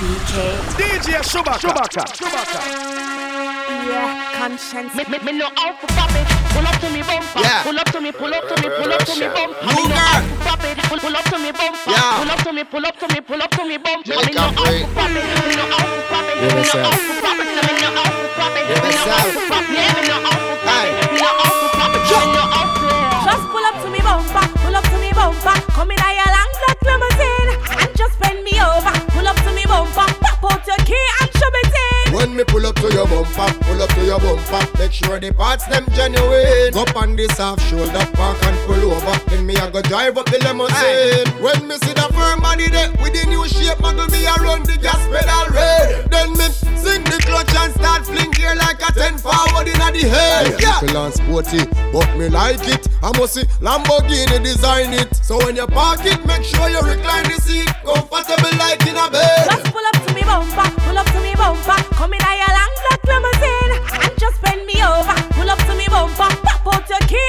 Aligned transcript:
CK. 0.00 0.32
DJ 0.80 1.20
Shubaka. 1.20 1.60
Shubaka. 1.60 2.02
Shubaka. 2.16 2.60
Yeah, 3.84 4.32
Konshens. 4.40 4.94
Me, 4.96 5.04
me, 5.12 5.18
me 5.24 5.32
know 5.38 5.48
how 5.56 5.72
to 5.76 5.86
pop 5.92 6.08
it. 6.16 6.24
Pull 6.56 6.64
up 6.66 6.76
to 6.80 6.88
me 6.88 7.02
bumper. 7.04 7.40
Yeah. 7.44 7.62
Pull 7.64 7.76
up 7.78 7.86
to 7.92 8.00
me, 8.00 8.10
pull 8.12 8.32
up 8.32 8.48
to 8.48 8.54
me, 8.62 8.68
pull 8.80 8.92
up 8.92 9.04
to 9.04 9.14
me 9.20 9.28
bumper. 9.28 9.60
Me 9.60 9.72
Luger. 9.76 9.92
know 9.92 10.00
how 10.00 10.20
to 10.24 10.36
pop 10.40 10.64
it. 10.64 10.78
Pull, 10.88 10.98
pull 11.04 11.16
up 11.16 11.24
to 11.28 11.36
me 11.38 11.52
bumper. 11.52 11.90
Yeah. 11.92 12.16
Pull 12.16 12.30
up 12.32 12.40
to 12.40 12.52
me, 12.52 12.64
pull 12.64 12.86
up 12.86 12.96
to 12.98 13.06
me, 13.12 13.20
pull 13.20 13.42
up 13.42 13.50
to 13.50 13.62
me 13.68 13.76
bumper. 13.76 14.08
Make 14.16 14.24
Me 14.26 14.32
know 14.32 14.40
up 14.40 14.54
how 14.56 14.64
for 14.64 14.72
it. 14.72 14.80
to 14.80 14.88
pop 14.96 15.10
it. 15.12 15.20
Me 15.20 15.52
know 15.60 15.68
how 15.68 15.84
to 15.84 16.00
pop 16.08 16.24
it. 16.24 16.36
Yeah, 16.40 16.48
Me 16.48 16.64
know 16.64 16.80
myself. 16.80 16.80
how 16.80 16.96
to 16.96 17.20
pop 17.20 17.36
it. 17.36 17.44
Me 17.44 17.76
know 17.76 17.92
how 17.92 18.08
to 18.08 18.28
pop 18.40 18.56
it. 18.56 18.64
Yeah, 18.70 18.80
Me 18.80 18.88
know 18.96 19.04
how 19.04 19.20
to 19.20 19.36
myself. 19.36 19.52
pop 19.52 19.68
it. 19.68 19.76
Yeah, 19.76 19.92
me 19.92 20.02
know 20.08 20.20
how 20.24 20.32
to 20.32 20.56
pop 20.64 20.80
Aye. 20.80 20.88
it. 20.88 21.12
Me 21.12 21.18
know 21.20 21.34
how 21.36 21.52
to 21.60 21.66
pop 21.76 21.92
it. 21.92 22.00
Me 22.00 22.24
know 22.32 22.46
how 22.48 22.64
to. 22.72 22.88
Just 23.28 23.44
pull 23.52 23.64
up 23.68 23.76
to 23.84 23.88
me 23.92 24.00
bumper, 24.00 24.44
pull 24.64 24.72
up 24.80 24.84
to 24.88 24.96
me 24.96 25.10
bumper. 25.12 25.56
Come 25.76 25.92
in 25.92 26.00
a 26.00 26.08
your 26.16 26.30
long 26.32 26.50
black 26.64 26.78
limousine 26.88 27.52
and 27.84 27.90
just 28.00 28.16
bend 28.18 28.40
me 28.48 28.56
over. 28.64 28.92
Pull 29.12 29.28
up 29.28 29.36
to 29.36 29.39
me 29.39 29.39
bumper, 29.70 30.14
pop 30.20 30.52
out 30.52 30.66
your 30.66 30.76
key 30.84 31.09
When 32.20 32.36
me 32.36 32.44
pull 32.44 32.66
up 32.66 32.76
to 32.76 32.92
your 32.92 33.08
bumper, 33.08 33.48
pull 33.64 33.80
up 33.80 33.88
to 33.96 34.04
your 34.04 34.20
bumper, 34.20 34.60
make 34.78 34.92
sure 34.92 35.18
the 35.18 35.32
parts 35.32 35.64
them 35.68 35.86
genuine. 35.96 36.68
Go 36.70 36.84
on 36.94 37.16
this 37.16 37.32
half 37.38 37.58
shoulder 37.62 38.04
park 38.12 38.36
and 38.44 38.58
pull 38.68 38.92
over. 38.92 39.16
Then 39.30 39.46
me 39.46 39.56
I 39.56 39.70
go 39.70 39.80
drive 39.80 40.18
up 40.18 40.26
the 40.26 40.36
limousine. 40.44 41.24
When 41.40 41.66
me 41.66 41.80
see 41.80 41.94
the 41.96 42.12
firm 42.12 42.40
body 42.40 42.68
there 42.68 42.92
with 43.00 43.16
the 43.16 43.24
new 43.24 43.48
shape, 43.48 43.78
muggle 43.78 44.12
me 44.12 44.28
around 44.36 44.66
the 44.66 44.76
gas 44.76 45.00
pedal 45.08 45.48
red. 45.48 46.10
Then 46.12 46.36
me 46.36 46.44
sing 46.76 47.04
the 47.08 47.16
clutch 47.24 47.56
and 47.56 47.72
start 47.72 48.04
fling 48.04 48.32
gear 48.32 48.54
like 48.54 48.84
a 48.84 48.92
ten 48.92 49.16
forward 49.16 49.72
inna 49.72 49.88
the 49.88 50.04
head. 50.04 50.60
Yeah, 50.60 50.76
little 50.82 51.08
and 51.08 51.14
sporty, 51.16 51.64
but 51.88 52.04
me 52.20 52.28
like 52.28 52.68
it. 52.68 52.84
I 53.02 53.16
must 53.16 53.32
see 53.32 53.48
Lamborghini 53.64 54.44
design 54.44 54.92
it. 54.92 55.08
So 55.24 55.38
when 55.38 55.56
you 55.56 55.66
park 55.66 56.04
it, 56.04 56.20
make 56.26 56.44
sure 56.44 56.68
you 56.68 56.84
recline 56.84 57.24
the 57.32 57.40
seat, 57.40 57.72
comfortable 57.80 58.52
like 58.60 58.84
in 58.84 59.00
a 59.00 59.08
bed. 59.08 59.48
Just 59.48 59.72
pull 59.72 59.86
up 59.88 59.96
to 60.04 60.09
me 60.20 60.26
bumper, 60.26 60.70
pull 60.80 60.98
up 60.98 61.06
to 61.06 61.20
me 61.20 61.34
bumper. 61.34 61.82
Come 61.94 62.12
in 62.12 62.20
your 62.20 62.52
long 62.52 62.74
black 62.84 63.02
limousine 63.04 63.72
and 64.04 64.18
just 64.18 64.40
bend 64.42 64.66
me 64.66 64.82
over. 64.82 65.16
Pull 65.34 65.50
up 65.50 65.58
to 65.58 65.74
me 65.76 65.86
bumper, 65.88 66.28
pop 66.42 66.66
out 66.66 66.88
your 66.88 66.98
key 67.08 67.28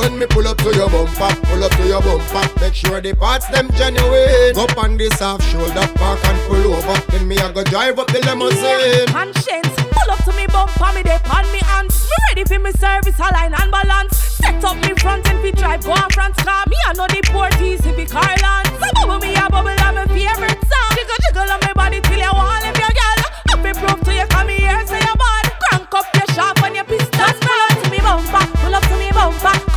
When 0.00 0.18
me 0.18 0.24
pull 0.24 0.48
up 0.48 0.56
to 0.64 0.72
your 0.74 0.88
bumper, 0.88 1.28
pull 1.44 1.62
up 1.62 1.72
to 1.72 1.86
your 1.86 2.00
bumper, 2.00 2.48
make 2.58 2.74
sure 2.74 3.02
the 3.02 3.12
parts 3.14 3.46
them 3.48 3.68
genuine. 3.76 4.54
Go 4.56 4.64
on 4.80 4.96
this 4.96 5.20
half 5.20 5.44
shoulder 5.52 5.86
park 6.00 6.18
and 6.24 6.40
pull 6.48 6.72
over. 6.72 6.96
Then 7.12 7.28
me 7.28 7.36
I 7.36 7.52
go 7.52 7.62
drive 7.64 7.98
up 7.98 8.08
the 8.08 8.20
limousine. 8.24 9.04
Konshens, 9.12 9.68
pull 9.92 10.10
up 10.10 10.24
to 10.24 10.32
me 10.32 10.46
bumper, 10.48 10.88
me 10.96 11.02
dey 11.02 11.20
on 11.36 11.44
me 11.52 11.60
hands. 11.68 12.08
Me 12.08 12.16
ready 12.32 12.44
for 12.48 12.58
me 12.58 12.72
service, 12.80 13.20
align 13.20 13.52
and 13.52 13.70
balance. 13.70 14.16
Set 14.40 14.64
up 14.64 14.80
me 14.80 14.94
front 14.96 15.28
and 15.28 15.42
we 15.42 15.52
drive 15.52 15.84
go 15.84 15.92
on 15.92 16.08
front 16.16 16.34
car. 16.36 16.64
Me 16.72 16.76
I 16.88 16.94
know 16.96 17.06
the 17.06 17.20
port 17.28 17.60
easy 17.60 17.92
fi 17.92 18.06
Carland. 18.08 18.72
So 18.80 18.88
bubble 18.96 19.20
me 19.20 19.36
a 19.36 19.52
bubble 19.52 19.76
on 19.84 19.94
my 20.00 20.08
favorite 20.08 20.64
song. 20.64 20.92
Jiggle 20.96 21.20
jiggle 21.28 21.52
on 21.52 21.60
my 21.60 21.72
body 21.76 22.00
till 22.00 22.16
you 22.16 22.32
want 22.32 22.64
live 22.64 22.80
your 22.80 22.94
girl. 22.96 23.20
Up 23.52 23.60
me 23.60 23.72
proof 23.76 24.00
to 24.08 24.16
you 24.16 24.24
come 24.32 24.48
here 24.48 24.80
say 24.88 24.96
you 24.96 25.14
bad. 25.20 25.44
Crank 25.68 25.92
up 25.92 26.08
your 26.16 26.28
sharp 26.32 26.56
and 26.64 26.74
your 26.74 26.88
pistol. 26.88 27.28
Pull 27.44 27.60
up 27.68 27.76
to 27.84 27.90
me 27.92 28.00
bumper, 28.00 28.44
pull 28.64 28.74
up 28.74 28.84
to 28.88 28.96
me 28.96 29.12
bumper. 29.12 29.69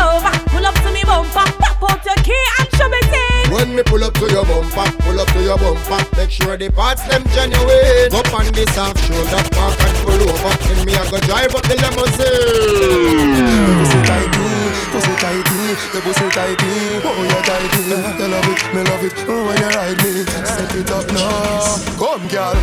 Over. 0.00 0.32
Pull 0.50 0.64
up 0.66 0.74
to 0.82 0.90
me 0.92 1.04
bumper, 1.04 1.46
pop 1.60 1.82
out 1.84 2.00
your 2.04 2.16
key 2.24 2.44
and 2.58 2.68
shove 2.76 2.92
it 2.92 3.12
in. 3.12 3.52
When 3.52 3.74
me 3.76 3.82
pull 3.82 4.02
up 4.04 4.14
to 4.14 4.26
your 4.30 4.44
bumper, 4.44 4.86
pull 5.04 5.20
up 5.20 5.28
to 5.28 5.40
your 5.42 5.58
bumper, 5.58 6.00
make 6.16 6.30
sure 6.30 6.56
the 6.56 6.70
parts 6.70 7.02
them 7.08 7.22
genuine. 7.36 8.08
Go 8.10 8.22
on 8.34 8.46
this 8.52 8.70
half 8.76 8.96
shoulder 9.04 9.42
park 9.52 9.76
and 9.80 9.96
pull 10.06 10.20
over. 10.24 10.54
Then 10.66 10.86
me 10.86 10.94
I 10.94 11.04
go 11.10 11.18
drive 11.28 11.54
up 11.54 11.64
the 11.68 11.76
limousine. 11.78 13.44
pussy 13.80 14.00
tighty, 14.06 14.46
pussy 14.92 15.14
tighty, 15.20 15.60
your 15.92 16.02
pussy 16.02 16.28
tighty, 16.30 16.72
oh 17.04 17.22
you 17.26 17.40
tighty. 17.44 17.82
You 17.90 18.28
love 18.28 18.48
it, 18.48 18.60
me 18.74 18.80
love 18.86 19.04
it, 19.04 19.14
oh 19.28 19.46
when 19.46 19.56
you 19.58 19.68
ride 19.74 19.98
me, 20.02 20.24
set 20.24 20.74
it 20.76 20.90
up 20.90 21.06
now. 21.12 21.78
Come, 21.98 22.26
girl, 22.28 22.56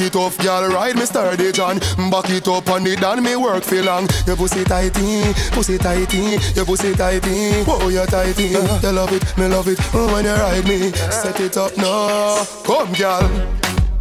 The 0.00 0.08
cocky 0.08 0.18
tough, 0.18 0.38
girl, 0.38 0.68
ride 0.72 0.96
me 0.96 1.04
sturdy 1.04 1.52
John. 1.52 1.78
Back 2.10 2.30
it 2.30 2.48
up 2.48 2.70
on 2.70 2.86
it, 2.86 3.04
and 3.04 3.22
me 3.22 3.36
work 3.36 3.62
for 3.62 3.82
long. 3.82 4.08
Your 4.26 4.34
pussy 4.34 4.64
tighty, 4.64 5.34
pussy 5.52 5.76
tighty, 5.76 6.38
your 6.56 6.64
pussy 6.64 6.94
tighty. 6.94 7.64
Oh, 7.68 7.86
you 7.90 8.06
tighty. 8.06 8.56
Uh-huh. 8.56 8.80
You 8.82 8.92
love 8.92 9.12
it, 9.12 9.36
me 9.36 9.46
love 9.46 9.68
it. 9.68 9.78
Oh, 9.92 10.10
when 10.10 10.24
you 10.24 10.32
ride 10.32 10.64
me, 10.64 10.90
set 11.12 11.38
it 11.40 11.54
up 11.58 11.76
now. 11.76 12.42
Come, 12.64 12.94
girl. 12.94 13.28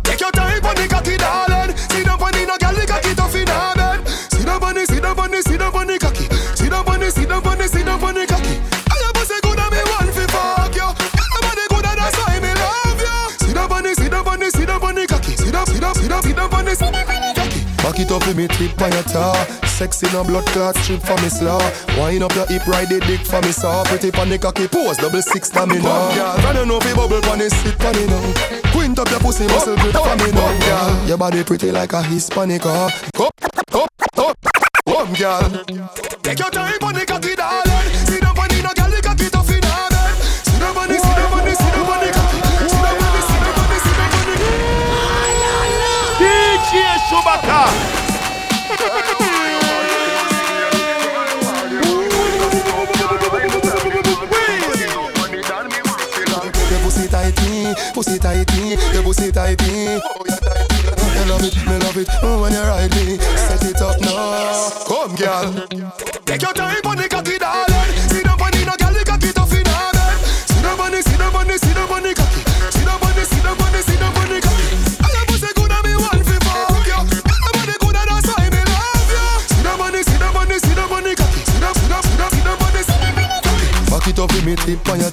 Take 0.04 0.22
your 0.22 0.32
time 0.32 0.66
on 0.66 0.76
the 0.76 0.88
cocky, 0.88 1.18
darling. 1.18 1.76
See 1.76 2.04
the 2.04 2.16
bunny, 2.18 2.46
no 2.46 2.56
girl, 2.56 2.76
the 2.76 2.88
cocky 2.88 3.14
tough 3.14 3.36
in 3.36 3.48
her 3.48 3.74
bed. 3.76 4.08
See 4.08 4.44
the 4.44 4.58
bunny, 4.58 4.86
see 4.86 5.00
the 5.00 5.14
bunny, 5.14 5.42
see 5.42 5.58
the 5.58 5.70
bunny 5.70 6.00
cocky. 6.00 6.29
The 6.29 6.29
Back 17.84 18.00
it 18.00 18.12
up 18.12 18.26
with 18.28 18.38
me 18.38 18.48
tip 18.48 18.82
on 18.82 18.92
your 18.92 19.04
tar 19.04 19.36
Sexy 19.66 20.08
no 20.12 20.24
blood 20.24 20.46
clot 20.48 20.76
strip 20.78 21.02
for 21.02 21.16
me 21.22 21.30
slaw 21.30 21.60
Wind 21.98 22.24
up 22.24 22.36
your 22.36 22.46
hip 22.48 22.68
ride 22.68 22.90
the 22.90 23.00
dick 23.00 23.22
for 23.22 23.42
me 23.42 23.52
saw. 23.52 23.84
Pretty 23.86 24.12
pon 24.12 24.30
the 24.30 24.38
cocky 24.38 24.68
pose 24.68 24.98
double 24.98 25.22
six 25.22 25.50
for 25.50 25.66
me 25.66 25.80
now 25.80 26.14
Girl, 26.14 26.48
I 26.48 26.54
don't 26.54 26.68
know 26.68 26.78
if 26.78 26.86
you 26.86 26.96
bubble 26.96 27.22
pon 27.22 27.40
the 27.40 27.50
sit 27.50 27.76
for 27.80 27.94
me 27.96 28.06
now. 28.08 28.72
Quint 28.72 29.00
up 29.00 29.10
your 29.10 29.20
pussy 29.20 29.48
muscle 29.48 29.76
grip 29.78 29.94
for 29.96 30.16
me 30.18 30.32
now. 30.32 30.60
Girl, 30.60 31.08
your 31.08 31.18
body 31.18 31.44
pretty 31.44 31.72
like 31.72 31.94
a 31.94 32.04
Hispanic 32.04 32.66
uh. 32.66 32.90
Come, 33.16 33.32
come, 33.72 33.88
come, 34.16 34.36
come 34.86 35.14
girl. 35.14 35.64
Take 36.22 36.40
your 36.40 36.52
time 36.52 36.80
pon 36.80 36.94
the 36.94 37.06
cocky 37.06 37.36
it. 62.00 62.10
Oh, 62.24 62.42
when 62.42 62.54
you 62.54 62.64
ride 62.64 62.92
me, 62.96 63.18
set 63.20 63.64
it 63.64 63.82
up 63.82 64.00
now. 64.00 64.70
Come, 64.88 65.16
girl. 65.16 65.52
Take 66.26 66.42
your 66.42 66.54
time 66.54 66.86
on 66.86 66.98
the 66.98 67.08
cocky, 67.10 67.38
darling. 67.38 67.92
See 68.08 68.24
the 68.24 68.36
bunny, 68.40 68.64
no 68.64 68.76
girl, 68.80 68.94
the 68.96 69.04
cocky 69.04 69.32
tough 69.34 69.52
in 69.52 69.64
bed. 69.64 69.96
See 70.48 70.62
the 70.64 70.72
bunny, 70.80 71.02
see 71.02 71.18
the 71.20 71.28
bunny, 71.32 71.58
see 71.58 71.74
the 71.76 71.84
bunny. 71.90 72.12
See 72.72 72.86
the 72.86 72.96
bunny, 73.00 73.24
see 73.28 73.42
the 73.44 73.52
bunny, 73.60 73.82
see 73.84 73.98
the 74.00 74.08
bunny 74.16 74.40
cocky. 74.40 74.68
All 75.04 75.12
good 75.56 75.72
and 75.72 75.84
fuck 76.48 76.88
you. 76.88 77.00
All 77.00 77.52
body 77.54 77.76
good 77.80 77.96
and 77.96 78.10
love 78.72 79.12
you. 79.12 79.28
See 79.50 79.64
the 79.64 79.74
bunny, 79.76 80.02
see 80.04 80.20
the 80.20 80.30
bunny, 80.32 80.58
see 80.60 80.76
the 80.76 80.86
bunny 80.88 81.14
cocky. 81.16 81.42
See 81.44 81.60
the, 81.60 81.70
see 81.76 81.90
the, 81.90 82.00
the, 82.16 82.28
the 82.48 82.54
bunny, 82.60 82.82
see 82.84 83.00
the 83.00 83.10
bunny. 83.16 83.30
Back 83.92 84.08
it 84.08 84.20
up 84.20 84.32
me 84.46 84.56
tip 84.56 84.88
on 84.88 85.00
your 85.00 85.12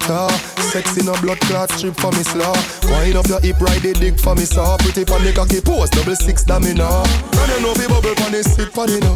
Sexy 0.66 1.02
no 1.06 1.14
blood 1.22 1.38
clot 1.46 1.70
strip 1.70 1.94
for 1.96 2.10
me 2.12 2.22
slaw. 2.22 2.54
Wind 2.90 3.16
up 3.16 3.26
your 3.28 3.40
hip 3.40 3.60
ride 3.60 3.82
the 3.82 3.92
dick 3.94 4.18
for 4.18 4.34
me 4.34 4.44
saw. 4.44 4.76
Pretty 4.78 5.04
pon 5.04 5.22
the 5.22 5.32
cocky 5.32 5.60
pose 5.60 5.90
double 5.90 6.16
six 6.16 6.42
da 6.42 6.58
me 6.58 6.74
now 6.74 7.02
Run 7.38 7.50
you 7.50 7.60
know 7.62 7.74
bubble 7.88 8.14
pon 8.18 8.32
the 8.32 8.42
sit 8.42 8.74
for 8.74 8.86
me 8.86 8.98
now 8.98 9.14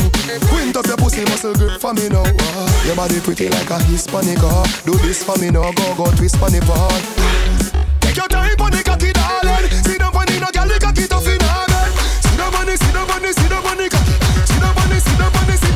Quint 0.48 0.76
up 0.76 0.86
your 0.86 0.96
pussy 0.96 1.26
muscle 1.26 1.54
grip 1.54 1.80
for 1.80 1.92
me 1.92 2.08
now 2.08 2.22
Ah, 2.24 2.86
Your 2.86 2.96
body 2.96 3.20
pretty 3.20 3.48
like 3.48 3.70
a 3.70 3.78
Hispanic 3.90 4.38
ah. 4.42 4.62
Do 4.86 4.94
this 5.02 5.22
for 5.22 5.36
me 5.38 5.50
now 5.50 5.70
go 5.72 5.94
go 5.98 6.06
twist 6.14 6.38
pon 6.38 6.52
the 6.52 6.60
part 6.62 7.02
Take 8.00 8.16
your 8.16 8.28
time 8.28 8.56
pon 8.56 8.70
the 8.70 8.82
cocky 8.82 9.12
darling. 9.12 9.70
See 9.82 9.98
the 9.98 10.08
bunny 10.12 10.38
no 10.38 10.48
girl 10.54 10.70
the 10.70 10.78
cocky 10.78 11.06
tough 11.10 11.26
in 11.26 11.38
See 11.38 12.36
the 12.38 12.46
bunny 12.50 12.74
see 12.78 12.92
the 12.94 13.02
bunny 13.06 13.30
see 13.34 13.50
the 13.50 13.58
cocky. 13.58 14.14
See 14.46 14.58
the 14.58 14.70
bunny 14.74 14.98
see 15.02 15.16
the 15.18 15.26
bunny 15.34 15.69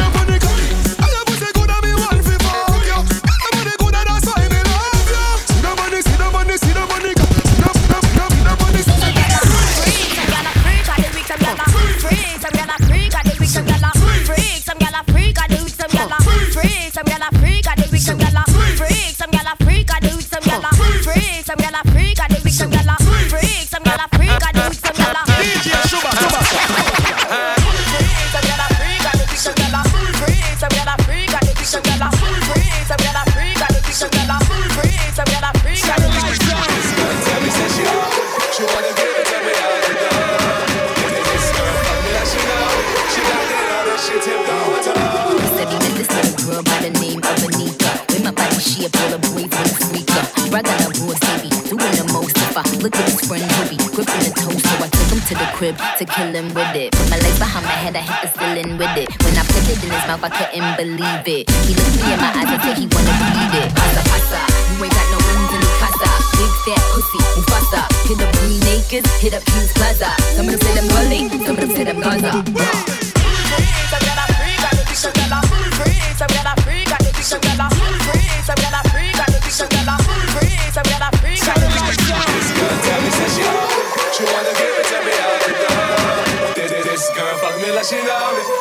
the 57.94 58.02
haters 58.02 58.34
feeling 58.34 58.74
with 58.74 58.90
it. 58.98 59.06
When 59.22 59.38
I 59.38 59.46
put 59.46 59.62
it 59.70 59.78
in 59.78 59.86
his 59.86 60.04
mouth, 60.10 60.26
I 60.26 60.30
couldn't 60.34 60.74
believe 60.74 61.26
it. 61.30 61.46
He 61.62 61.78
looked 61.78 61.94
me 61.94 62.10
in 62.10 62.18
my 62.18 62.34
eyes 62.34 62.50
and 62.50 62.60
said 62.66 62.74
he 62.74 62.90
wanna 62.90 63.14
believe 63.22 63.54
it. 63.54 63.70
Pasa, 63.70 64.02
pasa, 64.10 64.40
you 64.74 64.82
ain't 64.82 64.90
got 64.90 65.06
no 65.14 65.18
wings 65.22 65.52
in 65.54 65.62
the 65.62 65.70
casa. 65.78 66.10
Big 66.34 66.52
fat 66.66 66.82
pussy, 66.90 67.22
Mufasa. 67.38 67.86
Hit 68.10 68.18
up 68.18 68.34
me 68.42 68.58
naked, 68.66 69.06
hit 69.22 69.34
up 69.38 69.46
King's 69.46 69.70
Plaza. 69.78 70.10
Some 70.34 70.50
of 70.50 70.58
them 70.58 70.60
said 70.66 70.74
I'm 70.82 70.90
gully, 70.90 71.30
some 71.46 71.54
of 71.54 71.62
them 71.62 71.70
said 71.70 71.86
I'm 71.86 72.02
Gaza. 72.02 72.30
Some 72.34 74.02
got 74.02 74.18
a 74.18 74.34
free, 74.34 74.58
got 74.58 74.74
a 74.74 74.82
free, 74.82 74.98
some 74.98 75.14
got 75.14 75.30
a 75.30 75.54
free, 75.78 75.94
some 76.18 76.30
got 76.34 76.50
a 76.50 76.54
free, 76.66 76.82
got 76.90 76.98
a 76.98 77.10
free, 78.90 79.54
some 79.54 79.70
got 79.70 79.86
a 79.86 80.02
freak 80.02 80.23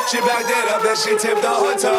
She 0.04 0.20
backed 0.20 0.52
it 0.52 0.68
up, 0.68 0.82
then 0.84 0.94
she 0.96 1.16
tipped 1.16 1.40
the 1.40 1.48
hotel. 1.48 1.96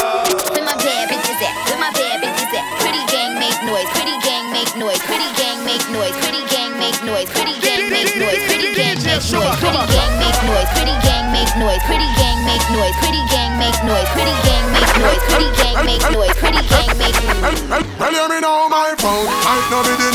Where 0.53 0.61
my 0.61 0.77
bad 0.77 1.09
bitches 1.09 1.41
at? 1.41 1.55
Where 1.65 1.81
my 1.81 1.89
bad 1.89 2.21
bitches 2.21 2.53
at? 2.53 2.65
Pretty 2.77 3.01
gang 3.09 3.33
make 3.41 3.57
noise, 3.65 3.89
pretty 3.97 4.13
gang 4.21 4.45
make 4.53 4.69
noise, 4.77 5.01
pretty 5.09 5.25
gang 5.41 5.65
make 5.65 5.81
noise, 5.89 6.13
pretty 6.21 6.45
gang 6.53 6.77
make 6.77 7.01
noise, 7.01 7.27
pretty 7.33 7.57
gang 7.65 7.81
make 7.81 7.97
noise, 7.97 8.45
pretty 8.45 8.61
gang 8.61 9.09
make 9.09 9.33
noise, 9.33 9.41
pretty 9.41 9.65
gang 9.65 10.21
make 10.29 10.45
noise, 10.45 10.71
pretty 10.77 10.93
gang 11.01 11.27
make 11.33 11.51
noise, 11.57 11.81
pretty 11.83 12.07
gang 12.15 12.37
make 12.47 12.61
noise, 12.69 12.93
pretty 13.01 13.19
gang 13.33 13.57
make 13.57 13.73
noise, 13.83 14.07
pretty 14.13 14.37
gang 14.47 14.63
make 14.69 14.87
noise, 15.01 15.19
pretty 15.27 15.49
gang 15.59 15.75
make 15.83 16.05
noise, 16.13 16.35
pretty 16.39 16.61
gang 16.71 16.93
make 17.01 17.17
noise. 17.41 17.83
Well, 17.99 18.13
you 18.13 18.29
me 18.29 18.39
know 18.39 18.69
my 18.69 18.95
phone. 19.01 19.27
Might 19.43 19.67
not 19.67 19.83
be 19.83 19.91
the 19.91 20.09
new 20.13 20.14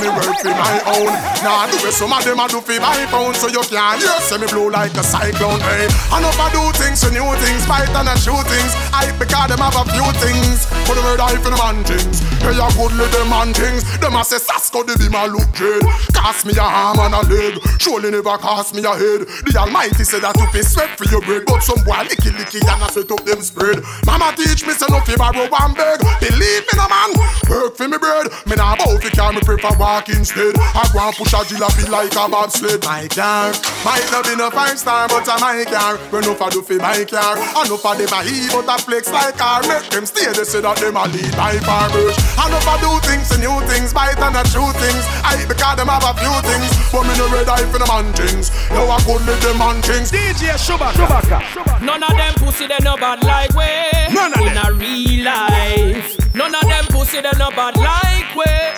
me 0.00 0.08
work 0.10 0.38
for 0.40 0.54
my 0.54 0.76
own. 0.96 1.12
Nah, 1.42 1.66
do 1.70 1.76
it 1.82 1.94
some 1.94 2.12
of 2.12 2.24
them 2.24 2.40
I 2.40 2.46
do 2.48 2.60
for 2.60 2.78
my 2.80 3.06
phone, 3.10 3.34
so 3.34 3.48
you 3.48 3.62
can't 3.66 4.00
hear. 4.00 4.18
See 4.26 4.38
me 4.38 4.46
blow 4.46 4.68
like 4.68 4.94
a 4.94 5.02
cyclone, 5.02 5.60
hey. 5.60 5.86
I 6.10 6.22
know 6.22 6.30
if 6.30 6.40
I 6.40 6.48
do 6.54 6.62
things 6.78 7.02
for 7.02 7.10
new 7.10 7.26
things, 7.42 7.62
fight 7.66 7.90
and 7.90 8.08
I 8.08 8.14
shoot 8.16 8.44
things. 8.46 8.72
I 8.94 9.10
because 9.18 9.48
them 9.50 9.62
have 9.62 9.76
a 9.76 9.84
few 9.90 10.08
things. 10.22 10.66
Put 10.86 10.94
the 10.98 11.02
word 11.02 11.20
I 11.20 11.34
for 11.42 11.50
the 11.50 11.58
man 11.58 11.82
things. 11.84 12.20
Hey, 12.42 12.54
you 12.54 12.68
good 12.78 12.92
little 12.94 13.26
man 13.26 13.50
things. 13.54 13.82
Them 13.98 14.14
a 14.14 14.22
say 14.24 14.38
Sasko, 14.38 14.86
they 14.86 14.96
be 14.96 15.10
my 15.10 15.26
look 15.26 15.48
kid. 15.54 15.82
Cost 16.14 16.46
me 16.46 16.54
a 16.56 16.64
arm 16.64 16.98
and 17.02 17.14
a 17.14 17.22
leg. 17.26 17.58
Surely 17.80 18.10
never 18.10 18.38
cast 18.38 18.74
me 18.74 18.82
a 18.84 18.94
head. 18.94 19.26
The 19.44 19.52
Almighty 19.58 20.04
said 20.04 20.22
that 20.22 20.38
if 20.38 20.54
you 20.54 20.62
sweat 20.62 20.96
for 20.98 21.06
your 21.10 21.22
bread, 21.22 21.44
but 21.46 21.60
some 21.60 21.82
boy 21.84 22.06
licky 22.06 22.30
licky 22.30 22.62
and 22.62 22.82
I 22.82 22.88
set 22.90 23.10
up 23.10 23.24
them 23.24 23.42
spread. 23.42 23.82
Mama 24.06 24.34
teach 24.36 24.66
me 24.66 24.72
say 24.74 24.86
no 24.90 25.00
fi 25.02 25.16
borrow 25.16 25.48
one 25.50 25.74
beg. 25.74 26.00
Believe 26.20 26.64
me, 26.66 26.74
no 26.78 26.86
man. 26.86 27.10
Work 27.50 27.76
for 27.76 27.88
me 27.88 27.98
bread. 27.98 28.30
Me 28.46 28.54
nah 28.56 28.76
bow 28.76 28.96
fi 28.98 29.10
car, 29.10 29.32
me 29.32 29.40
prefer 29.40 29.74
walk 29.88 30.08
instead. 30.12 30.52
I 30.76 30.84
go 30.92 31.00
and 31.00 31.16
push 31.16 31.32
a 31.32 31.40
jilla 31.48 31.68
feel 31.72 31.88
like 31.88 32.12
a 32.12 32.24
bobsled. 32.28 32.84
My 32.84 33.08
car 33.08 33.56
might 33.84 34.04
not 34.12 34.28
be 34.28 34.36
no 34.36 34.52
five 34.52 34.76
star, 34.76 35.08
but 35.08 35.24
a 35.24 35.34
my 35.40 35.64
car. 35.64 35.96
When 36.12 36.22
no 36.28 36.34
for 36.36 36.50
do 36.52 36.60
fi 36.60 36.76
my 36.76 37.04
car, 37.08 37.40
I 37.40 37.64
no 37.68 37.80
for 37.80 37.96
them 37.96 38.12
a 38.12 38.20
heat, 38.20 38.52
but 38.52 38.68
a 38.68 38.76
flex 38.76 39.08
like 39.08 39.40
car. 39.40 39.64
Make 39.64 39.88
them 39.88 40.04
stay, 40.04 40.28
they 40.36 40.44
say 40.44 40.60
that 40.60 40.76
them 40.76 41.00
a 41.00 41.08
lead 41.08 41.32
by 41.32 41.56
farmers. 41.64 42.16
I 42.36 42.52
no 42.52 42.60
for 42.60 42.76
do 42.84 42.92
things 43.08 43.32
and 43.32 43.40
new 43.40 43.56
things, 43.64 43.96
bite 43.96 44.20
and 44.20 44.36
a 44.36 44.44
true 44.52 44.68
things. 44.76 45.04
I 45.24 45.40
because 45.48 45.76
them 45.80 45.88
have 45.88 46.04
a 46.04 46.12
few 46.20 46.36
things, 46.44 46.70
but 46.92 47.08
me 47.08 47.14
no 47.16 47.26
red 47.32 47.48
eye 47.48 47.64
for 47.72 47.80
the 47.80 47.88
man 47.88 48.12
things. 48.12 48.52
No 48.76 48.84
I 48.92 49.00
could 49.08 49.24
live 49.24 49.40
them 49.40 49.56
man 49.56 49.80
things. 49.80 50.12
DJ 50.12 50.52
Shubaka. 50.60 51.00
Shubaka. 51.00 51.80
None 51.80 52.04
of 52.04 52.12
them 52.12 52.34
pussy 52.36 52.68
they 52.68 52.80
no 52.84 52.96
bad 53.00 53.24
like 53.24 53.56
we. 53.56 53.72
None 54.12 54.36
of 54.36 54.44
in 54.44 54.56
a 54.60 54.68
real 54.76 55.24
life. 55.24 56.12
None 56.36 56.54
of 56.54 56.66
them 56.68 56.84
pussy 56.92 57.24
they 57.24 57.32
no 57.40 57.48
bad 57.56 57.76
like 57.80 57.97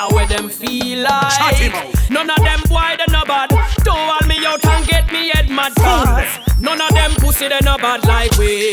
How 0.01 0.09
where 0.15 0.27
them 0.27 0.49
feel 0.49 1.05
like. 1.05 2.09
None 2.09 2.31
of 2.31 2.41
them 2.41 2.61
boy 2.73 2.97
they 2.97 3.13
no 3.13 3.21
bad. 3.29 3.51
Don't 3.85 4.01
want 4.09 4.27
me 4.27 4.41
out 4.47 4.65
and 4.65 4.87
get 4.89 5.13
me 5.13 5.29
head 5.29 5.51
mad 5.51 5.75
cause 5.77 6.41
None 6.59 6.81
of 6.81 6.89
them 6.95 7.13
pussy 7.21 7.49
they 7.49 7.61
no 7.61 7.77
bad 7.77 8.03
like 8.09 8.33
we. 8.39 8.73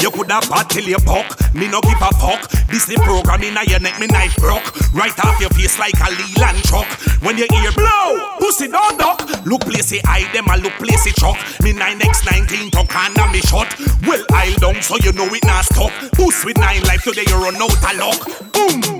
You 0.00 0.10
coulda 0.10 0.40
bad 0.48 0.70
till 0.70 0.88
you 0.88 0.96
buck, 1.04 1.28
me 1.52 1.68
no 1.68 1.82
give 1.82 2.00
a 2.00 2.08
fuck. 2.16 2.48
This 2.72 2.86
the 2.86 2.96
program 3.04 3.42
in 3.42 3.52
your 3.68 3.80
neck, 3.80 4.00
me 4.00 4.06
knife 4.06 4.34
broke. 4.36 4.64
Right 4.96 5.12
off 5.26 5.38
your 5.44 5.50
face 5.50 5.78
like 5.78 6.00
a 6.00 6.08
Leyland 6.08 6.64
truck. 6.64 6.88
When 7.20 7.36
you 7.36 7.44
hear 7.52 7.72
blow, 7.76 8.40
pussy 8.40 8.68
don't 8.68 8.96
duck. 8.96 9.20
Look 9.44 9.68
place 9.68 9.92
it 9.92 10.00
eye 10.08 10.24
them, 10.32 10.48
a 10.48 10.56
look 10.56 10.72
place 10.80 11.04
it 11.04 11.20
chuck. 11.20 11.36
Me 11.60 11.76
9x19 11.76 12.72
tuck 12.72 12.88
and 12.96 13.18
a 13.18 13.28
me 13.28 13.44
shot. 13.44 13.68
Well, 14.08 14.24
I 14.32 14.56
down 14.56 14.80
so 14.80 14.96
you 15.04 15.12
know 15.12 15.28
it 15.34 15.44
not 15.44 15.66
stop. 15.66 15.92
Puss 16.16 16.46
with 16.46 16.56
nine 16.56 16.80
life 16.84 17.04
today 17.04 17.28
you 17.28 17.36
run 17.36 17.60
out 17.60 17.76
of 17.76 17.96
luck. 18.00 18.52
Boom. 18.56 18.99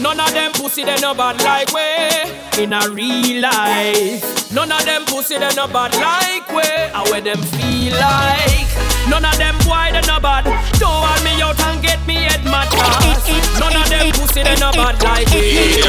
None 0.00 0.18
of 0.18 0.32
them 0.32 0.52
pussy 0.52 0.82
they 0.82 0.96
no 0.96 1.14
bad 1.14 1.42
like 1.42 1.70
we 1.74 2.62
in 2.62 2.72
a 2.72 2.88
real 2.90 3.42
life. 3.42 4.50
None 4.52 4.72
of 4.72 4.84
them 4.84 5.04
pussy 5.04 5.36
they 5.38 5.54
no 5.54 5.68
bad 5.68 5.94
like 5.94 6.48
we. 6.48 6.62
How 6.92 7.04
where 7.10 7.20
them 7.20 7.42
feel 7.42 7.92
like. 7.92 8.68
None 9.08 9.24
of 9.24 9.36
them 9.36 9.56
boy 9.58 9.90
they 9.92 10.00
no 10.08 10.18
bad. 10.18 10.44
Don't 10.78 10.90
want 10.90 11.22
me 11.22 11.40
out 11.42 11.60
and 11.60 11.82
get 11.82 12.04
me 12.06 12.14
head 12.14 12.42
mad 12.44 12.68
cause 12.70 13.28
None 13.60 13.76
of 13.76 13.88
them 13.90 14.10
pussy 14.12 14.42
they 14.42 14.56
no 14.56 14.72
bad 14.72 15.02
like 15.02 15.28
we. 15.30 15.84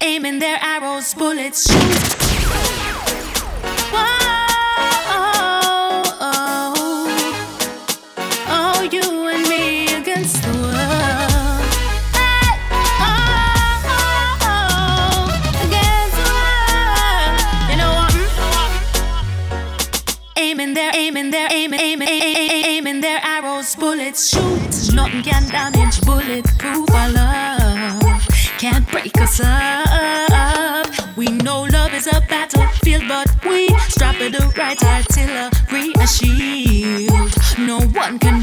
Aiming 0.00 0.38
their 0.38 0.58
arrows, 0.62 1.12
bullets 1.14 1.70
shoot. 1.70 2.87
Nothing 25.18 25.32
can 25.32 25.48
damage 25.48 26.00
bulletproof 26.02 26.90
our 26.90 27.10
love. 27.10 28.22
Can't 28.58 28.88
break 28.88 29.20
us 29.20 29.40
up. 29.42 31.16
We 31.16 31.26
know 31.26 31.62
love 31.62 31.92
is 31.92 32.06
a 32.06 32.20
battlefield, 32.28 33.04
but 33.08 33.28
we 33.44 33.68
strap 33.88 34.20
it 34.20 34.32
the 34.32 34.46
right 34.56 34.80
artillery, 34.80 35.92
a 35.98 36.06
shield. 36.06 37.34
No 37.58 37.80
one 37.98 38.20
can 38.20 38.42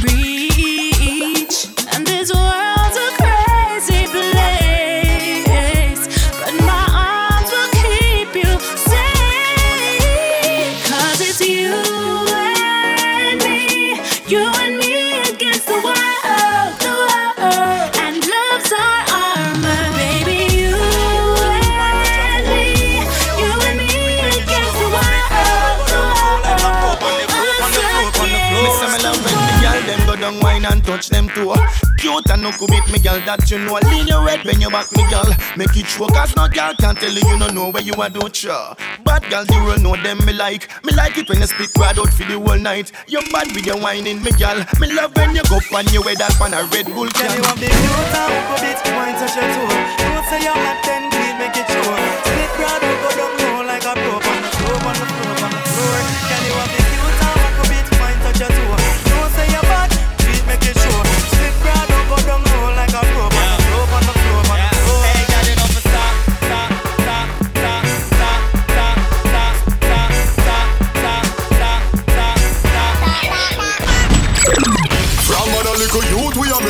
Cute 32.16 32.32
and 32.32 32.44
no 32.44 32.52
beat 32.52 32.88
me 32.94 33.00
girl 33.00 33.20
that 33.28 33.44
you 33.52 33.60
know. 33.60 33.76
Lean 33.92 34.08
your 34.08 34.24
red 34.24 34.40
when 34.46 34.62
you 34.62 34.70
back 34.70 34.88
me 34.96 35.04
girl. 35.12 35.28
Make 35.60 35.76
it 35.76 35.84
show 35.84 36.08
cause 36.08 36.34
no 36.38 36.48
girl 36.48 36.72
can't 36.80 36.98
tell 36.98 37.12
you 37.12 37.20
you 37.28 37.38
don't 37.38 37.54
know 37.54 37.72
where 37.72 37.84
you 37.84 37.92
are 38.00 38.10
do 38.10 38.24
sure. 38.32 38.72
Bad 39.04 39.28
girl 39.28 39.44
you 39.44 39.60
will 39.66 39.80
know 39.84 40.00
them 40.00 40.24
me 40.24 40.32
like. 40.32 40.72
Me 40.86 40.96
like 40.96 41.18
it 41.18 41.28
when 41.28 41.42
you 41.42 41.48
spit 41.48 41.76
right 41.76 41.98
out 41.98 42.08
for 42.08 42.24
the 42.24 42.40
whole 42.40 42.56
night. 42.56 42.94
You 43.08 43.20
bad 43.34 43.52
with 43.52 43.66
your 43.66 43.82
whining 43.82 44.24
me 44.24 44.32
girl. 44.32 44.64
Me 44.80 44.96
love 44.96 45.12
when 45.18 45.36
you 45.36 45.44
go 45.52 45.60
on 45.76 45.92
your 45.92 46.08
way 46.08 46.16
that 46.16 46.40
on 46.40 46.56
a 46.56 46.64
Red 46.72 46.88
Bull 46.96 47.12
can. 47.12 47.28
Girl, 47.28 47.36
you 47.36 47.44
have 47.44 47.60
the 47.60 47.68
and 47.68 47.84
hook 47.84 48.64
bit, 48.64 48.80
wine 48.96 49.16
touch 49.20 49.36
your 49.36 49.52
toe. 49.52 49.68
Don't 50.00 50.24
say 50.32 50.40
you're 50.40 50.56
hot, 50.56 50.80
then 50.88 51.15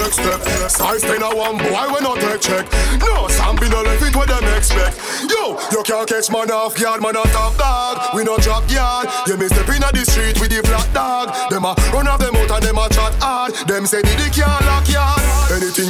a 0.06 0.12
step 0.12 0.70
Size 0.70 1.02
10 1.02 1.22
a 1.22 1.36
one 1.36 1.58
boy 1.58 1.86
we 1.94 2.00
not 2.02 2.20
take 2.20 2.42
check 2.42 2.66
No, 3.00 3.28
some 3.28 3.56
be 3.56 3.70
no 3.70 3.82
left 3.82 4.04
it 4.04 4.16
what 4.16 4.28
them 4.28 4.44
expect 4.56 4.98
Yo, 5.30 5.58
you 5.72 5.84
can't 5.84 6.08
catch 6.08 6.30
man 6.30 6.52
off 6.52 6.80
guard, 6.80 7.02
man 7.02 7.16
a 7.16 7.24
top 7.34 7.58
dog. 7.58 8.16
We 8.16 8.24
no 8.24 8.38
drop 8.38 8.70
yard. 8.70 9.08
Yeah, 9.28 9.36
me 9.36 9.48
step 9.48 9.68
inna 9.70 9.90
the 9.92 10.06
street 10.06 10.40
with 10.40 10.50
the 10.50 10.62
black 10.62 10.92
dog. 10.94 11.34
Them 11.50 11.66
a 11.66 11.74
run 11.94 12.08
off 12.08 12.20
them 12.20 12.36
out 12.36 12.52
and 12.52 12.64
them 12.64 12.78
a 12.78 12.90
chat 12.90 13.14
hard. 13.22 13.54
Them 13.68 13.86
say 13.86 14.02
the 14.02 14.14
dick 14.18 14.34
can't 14.34 14.66
lock 14.66 14.88
yard. 14.90 15.15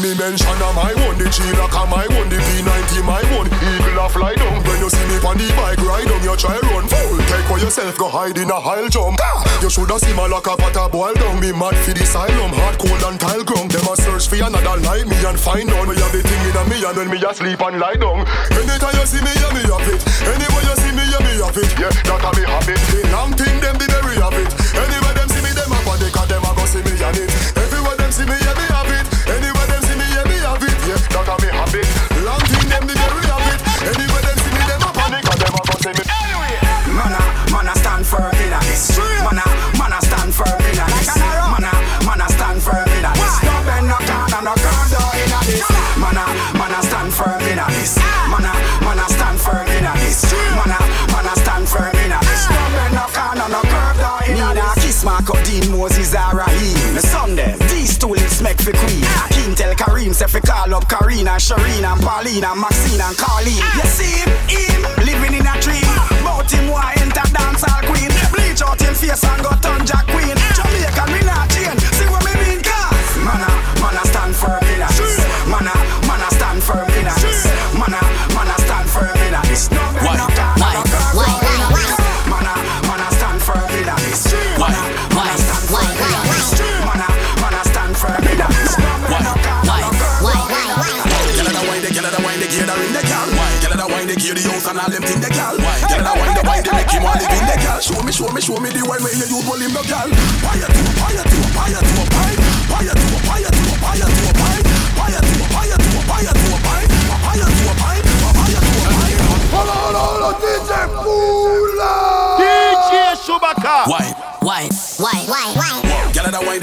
Me 0.05 0.13
mention 0.21 0.45
a 0.61 0.69
my 0.77 0.93
one, 1.01 1.17
the 1.17 1.25
G 1.33 1.41
lock 1.57 1.73
a 1.73 1.81
my 1.89 2.05
one, 2.13 2.29
the 2.29 2.37
P90 2.37 3.01
my 3.01 3.25
one. 3.33 3.49
Eagle 3.49 3.97
a 3.97 4.05
fly 4.05 4.37
down 4.37 4.61
when 4.61 4.77
you 4.77 4.85
see 4.85 5.01
me 5.09 5.17
on 5.25 5.33
the 5.33 5.49
bike 5.57 5.81
ride 5.81 6.05
on 6.13 6.21
your 6.21 6.37
try 6.37 6.61
run 6.69 6.85
foul. 6.85 7.17
Take 7.25 7.49
for 7.49 7.57
yourself, 7.57 7.97
go 7.97 8.05
hide 8.05 8.37
in 8.37 8.53
a 8.53 8.59
high 8.61 8.85
jump. 8.85 9.17
You 9.65 9.69
shoulda 9.73 9.97
see 9.97 10.13
my 10.13 10.29
lock 10.29 10.45
up 10.45 10.61
at 10.61 10.77
a 10.77 10.85
boil 10.85 11.17
down. 11.17 11.41
Me 11.41 11.49
mad 11.49 11.73
for 11.81 11.97
the 11.97 12.05
asylum, 12.05 12.53
hard 12.53 12.77
cold 12.77 13.01
and 13.01 13.17
tile 13.17 13.41
ground. 13.41 13.73
Them 13.73 13.89
a 13.89 13.97
search 13.97 14.29
for 14.29 14.37
another 14.37 14.77
like 14.85 15.09
me 15.09 15.17
and 15.25 15.41
find 15.41 15.73
out. 15.73 15.89
Me 15.89 15.97
have 15.97 16.13
the 16.13 16.21
thing 16.21 16.43
in 16.45 16.53
a 16.53 16.63
me 16.69 16.85
and 16.85 16.97
when 17.01 17.09
me 17.09 17.17
a 17.25 17.33
sleep 17.33 17.61
and 17.65 17.81
lie 17.81 17.97
down. 17.97 18.29
Anytime 18.53 18.93
you 18.93 19.09
see 19.09 19.25
me, 19.25 19.33
yeah 19.41 19.57
me 19.57 19.65
have 19.65 19.89
it. 19.89 20.05
Anywhere 20.21 20.65
you 20.69 20.75
see 20.85 20.93
me, 20.93 21.01
yeah 21.09 21.25
me 21.25 21.33
have 21.41 21.57
it. 21.57 21.71
Yeah, 21.81 21.89
that 21.89 22.21
a 22.21 22.29
me 22.37 22.45
habit. 22.45 22.77
The 22.93 23.09
long 23.09 23.33
thing 23.33 23.57
them 23.57 23.73
the 23.81 23.89
berry 23.89 24.21
have 24.21 24.37
it. 24.37 24.53
Anywhere 24.69 25.17
them 25.17 25.33
see 25.33 25.41
me, 25.41 25.49
them 25.49 25.73
a 25.73 25.79
panic 25.81 26.13
'cause 26.13 26.29
them 26.29 26.45
a 26.45 26.53
go 26.53 26.65
see 26.69 26.85
me 26.85 26.93
and 26.93 27.17
it. 27.25 27.33
Everywhere 27.57 27.84
Tell 59.75 59.87
Kareem 59.87 60.13
say 60.13 60.27
fi 60.27 60.39
call 60.39 60.73
up 60.73 60.87
Karina, 60.87 61.31
Shireen 61.31 61.83
and 61.83 62.01
Pauline 62.01 62.43
and 62.43 62.59
Maxine 62.59 63.01
and 63.01 63.17
Colleen. 63.17 63.59
Ah. 63.59 63.83
You 63.83 63.89
see 63.89 64.23
him, 64.23 64.31
him 64.47 64.81
living 65.03 65.33
in 65.35 65.45
a 65.45 65.55
dream. 65.59 65.83
Ah. 65.83 66.07
Bout 66.23 66.51
him 66.51 66.65
who 66.65 66.75
a 66.75 66.93
enter 67.03 67.27
dance 67.33 67.63
all 67.63 67.83
queen. 67.83 68.11
Bleach 68.31 68.61
out 68.61 68.79
him 68.79 68.95
face 68.95 69.23
and 69.23 69.43
go 69.43 69.51
turn 69.59 69.85
Jack 69.85 70.07
Queen. 70.07 70.31
Ah. 70.31 70.53
Jamaican 70.55 71.11
me 71.11 71.24
and 94.75 94.83
all 94.83 94.91
them 94.91 95.03
thing 95.03 95.21
the 95.21 95.29
gal. 95.29 95.55
A 95.55 96.03
da 96.03 96.11
wine, 96.19 96.35
the 96.35 96.43
wine, 96.43 96.63
the 96.63 96.71
make 96.75 96.91
him 96.91 97.03
in 97.31 97.45
the 97.47 97.55
gal. 97.63 97.79
Show 97.79 98.01
me, 98.03 98.11
show 98.11 98.27
me, 98.27 98.41
show 98.41 98.59
me 98.59 98.69
the 98.69 98.83
wine 98.83 98.99
where 98.99 99.15
you 99.15 99.23
use 99.23 99.31
him 99.31 99.71
the 99.71 99.83
gal. 99.87 100.09
Fire 100.43 100.67
to 100.67 100.83
fire 100.99 101.23
to 101.23 101.37
fire 101.55 101.79
to 101.79 102.04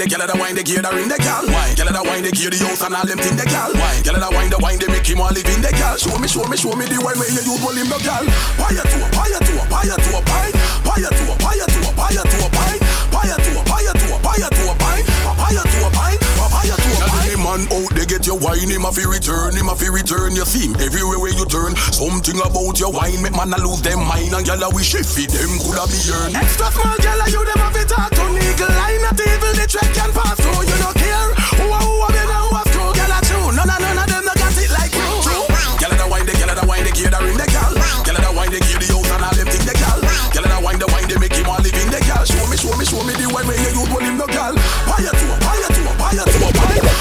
the 0.02 0.16
gyal 0.16 0.26
da 0.26 0.34
wine, 0.38 0.54
the 0.54 0.62
gear 0.62 0.82
da 0.82 0.90
ring 0.90 1.08
the. 1.08 1.14
Gyal 1.14 1.88
a 1.88 1.92
da 1.92 2.02
wine, 2.02 2.22
the 2.22 2.30
gear 2.30 2.50
the 2.50 2.58
house 2.58 2.82
and 2.82 2.94
all 2.94 3.06
them 3.06 3.18
thing 3.18 3.36
the. 3.36 3.46
Gyal 3.46 4.16
a 4.16 4.20
da 4.20 4.30
wine, 4.34 4.50
the 4.50 4.58
wine, 4.58 4.78
they 4.78 4.88
make 4.90 5.06
him 5.06 5.18
want 5.18 5.34
live 5.34 5.46
in 5.46 5.62
the 5.62 5.70
gal. 5.70 5.96
Show 5.96 6.18
me, 6.18 6.26
show 6.26 6.42
me, 6.50 6.56
show 6.56 6.74
me 6.74 6.86
the 6.90 6.98
wine 6.98 7.18
where 7.18 7.30
you 7.30 7.38
use 7.38 7.46
him 7.46 7.86
the 7.86 7.98
gal. 8.02 8.24
Fire 8.58 8.82
to 8.82 8.98
a 8.98 9.08
fire 9.14 9.38
to 9.38 9.52
a 9.62 9.64
fire 9.70 9.94
to 9.94 10.10
a 10.18 10.20
fire. 10.26 10.52
Fire 10.82 11.12
to 11.12 11.24
a 11.30 11.34
fire 11.38 11.66
to 11.70 11.78
a 11.86 11.90
fire 11.94 12.24
to 12.26 12.38
a 12.42 12.48
fire. 12.50 12.78
Fire 13.14 13.38
to 13.38 13.50
a 13.54 13.62
fire 13.62 13.94
to 13.94 14.06
a 14.10 14.18
fire 14.18 14.50
to 14.50 14.62
a 14.70 14.71
man 17.52 17.68
out 17.68 17.90
there 17.92 18.08
get 18.08 18.24
your 18.26 18.38
wine, 18.38 18.70
him 18.70 18.84
a 18.84 18.90
fi 18.92 19.04
return, 19.04 19.52
him 19.52 19.68
a 19.68 19.74
fi 19.76 19.88
return. 19.92 20.32
You 20.32 20.44
see 20.48 20.68
him 20.68 20.74
everywhere 20.80 21.20
where 21.20 21.34
you 21.36 21.44
turn. 21.44 21.76
Something 21.92 22.40
about 22.40 22.80
your 22.80 22.92
wine 22.92 23.20
make 23.20 23.36
man 23.36 23.52
a 23.52 23.58
lose 23.60 23.82
them 23.84 24.00
mind 24.08 24.32
and 24.32 24.44
gyal 24.46 24.64
a 24.64 24.68
wish 24.72 24.94
if 24.96 25.12
it 25.20 25.28
them 25.28 25.52
coulda 25.60 25.84
be 25.92 26.00
earned. 26.08 26.36
Extra 26.36 26.72
small 26.72 26.96
girl, 26.96 27.20
you 27.28 27.42
them 27.44 27.60
have 27.60 27.76
it 27.76 27.92
hard 27.92 28.12
to 28.16 28.24
niggle. 28.32 28.72
Line 28.72 29.02
not 29.04 29.20
evil, 29.20 29.52
the 29.52 29.66
track 29.68 29.90
can 29.92 30.10
pass 30.16 30.36
through. 30.40 30.64
You 30.64 30.76
don't 30.80 30.96
care 30.96 31.28
who 31.60 31.66
a 31.68 31.78
who 31.84 31.94
a 32.00 32.08
been 32.08 32.30
and 32.32 32.40
who 32.40 32.56
a 32.56 32.62
screw. 32.72 32.90
Girl 32.96 33.12
a 33.12 33.18
true, 33.20 33.48
none 33.52 33.68
of 33.68 33.78
none 33.84 34.00
of 34.00 34.06
them 34.08 34.22
no 34.24 34.32
got 34.32 34.56
it 34.56 34.70
like 34.72 34.94
you. 34.96 35.08
Gyal 35.76 35.92
a 35.92 35.96
da 36.00 36.06
wine, 36.08 36.24
the 36.24 36.32
gyal 36.32 36.56
a 36.56 36.62
wine, 36.64 36.84
the 36.88 36.92
gear 36.96 37.12
da 37.12 37.20
ring 37.20 37.36
the 37.36 37.46
gal. 37.52 37.72
Gyal 38.06 38.16
a 38.16 38.20
da 38.24 38.30
wine, 38.32 38.52
the 38.52 38.60
gear 38.64 38.80
the 38.80 38.88
house 38.88 39.12
and 39.12 39.24
all 39.28 39.34
them 39.36 39.48
thing 39.52 39.66
the 39.68 39.74
gal. 39.76 40.00
Gyal 40.32 40.46
a 40.46 40.48
da 40.48 40.58
wine, 40.64 40.80
the 40.80 40.88
wine 40.88 41.04
they 41.04 41.20
make 41.20 41.36
him 41.36 41.44
want 41.44 41.60
live 41.60 41.76
in 41.76 41.90
the 41.92 42.00
gal. 42.00 42.24
Show 42.24 42.48
me, 42.48 42.56
show 42.56 42.72
me, 42.80 42.84
show 42.88 43.02
me 43.04 43.12
the 43.12 43.28
wine 43.28 43.44
where 43.44 43.60
you 43.60 43.76
use 43.76 43.92
him 43.92 44.16
the 44.16 44.26
gal. 44.32 44.56
Fire 44.88 45.12
to 45.12 45.26
a 45.28 45.36
fire 45.44 45.68
to 45.68 45.80
a 45.84 45.92
fire 46.00 46.24
to 46.24 46.38
a 46.48 46.50
fire 46.56 46.91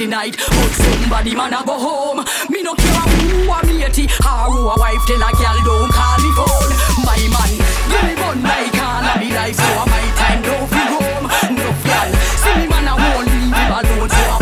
tonight. 0.00 0.36
But 0.38 0.72
somebody 0.80 1.34
man 1.34 1.52
a 1.52 1.62
go 1.64 1.76
home. 1.78 2.24
Me 2.48 2.62
no 2.62 2.74
care 2.74 3.04
who 3.20 3.52
a 3.52 3.58
matey 3.66 4.08
Or 4.24 4.48
who 4.48 4.68
a 4.72 4.74
wife 4.80 5.04
tell 5.06 5.20
a 5.20 5.30
gal 5.36 5.58
don't 5.62 5.92
call 5.92 6.16
me 6.24 6.30
phone. 6.32 6.72
My 7.04 7.20
man, 7.28 7.52
girl 7.92 8.10
bun 8.16 8.42
my 8.42 8.64
car, 8.72 9.04
a 9.04 9.12
me 9.20 9.28
life 9.36 9.56
So 9.56 9.72
my 9.92 10.04
time 10.16 10.42
don't 10.42 10.70
be 10.72 10.82
home. 10.94 11.26
No 11.54 11.68
gal? 11.84 12.10
see 12.40 12.54
me 12.56 12.66
man 12.66 12.88
a 12.88 12.94
won't 12.96 13.26
leave 13.28 13.52
him 13.52 13.72
alone 13.76 14.08
So 14.08 14.39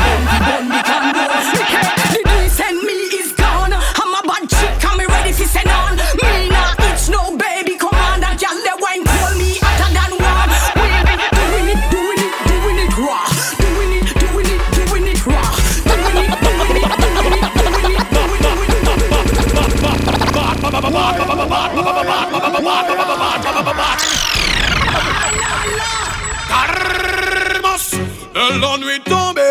de 28.59 28.63
l'ennui 28.63 29.01
tombé. 29.01 29.43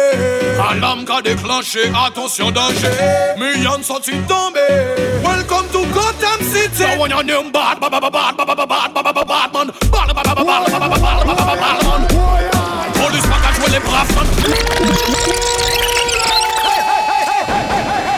Alarme 0.60 1.06
qu'a 1.06 1.22
déclenché, 1.22 1.92
attention 2.06 2.52
danger. 2.52 2.92
Millions 3.38 3.84
sortis 3.84 4.20
tombés. 4.28 4.60
Welcome 5.24 5.68
to 5.72 5.86
Gotham 5.94 6.42
City. 6.52 6.84
Now 6.84 7.02
when 7.02 7.12
your 7.12 7.24
name 7.24 7.52
bad, 7.52 7.80
bad, 7.80 7.92
bad, 7.92 8.02
bad, 8.02 8.12
bad, 8.12 8.36
bad, 8.38 8.48
bad, 8.48 8.94
bad, 8.94 9.04
bad, 9.04 9.28
bad, 9.28 9.54
man. 9.54 9.68
Bad, 9.92 10.14
bad, 10.14 10.16
bad, 10.16 10.36
bad, 10.36 10.46
bad, 10.46 10.68
bad, 10.68 10.90
bad, 10.90 11.26
bad, 11.26 11.38
bad, 11.38 11.60
bad, 11.60 11.84
man. 11.86 12.02
Police 12.94 13.28
pas 13.28 13.40
qu'à 13.44 13.52
jouer 13.56 13.72
les 13.72 13.80
braves, 13.80 14.16
man. 14.16 14.28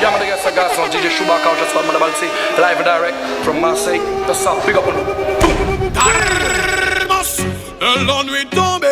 Yeah, 0.01 0.11
man, 0.11 0.21
I 0.21 0.25
guess 0.27 0.45
I 0.45 0.55
got 0.55 0.71
some 0.71 0.89
DJ 0.89 1.09
Chewbacca, 1.11 1.57
just 1.59 1.71
from 1.71 1.87
the 1.87 1.99
Balti, 1.99 2.29
live 2.57 2.77
and 2.77 2.85
direct 2.85 3.15
from 3.43 3.59
Marseille. 3.59 3.99
The 4.27 4.33
South, 4.33 4.65
big 4.65 4.77
up 4.77 4.87
on 4.87 4.93
Carmos, 5.93 7.43
de 7.79 8.05
l'ennui 8.05 8.45
tombé. 8.47 8.88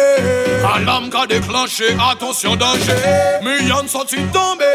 Alarme 0.63 1.09
qu'a 1.09 1.25
déclenché, 1.27 1.95
attention 2.11 2.55
danger. 2.55 2.95
Millions 3.43 3.87
sortis 3.87 4.17
tombés. 4.33 4.65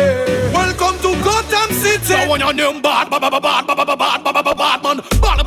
Welcome 0.53 0.99
to 1.03 1.15
Gotham 1.23 1.71
City. 1.83 2.13
Now 2.13 2.31
when 2.31 2.41
your 2.41 2.53
name 2.53 2.81
bad, 2.83 3.11
bad, 3.11 3.21
bad, 3.21 3.43
bad, 3.43 3.67
bad, 3.67 4.57
bad, 4.57 4.83
man. 4.83 5.01
Bad. 5.21 5.43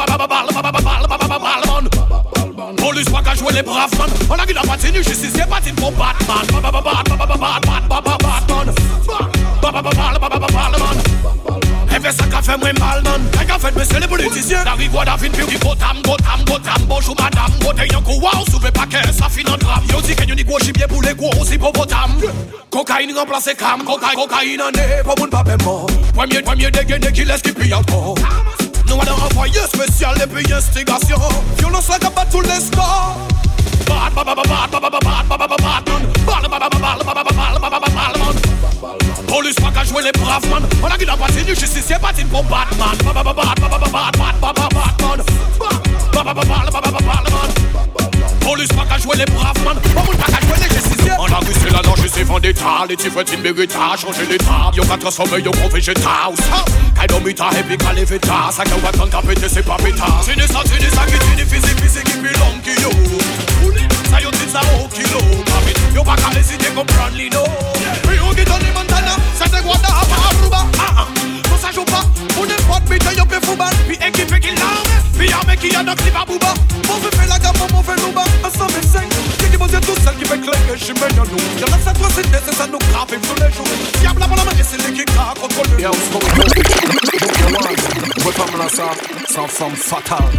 Police 2.78 3.10
pas 3.10 3.22
qu'à 3.22 3.34
les 3.52 3.64
braves, 3.64 3.92
man. 3.98 4.10
On 4.30 4.36
a 4.36 4.46
vu 4.46 4.54
la 4.54 4.62
patine, 4.62 5.02
patine 5.50 5.76
pour 5.76 5.92
Batman. 5.92 6.46
Bad, 6.52 6.62
bad, 6.62 6.84
bad, 6.84 7.18
bad, 7.18 7.40
bad, 7.40 7.90
bad, 7.90 8.04
bad, 8.04 8.25
sa 12.16 12.28
ka 12.32 12.42
fè 12.46 12.56
mwen 12.62 12.78
mal 12.80 13.02
nan 13.06 13.26
Kè 13.36 13.46
ka 13.50 13.58
fèt 13.62 13.76
mwen 13.78 13.88
se 13.88 14.00
le 14.02 14.10
politisyen 14.10 14.66
Dari 14.68 14.88
gwa 14.92 15.06
da 15.08 15.18
fin 15.22 15.34
pi 15.36 15.46
ki 15.50 15.60
gotam, 15.64 16.02
gotam, 16.06 16.44
gotam 16.50 16.88
Bonjou 16.90 17.16
madam, 17.20 17.54
yon 17.92 18.04
kou 18.04 18.20
waw 18.24 18.44
Souve 18.50 18.72
pa 18.76 18.88
kè, 18.90 19.04
sa 19.14 19.30
fin 19.30 19.48
an 19.52 19.60
dram 19.62 19.84
Yo 19.92 20.02
di 20.02 20.16
ken 20.16 20.32
yon 20.32 20.40
ni 20.40 20.48
gwo 20.48 20.60
jibye 20.64 20.88
pou 20.88 21.02
le 21.02 21.14
gwo 21.14 21.32
popotam 21.60 22.18
Kokain 22.72 23.14
remplase 23.16 23.56
kam 23.56 23.86
Kokain, 23.86 24.16
kokain 24.16 24.62
ane 24.62 25.04
pou 25.04 25.16
moun 25.20 25.30
pape 25.30 25.58
mo 25.64 25.86
Pwemye, 26.14 26.42
pwemye 26.42 26.72
degene 26.72 27.12
ki 27.12 27.26
les 27.26 27.42
ki 27.42 27.54
pi 27.54 27.74
anko 27.74 28.16
Nou 28.86 29.02
an 29.02 29.10
an 29.10 29.26
envoye 29.30 29.68
spesyal 29.72 30.18
Depi 30.20 30.46
instigasyon 30.50 31.42
Violons 31.58 31.90
la 31.90 32.00
ka 32.00 32.10
bat 32.10 32.26
tout 32.32 32.42
les 32.42 32.62
scores 32.70 33.36
Bad, 33.86 34.16
bad, 34.16 34.26
bad, 34.26 34.36
bad, 34.36 34.72
bad, 34.72 34.82
bad, 34.82 34.92
bad, 34.92 35.30
bad, 35.30 35.40
bad, 35.40 35.50
bad. 35.50 35.86
Bad, 36.26 36.50
bad, 36.50 36.60
bad, 36.60 36.72
bad, 36.72 36.82
bad, 36.82 37.06
bad, 37.06 37.62
bad, 37.62 37.62
bad, 37.62 37.82
bad, 37.82 37.94
bad. 37.94 38.45
Police 39.28 39.56
pas 39.56 39.72
qu'à 39.72 39.84
jouer 39.84 40.04
les 40.04 40.12
braves 40.12 40.50
man 40.50 40.64
On 40.84 40.88
a 40.88 40.98
qui 40.98 41.06
n'a 41.06 41.16
pas 41.16 41.28
tenu 41.28 41.56
justicier 41.56 41.96
patine 42.02 42.28
pour 42.28 42.44
Batman 42.44 42.98
Police 48.42 48.68
pas 48.68 48.86
qu'à 48.86 48.98
jouer 48.98 49.18
les 49.18 49.26
braves 49.26 49.64
man 49.64 49.78
On 49.96 50.00
a 50.00 50.16
pas 50.16 50.32
qu'à 50.32 50.48
jouer 50.48 50.68
les 50.68 50.76
justiciers 50.76 51.12
On 51.18 51.26
a 51.26 51.40
vu 51.46 51.54
c'est 51.54 51.72
la 51.72 51.82
non 51.82 51.96
justice 51.96 52.24
vendetta 52.24 52.86
Les 52.90 52.96
tifs 52.96 53.16
et 53.16 53.38
mérita 53.38 53.96
changer 53.98 54.26
l'état 54.30 54.72
Yo 54.76 54.84
qu'à 54.84 54.98
transformer 54.98 55.42
yo 55.42 55.52
gros 55.52 55.70
végétal 55.70 56.34
Kaido 56.96 57.20
mita 57.22 57.50
heavy 57.52 57.78
calivita 57.78 58.52
Ça 58.52 58.64
qu'à 58.64 58.76
watan 58.84 59.08
qu'à 59.08 59.22
péter 59.22 59.48
c'est 59.50 59.66
pas 59.66 59.78
péta 59.78 60.06
Tu 60.26 60.38
ne 60.38 60.48
sens 60.48 60.64
tu 60.66 60.84
ne 60.84 60.90
sens 60.90 61.06
que 61.06 61.18
tu 61.18 61.42
ne 61.42 61.46
physique 61.46 61.82
physique 61.82 62.04
qui 62.04 62.18
belong 62.20 62.62
Ça 64.10 64.22
yo 64.22 64.32
t'es 64.32 64.52
ça 64.52 64.62
au 64.84 64.88
kilo 64.90 65.20
Yo 65.94 66.04
pas 66.04 66.16
qu'à 66.16 66.30
décider 66.36 66.68
comprendre 66.76 67.16
l'ino 67.16 67.40
pas 70.10 70.22
Aruba 70.30 70.62
Ah 70.80 70.94
ah. 70.98 71.08
Non 71.50 71.58
ça 71.62 71.72
joue 71.72 71.86
pas 71.86 72.04
Pour 72.34 72.46
n'importe 72.46 72.84
bite 72.90 73.18
yo 73.18 73.26
peut 73.26 73.40
football 73.44 73.74
Puis 73.88 73.98
équipe 74.06 74.40
qui 74.40 74.56
l'arme 74.56 74.90
Puis 75.18 75.32
armée 75.32 75.58
qui 75.58 75.76
a 75.76 75.84
donc 75.84 76.00
si 76.04 76.12
pas 76.12 76.26
bouba 76.26 76.54
Mauvais 76.88 77.16
fait 77.16 77.28
la 77.28 77.40
gamme 77.40 77.56
mauvais 77.74 77.96
louba 78.02 78.24
Un 78.44 78.50
cent 78.50 78.68
vingt-cinq 78.68 79.10
Qui 79.40 79.50
dit 79.50 79.58
bon 79.58 79.68
Dieu 79.68 79.80
tout 79.82 79.96
seul 80.04 80.16
qui 80.18 80.26
fait 80.26 80.40
que 80.40 80.78
je 80.78 80.94
mène 80.94 81.20
à 81.20 81.26
nous 81.30 81.60
Y'en 81.60 81.74
a 81.76 81.80
ça 81.84 81.94
toi 81.94 82.08
c'est 82.16 82.30
nécessaire 82.32 82.68
nous 82.72 82.80
grave 82.92 83.08
tous 83.08 83.44
les 83.44 83.52
jours. 83.52 83.68
Diable 84.00 84.24
à 84.24 84.28
mon 84.28 84.36
âme 84.38 84.48
et 84.60 84.64
c'est 84.64 84.78
les 84.78 84.94
qui 84.94 85.06
craquent 85.06 85.40
contre 85.40 85.62
le 85.72 85.80
Yeah, 85.80 85.90
what's 85.92 86.10
going 86.10 86.22
on? 86.22 86.46
Retombe 88.26 88.70
ça, 88.74 88.90
sans 89.30 89.48
forme 89.48 89.76
fatale. 89.76 90.32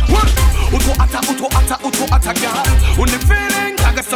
Auto 0.72 0.92
ata, 0.98 1.20
auto 1.30 1.46
ata, 1.56 1.78
auto 1.84 2.04
ata 2.12 2.32
gal 2.34 2.50
On 2.98 3.04
est 3.06 3.24
feeling, 3.26 3.76
taga 3.76 4.02
sa 4.02 4.15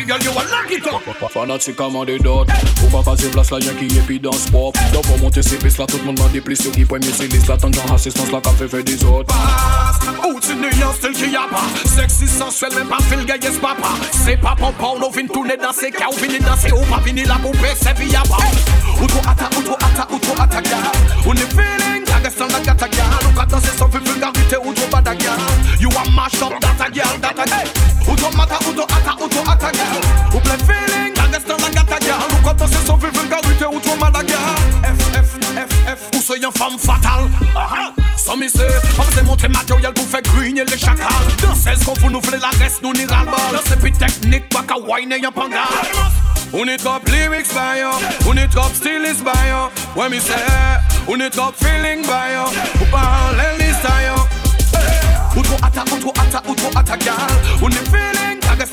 Hey 0.00 0.06
girl, 0.06 0.22
you 0.22 0.30
a 0.30 0.42
lock 0.48 0.70
it 0.72 0.86
up. 0.86 1.02
Fanatik 1.28 1.78
a 1.78 1.90
man 1.90 2.06
de 2.06 2.16
dot 2.16 2.48
Ou 2.80 2.88
pa 2.88 3.02
kaze 3.04 3.28
vlas 3.34 3.50
la 3.52 3.58
jen 3.60 3.76
ki 3.76 3.98
epi 4.00 4.18
dans 4.18 4.46
pop 4.48 4.72
Dan 4.94 5.02
pou 5.04 5.18
monte 5.20 5.42
se 5.44 5.58
pis 5.60 5.76
la 5.76 5.84
tout 5.84 6.00
moun 6.06 6.16
man 6.16 6.32
de 6.32 6.40
plis 6.40 6.62
Yo 6.64 6.70
ki 6.72 6.86
pwen 6.88 7.04
mye 7.04 7.12
se 7.12 7.28
lis 7.28 7.44
la 7.50 7.58
tan 7.60 7.68
jan 7.68 7.84
la 8.32 8.40
ka 8.40 8.54
fe 8.56 8.66
fe 8.66 8.80
de 8.82 8.96
zot 8.96 9.28
Pas, 9.28 10.00
ou 10.24 10.40
ti 10.40 10.56
nye 10.56 10.70
yon 10.80 10.94
stil 10.96 11.12
ki 11.12 11.28
yaba 11.34 11.66
Sexy, 11.84 12.30
sensuel, 12.32 12.72
men 12.78 12.88
pa 12.88 12.96
fil 13.10 13.26
gayes 13.28 13.60
papa. 13.60 13.92
Se 14.22 14.38
pa 14.40 14.54
pon 14.56 14.72
pa 14.80 14.94
ou 14.94 14.98
nou 15.04 15.10
vin 15.12 15.28
dans 15.60 15.76
se 15.76 15.92
ka 15.92 16.08
Ou 16.08 16.16
vini 16.16 16.38
dans 16.38 16.64
ou 16.72 16.86
pa 16.88 17.04
vini 17.04 17.28
la 17.28 17.36
pou 17.36 17.52
pe 17.60 17.76
se 17.76 17.92
vi 18.00 18.08
yaba 18.08 18.40
Ou 19.02 19.06
tou 19.06 19.20
ata, 19.28 19.52
ou 19.52 19.62
tou 19.68 19.76
ata, 19.84 20.08
ou 20.08 20.18
tou 20.18 20.40
ata 20.40 20.62
gyan 20.64 20.80
Ou 21.26 21.34
ni 21.34 21.44
feeling, 21.52 22.08
kage 22.08 22.32
san 22.38 22.48
la 22.48 22.60
gata 22.60 22.88
gyan 22.88 23.20
Ou 23.28 23.36
ka 23.36 23.44
danse 23.44 23.76
san 23.76 23.92
fi 23.92 24.00
vulgarite 24.00 24.64
ou 24.64 24.72
tou 24.72 24.88
bada 24.88 25.12
You 25.78 25.92
a 25.92 26.10
mash 26.16 26.40
up 26.40 26.56
data 26.58 26.88
gyan, 26.88 27.20
data 27.20 27.44
gyan 27.44 27.79
don't 28.20 28.36
matter 28.36 28.60
ata, 28.84 29.12
to 29.28 29.40
ata, 29.50 29.70
girl. 29.72 30.00
Who 30.32 30.38
play 30.40 30.60
feeling, 30.68 31.14
that 31.14 31.32
rest 31.32 31.48
la 31.48 31.70
gata, 31.70 31.98
girl. 32.04 32.20
Look 32.30 32.46
up, 32.46 32.62
c'est 32.70 32.86
son 32.86 32.96
vulgarité, 32.96 33.66
ou 33.66 33.80
to 33.80 33.96
mal, 33.96 34.12
girl. 34.12 34.56
F, 34.84 34.98
F, 35.16 35.30
F, 35.56 35.70
F, 35.96 36.16
ou 36.16 36.22
soyez 36.22 36.44
une 36.44 36.52
femme 36.52 36.78
fatale. 36.78 37.24
Uh-huh. 37.40 37.56
Ah, 37.56 37.92
ça 38.16 38.36
me 38.36 38.46
sait, 38.48 38.68
eh, 38.68 39.00
on 39.00 39.14
s'est 39.14 39.22
montré 39.22 39.48
matériel 39.48 39.92
pour 39.94 40.06
faire 40.06 40.22
grigner 40.22 40.64
les 40.64 40.78
chacals. 40.78 41.06
Dans 41.42 41.54
la 42.38 42.50
reste, 42.62 42.82
nous 42.82 42.92
n'y 42.92 43.06
ras 43.06 43.24
le 43.24 43.30
bol. 43.30 43.40
Dans 43.52 43.70
ces 43.70 43.76
wine 44.86 45.12
et 45.12 45.20
pangal. 45.32 45.60
On 46.52 46.66
lyrics 47.06 47.48
by 47.54 47.78
yo, 47.80 47.90
on 48.28 48.36
est 48.36 48.48
trop 48.48 48.70
by 49.22 49.30
yo. 49.48 49.70
Ouais, 49.94 50.08
mais 50.10 50.18
c'est, 50.18 50.34
on 51.06 51.18
est 51.20 51.30
feeling 51.52 52.02
by 52.02 52.34
yo. 52.34 52.50
Ou 52.80 52.84
pas 52.90 52.98
en 52.98 53.36
l'hélice, 53.36 53.76
yo. 54.04 54.20
Ou 55.36 55.42
trop 55.42 55.56
atta, 55.62 55.84
ou 55.92 55.98
trop 55.98 56.12
ata, 56.20 56.42
ou 56.48 56.54
girl. 56.98 57.14
On 57.62 57.68
feeling 57.88 58.19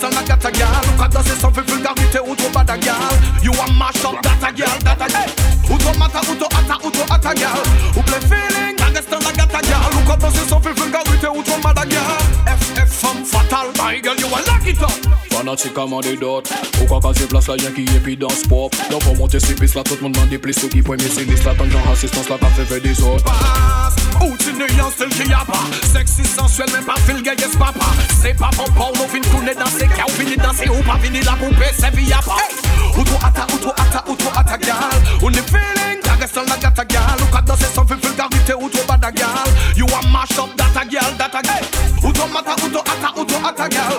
girl, 0.10 0.22
not 0.22 0.28
that 0.28 0.46
a 0.46 0.52
girl. 0.52 0.82
Look 0.88 1.06
at 1.06 1.15
us, 1.15 1.32
it's 1.32 1.41
some 1.41 1.54
vulgarity, 1.54 2.20
who 2.20 2.36
to 2.36 2.48
bad 2.54 2.70
a 2.70 2.78
girl. 2.78 3.13
You 3.43 3.52
a 3.52 3.65
mash 3.74 4.04
up 4.06 4.22
that 4.24 4.43
a 4.43 4.52
girl, 4.54 4.78
that 4.84 5.02
a 5.02 5.08
girl. 5.12 5.32
Who 5.67 5.76
to 5.78 5.91
matter, 6.00 6.24
who 6.24 6.34
to 6.39 6.48
atta, 6.56 6.76
who 6.84 6.89
to 6.91 7.04
atta 7.12 7.34
girl. 7.36 7.63
Who 7.96 8.02
play 8.04 8.22
feeling, 8.28 8.76
I 8.80 8.91
guess 8.93 9.08
not 9.10 9.24
that 9.24 9.52
a 9.52 9.62
girl. 9.67 9.88
Look 9.96 10.12
at 10.15 10.24
us, 10.24 10.38
it's 10.38 10.50
some 10.50 10.62
vulgarity, 10.62 11.28
who 11.28 11.41
to 11.43 11.56
bad 11.62 11.80
a 11.80 11.86
girl. 11.88 12.20
FF 12.48 12.89
from 12.89 13.17
fatal, 13.26 13.72
my 13.78 14.00
girl, 14.00 14.15
you 14.15 14.28
a 14.28 14.39
lock 14.48 14.65
it 14.65 14.82
up. 14.82 15.27
T'en 15.38 15.54
as-tu 15.54 15.69
commandé 15.69 16.17
d'autres 16.17 16.52
Pourquoi 16.80 17.00
quand 17.00 17.28
place 17.28 17.47
là, 17.47 17.56
y'a 17.58 17.69
qui 17.69 17.84
est 17.84 18.00
puis 18.00 18.17
dans 18.17 18.30
ce 18.30 18.47
pop. 18.47 18.76
Non, 18.89 19.00
faut 19.00 19.13
monter 19.13 19.39
ces 19.39 19.54
pistes 19.54 19.76
là, 19.76 19.84
tout 19.84 19.93
le 19.93 20.02
monde 20.02 20.13
demande 20.13 20.30
des 20.30 20.39
plis 20.39 20.52
Ceux 20.52 20.67
qui 20.67 20.82
pointent 20.82 21.04
mes 21.04 21.10
sinistres 21.10 21.45
là, 21.45 21.54
tant 21.54 21.65
que 21.65 21.91
assistance 21.93 22.28
là, 22.28 22.39
pas 22.39 22.47
fait 22.47 22.65
fait 22.65 22.80
des 22.80 23.00
autres. 23.04 23.23
Passe, 23.23 23.95
ou 24.19 24.36
tu 24.38 24.52
nuances, 24.54 24.95
tu 24.97 25.23
le 25.23 25.30
pas. 25.30 25.93
Sexy, 25.93 26.26
sensuel, 26.26 26.71
même 26.71 26.86
pas 26.86 26.95
fil, 27.06 27.23
yes, 27.23 27.56
papa. 27.56 27.86
C'est 28.19 28.34
pas 28.34 28.50
bon, 28.58 28.63
pas 28.63 28.89
on 29.00 29.08
finit 29.08 29.28
tourner 29.28 29.54
dans 29.54 29.67
ses 29.67 29.86
cas, 29.86 30.06
on 30.08 30.12
finit 30.12 30.38
dans 30.38 30.73
ou 30.73 30.84
pas 30.84 30.97
fini 30.97 31.21
la 31.21 31.34
poupée, 31.34 31.71
c'est 31.78 31.95
via 31.95 32.17
pas 32.17 32.38
Ou 32.97 33.04
toi, 33.04 33.19
ata, 33.23 33.45
ou 33.54 33.58
toi, 33.60 33.76
ata, 33.78 34.04
ou 34.10 34.15
toi, 34.15 34.32
ata, 34.38 34.58
gal 34.58 34.73
On 35.21 35.30
feeling, 35.30 36.02
la 36.04 36.13
reste 36.13 36.36
la 36.36 36.58
gata, 36.58 36.84
gal 36.84 37.17
Ou 37.21 37.26
quand 37.32 37.45
dans 37.45 37.56
ses 37.56 37.65
sans 37.76 37.84
vulgarité, 37.84 38.54
ou 38.60 38.69
toi, 38.69 38.82
bada, 38.88 39.12
gal 39.12 39.28
You 39.76 39.86
are 39.86 40.08
mashed 40.12 40.39
up, 40.39 40.50
data, 40.58 40.84
gal, 40.89 41.15
data, 41.15 41.41
gal 41.43 41.62
Ou 42.04 42.12
toi, 42.12 42.26
mata, 42.34 42.56
ou 42.65 42.69
toi, 42.69 42.84
ata, 42.88 43.19
ou 43.19 43.23
toi, 43.23 43.38
ata, 43.50 43.69
gal 43.69 43.93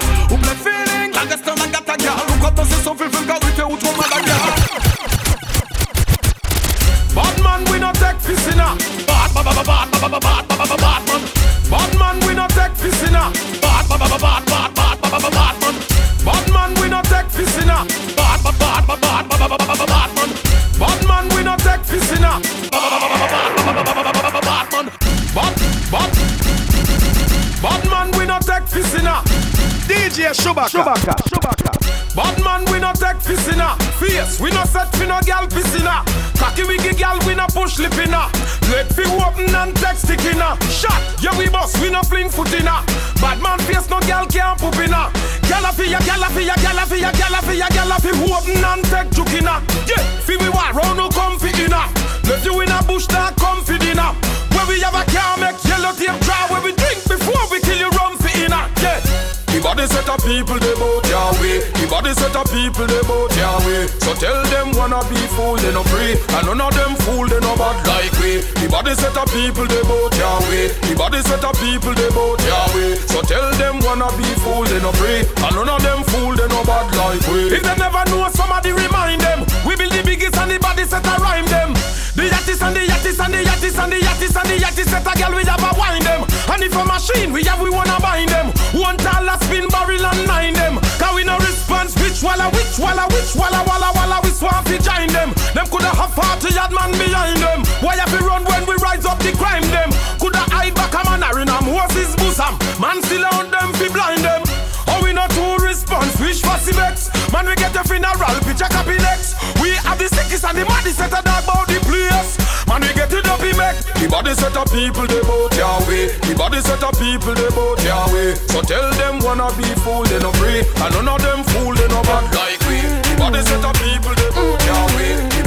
have 96.08 96.40
forty 96.40 96.54
yard 96.54 96.72
man 96.72 96.92
behind 96.92 97.38
them. 97.38 97.64
Why 97.80 97.96
have 97.96 98.12
we 98.12 98.18
run 98.24 98.44
when 98.44 98.66
we 98.66 98.74
rise 98.76 99.04
up 99.04 99.18
the 99.18 99.32
crime 99.32 99.66
them? 99.70 99.90
Coulda 100.18 100.44
hide 100.52 100.74
back 100.74 100.94
a 100.94 101.02
man 101.04 101.24
in 101.40 101.48
a 101.48 101.58
Moses 101.62 102.14
bosom. 102.16 102.56
Man 102.80 103.02
still 103.02 103.24
on 103.34 103.50
them 103.50 103.72
fi 103.74 103.88
blind 103.88 104.24
them. 104.24 104.42
Oh 104.88 105.00
we 105.04 105.12
no 105.12 105.26
two 105.28 105.64
response 105.64 106.16
which 106.18 106.40
fussy 106.40 106.72
vex 106.72 107.12
Man 107.28 107.44
we 107.44 107.54
get 107.56 107.76
a 107.76 107.84
funeral 107.84 108.40
picture 108.40 108.72
copy 108.72 108.96
next 109.04 109.36
We 109.60 109.76
have 109.84 109.98
the 110.00 110.08
sickest 110.08 110.44
and 110.48 110.56
the 110.56 110.64
maddest 110.64 110.96
set 110.96 111.12
a 111.12 111.20
dog 111.20 111.44
about 111.44 111.68
the 111.68 111.76
place. 111.84 112.40
Man 112.66 112.80
we 112.80 112.92
get 112.96 113.12
it 113.12 113.28
up 113.28 113.40
he 113.44 113.52
make. 113.52 113.76
The 114.00 114.08
body 114.08 114.32
set 114.34 114.56
of 114.56 114.68
people 114.72 115.06
they 115.06 115.20
both 115.28 115.52
way. 115.88 116.08
The 116.24 116.34
body 116.36 116.60
set 116.60 116.82
of 116.82 116.96
people 116.96 117.34
they 117.34 117.50
both 117.52 117.84
way. 118.12 118.34
So 118.48 118.62
tell 118.62 118.88
them 118.96 119.20
wanna 119.20 119.52
be 119.56 119.68
fool 119.84 120.04
they 120.04 120.18
no 120.20 120.32
free, 120.40 120.64
and 120.64 120.92
none 120.94 121.08
of 121.08 121.20
them 121.20 121.44
fool 121.52 121.74
they 121.74 121.88
no 121.88 122.00
bad 122.02 122.32
like 122.32 122.60
we. 122.64 122.80
The 122.80 123.14
body 123.18 123.42
set 123.44 123.64
of 123.64 123.76
people 123.76 124.14
they 124.16 124.30
both 124.32 124.64
your 124.64 125.37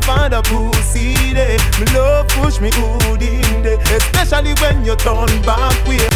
and 0.00 0.06
don't 0.06 0.16
find 0.16 0.34
a 0.34 0.42
pussy 0.42 1.14
day. 1.34 1.56
Me 1.78 1.86
love 1.94 2.28
push 2.28 2.60
me 2.60 2.70
good 2.70 3.22
in 3.22 3.62
day, 3.62 3.78
especially 3.96 4.54
when 4.60 4.84
you 4.84 4.96
turn 4.96 5.42
back 5.42 5.86
way. 5.86 6.09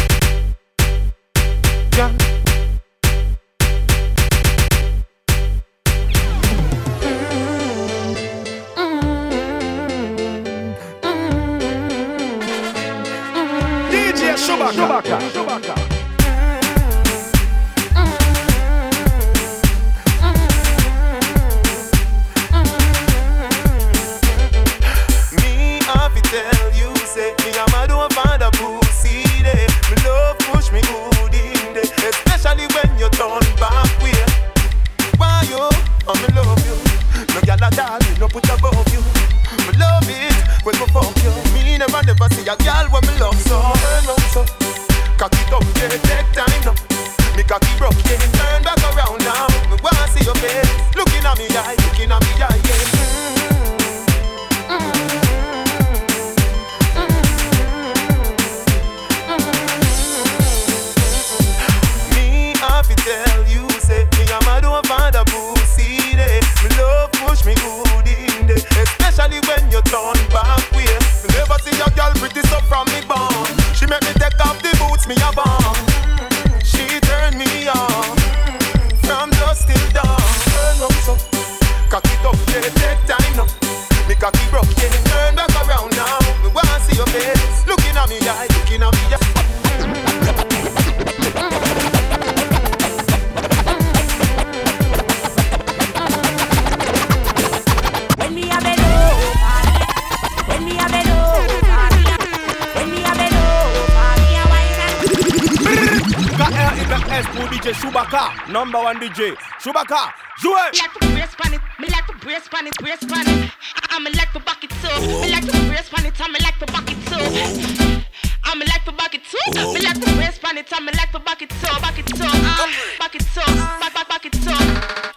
KRYS 107.15 107.27
pour 107.33 107.47
DJ 107.47 107.73
Shubaka. 107.73 108.51
Number 108.51 108.79
one 108.79 108.97
DJ. 108.99 109.35
Shubaka. 109.59 110.11
Jouez. 110.41 110.71
Me 110.73 110.79
like 110.79 110.93
to 110.93 111.07
brace 111.07 111.35
pan 111.35 111.53
it, 111.53 111.61
me 111.79 111.87
like 111.87 112.05
to 112.07 112.13
brace 112.19 112.47
pan 112.49 112.67
it, 112.67 112.75
brace 112.77 113.03
pan 113.07 113.25
it. 113.27 113.51
I 113.89 113.99
me 113.99 114.11
like 114.11 114.31
to 114.33 114.39
back 114.39 114.63
it 114.63 114.69
too. 114.81 115.21
Me 115.21 115.31
like 115.31 115.45
to 115.45 115.57
brace 115.67 115.89
pan 115.89 116.05
it, 116.05 116.19
I 116.19 116.27
me 116.27 116.39
like 116.43 116.59
to 116.59 116.65
back 116.65 116.91
it 116.91 116.99
too. 117.07 118.15
I 118.43 118.55
me 118.55 118.65
like 118.65 118.83
to 118.85 118.91
back 118.91 119.15
it 119.15 119.21
too. 119.23 119.73
Me 119.73 119.79
like 119.79 119.99
to 119.99 120.13
brace 120.15 120.39
pan 120.39 120.57
it, 120.57 120.67
I 120.71 120.79
me 120.81 120.91
like 120.91 121.11
to 121.11 121.19
back 121.19 121.41
it 121.41 121.49
too, 121.49 121.79
back 121.79 121.97
it 121.97 122.05
too, 122.05 122.25
uh, 122.25 122.67
back 122.99 123.15
it 123.15 123.23
too, 123.33 123.55
back 123.79 123.93
back 123.93 124.09
back 124.09 124.25
it 124.25 124.33
too. 124.33 124.51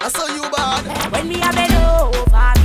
I 0.00 0.08
saw 0.08 0.26
you 0.28 0.48
bad. 0.50 1.12
When 1.12 1.28
me 1.28 1.42
a 1.42 1.50
bend 1.52 1.74
over, 1.74 2.57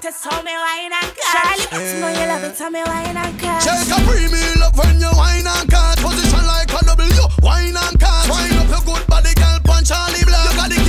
girl 0.00 0.12
can't 0.12 0.14
test 0.14 0.24
how 0.24 0.42
me 0.42 0.52
wine 0.52 0.92
and 0.92 1.12
cut. 1.14 1.32
Charlie, 1.32 1.66
but 1.70 1.80
you 1.80 2.00
know 2.00 2.08
you 2.08 2.26
love 2.28 2.44
it, 2.44 2.58
how 2.58 2.70
me 2.70 2.82
wine 2.84 3.16
and 3.16 3.38
cut. 3.38 3.62
Shake 3.62 3.92
a 3.92 4.00
premium 4.08 4.60
love 4.60 4.76
when 4.78 5.00
you 5.00 5.10
wine 5.16 5.46
and 5.46 5.68
cut. 5.68 5.98
Position 5.98 6.46
like 6.46 6.72
a 6.72 6.84
W, 6.84 7.26
wine 7.42 7.76
and 7.76 8.00
cut. 8.00 8.28
Wine 8.28 8.56
up 8.58 8.68
your 8.68 8.82
good 8.84 9.06
body, 9.06 9.34
girl, 9.34 9.58
punch 9.64 9.88
Charlie 9.88 10.24
Black. 10.24 10.50
You 10.50 10.56
got 10.56 10.70
the 10.70 10.79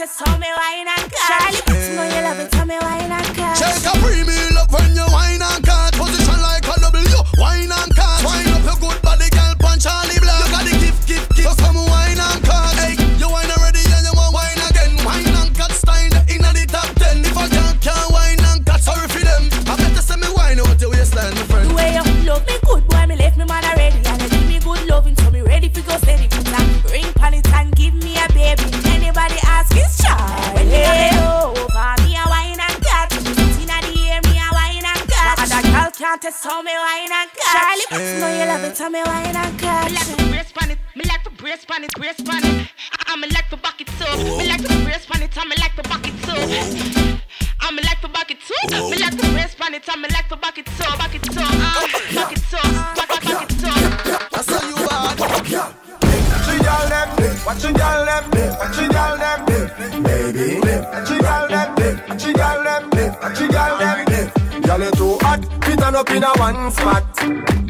test 0.00 0.22
how 0.24 0.38
me 0.38 0.46
wine 0.56 0.88
and 0.88 1.12
cut. 1.12 1.28
Charlie, 1.28 1.60
but 1.66 1.76
you 1.76 1.94
know 1.94 2.04
you 2.04 2.22
love 2.24 2.38
it, 2.40 2.50
tell 2.50 2.64
me 2.64 2.78
wine 2.80 3.12
and 3.12 3.36
cut. 3.36 3.56
Shake 3.58 3.84
a 3.84 3.98
premium 3.98 4.49
girl 36.42 36.42
can't 36.42 36.42
test 36.42 36.44
how 36.44 36.62
me 36.62 36.72
wine 36.72 37.12
and 37.12 37.30
cut. 37.30 37.52
Charlie, 37.52 37.84
but 37.90 38.00
you 38.00 38.20
know 38.20 38.28
you 38.28 38.46
love 38.46 38.64
it, 38.64 38.78
how 38.78 38.88
me 38.88 39.02
wine 39.04 39.36
and 39.36 39.58
cut. 39.58 39.90
Me 39.90 39.96
like 39.96 40.16
to 40.16 40.24
brace 40.28 40.52
pan 40.52 40.70
it, 40.70 40.78
me 40.94 41.04
like 41.04 41.24
to 41.24 41.30
brace 41.30 41.64
pan 41.64 41.84
it, 41.84 41.92
brace 41.96 42.20
pan 42.20 42.44
it. 42.44 42.68
I'm 43.06 43.20
me 43.20 43.28
like 43.28 43.48
to 43.50 43.56
back 43.56 43.80
it 43.80 43.88
too. 43.98 44.38
Me 44.38 44.48
like 44.48 44.62
to 44.62 44.84
brace 44.84 45.06
pan 45.06 45.22
it, 45.22 45.36
I 45.36 45.44
me 45.44 45.56
like 45.56 45.74
to 45.76 45.82
back 45.82 46.06
it 46.06 46.14
too. 46.22 47.20
I'm 47.60 47.76
me 47.76 47.82
like 47.82 48.00
to 48.00 48.08
back 48.08 48.30
it 48.30 48.38
too. 48.40 48.90
Me 48.90 48.96
like 48.96 49.16
to 49.16 49.30
brace 49.32 49.54
pan 49.54 49.74
it, 49.74 49.84
I 49.88 49.96
me 49.96 50.08
like 50.08 50.28
to 50.28 50.36
back 50.36 50.58
it 50.58 50.66
too, 50.66 50.96
back 50.98 51.14
it 51.14 51.22
too, 51.22 51.40
uh, 51.40 51.86
back 52.14 52.32
it 52.32 52.42
too, 52.48 52.56
back 52.96 53.08
back 53.08 53.24
back 53.24 53.42
it 53.42 53.58
too. 53.58 53.76
I 54.32 54.42
saw 54.42 54.60
you 54.66 54.76
bad. 54.86 55.20
Watch 56.30 56.48
you 56.48 56.64
y'all 56.64 56.88
them, 56.88 57.08
watch 57.44 57.64
you 57.64 57.70
y'all 57.70 58.04
them, 58.06 58.24
watch 58.58 58.78
you 58.78 58.88
y'all 58.90 59.18
them, 59.18 59.44
baby. 60.02 60.60
Watch 60.60 61.19
up 66.00 66.10
in 66.12 66.24
a 66.24 66.32
one 66.38 66.70
spot. 66.70 67.04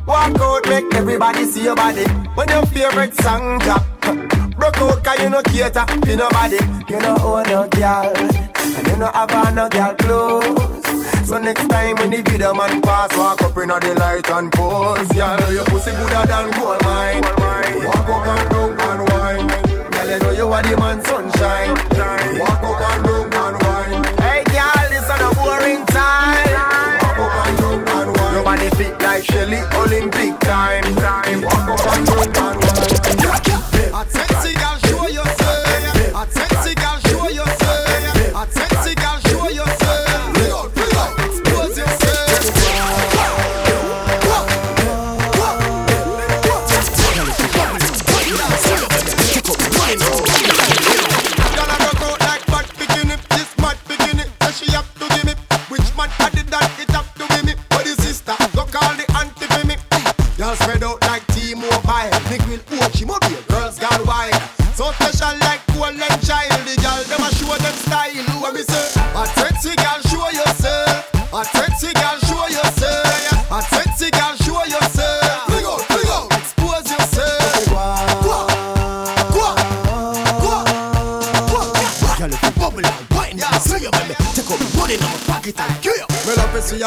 Walk 0.07 0.41
out, 0.41 0.69
make 0.69 0.95
everybody 0.95 1.45
see 1.47 1.65
your 1.65 1.75
body. 1.75 2.07
When 2.37 2.49
your 2.49 2.65
favorite 2.67 3.15
song 3.23 3.59
drop, 3.59 3.85
broke 4.57 4.79
out 4.79 5.03
'cause 5.03 5.21
you 5.21 5.31
no 5.31 5.43
cater 5.43 5.85
to 6.07 6.17
nobody. 6.17 6.61
You 6.89 7.01
know 7.01 7.17
own 7.25 7.43
no 7.51 7.67
girl, 7.69 8.13
and 8.77 8.87
you 8.87 8.97
no 9.03 9.11
have 9.13 9.55
no 9.55 9.69
girl 9.69 9.95
clothes. 10.03 11.29
So 11.29 11.39
next 11.39 11.69
time 11.69 11.97
when 11.97 12.11
the 12.11 12.23
video 12.23 12.55
man 12.55 12.81
pass, 12.83 13.17
walk 13.17 13.43
up 13.43 13.59
in 13.59 13.69
the 13.69 13.95
light 14.03 14.31
and 14.31 14.53
pose. 14.53 15.09
Yeah, 15.15 15.37
know 15.37 15.51
your 15.51 15.65
pussy 15.65 15.91
gooder 15.91 16.25
than 16.31 16.51
gold 16.57 16.83
mine. 16.85 17.23
Walk 17.87 18.09
up 18.15 18.27
and 18.35 18.51
down 18.51 18.71
and 18.89 19.03
wine. 19.11 19.47
Girl, 19.93 20.09
you 20.11 20.19
know 20.23 20.31
you 20.41 20.53
are 20.53 20.63
the 20.63 20.77
man 20.77 20.99
sunshine. 21.05 21.71
Walk 22.39 22.63
up 22.69 22.81
and 22.91 23.05
down 23.05 23.40
like 29.21 29.31
Shelly, 29.31 29.59
Olympic 29.75 30.39
time. 30.41 30.83
Time. 30.97 31.43
Walk 31.43 31.69
up 31.69 31.87
and 31.87 32.35
down 32.35 32.55
and 32.55 33.40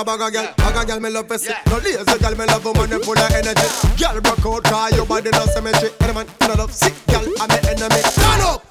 a 0.04 0.06
bag 0.06 0.22
of 0.22 0.34
girl, 0.34 0.54
bag 0.58 0.76
of 0.76 0.88
girl 0.88 1.00
me 1.00 1.10
love 1.10 1.28
to 1.28 1.40
see. 1.40 1.54
No 1.68 1.78
lazy 1.78 2.04
girl, 2.20 2.36
me 2.36 2.46
love 2.46 2.66
woman 2.66 2.90
full 3.02 3.18
of 3.18 3.32
energy. 3.32 3.68
Girl 3.98 4.20
broke 4.22 4.46
out, 4.46 4.64
cry 4.64 4.90
your 4.90 5.06
body 5.06 5.30
no 5.32 5.46
symmetry. 5.46 5.90
Any 6.02 6.14
man 6.14 6.28
no 6.42 6.54
love 6.56 6.74
sick 6.74 6.94
girl, 7.08 7.24
I'm 7.40 7.48
me 7.50 7.56
enemy. 7.70 8.02
Stand 8.12 8.42
up, 8.44 8.66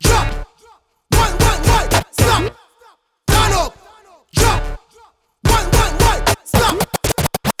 drop, 0.00 0.26
one, 1.14 1.34
one, 1.38 1.62
one, 1.70 1.88
stop. 2.10 2.42
Stand 3.30 3.54
up, 3.54 3.76
drop, 4.34 4.60
one, 5.46 5.66
one, 5.70 5.94
one, 6.02 6.22
stop. 6.50 6.74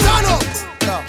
Stand 0.02 0.26
up, 0.26 0.42
drop, 0.82 1.02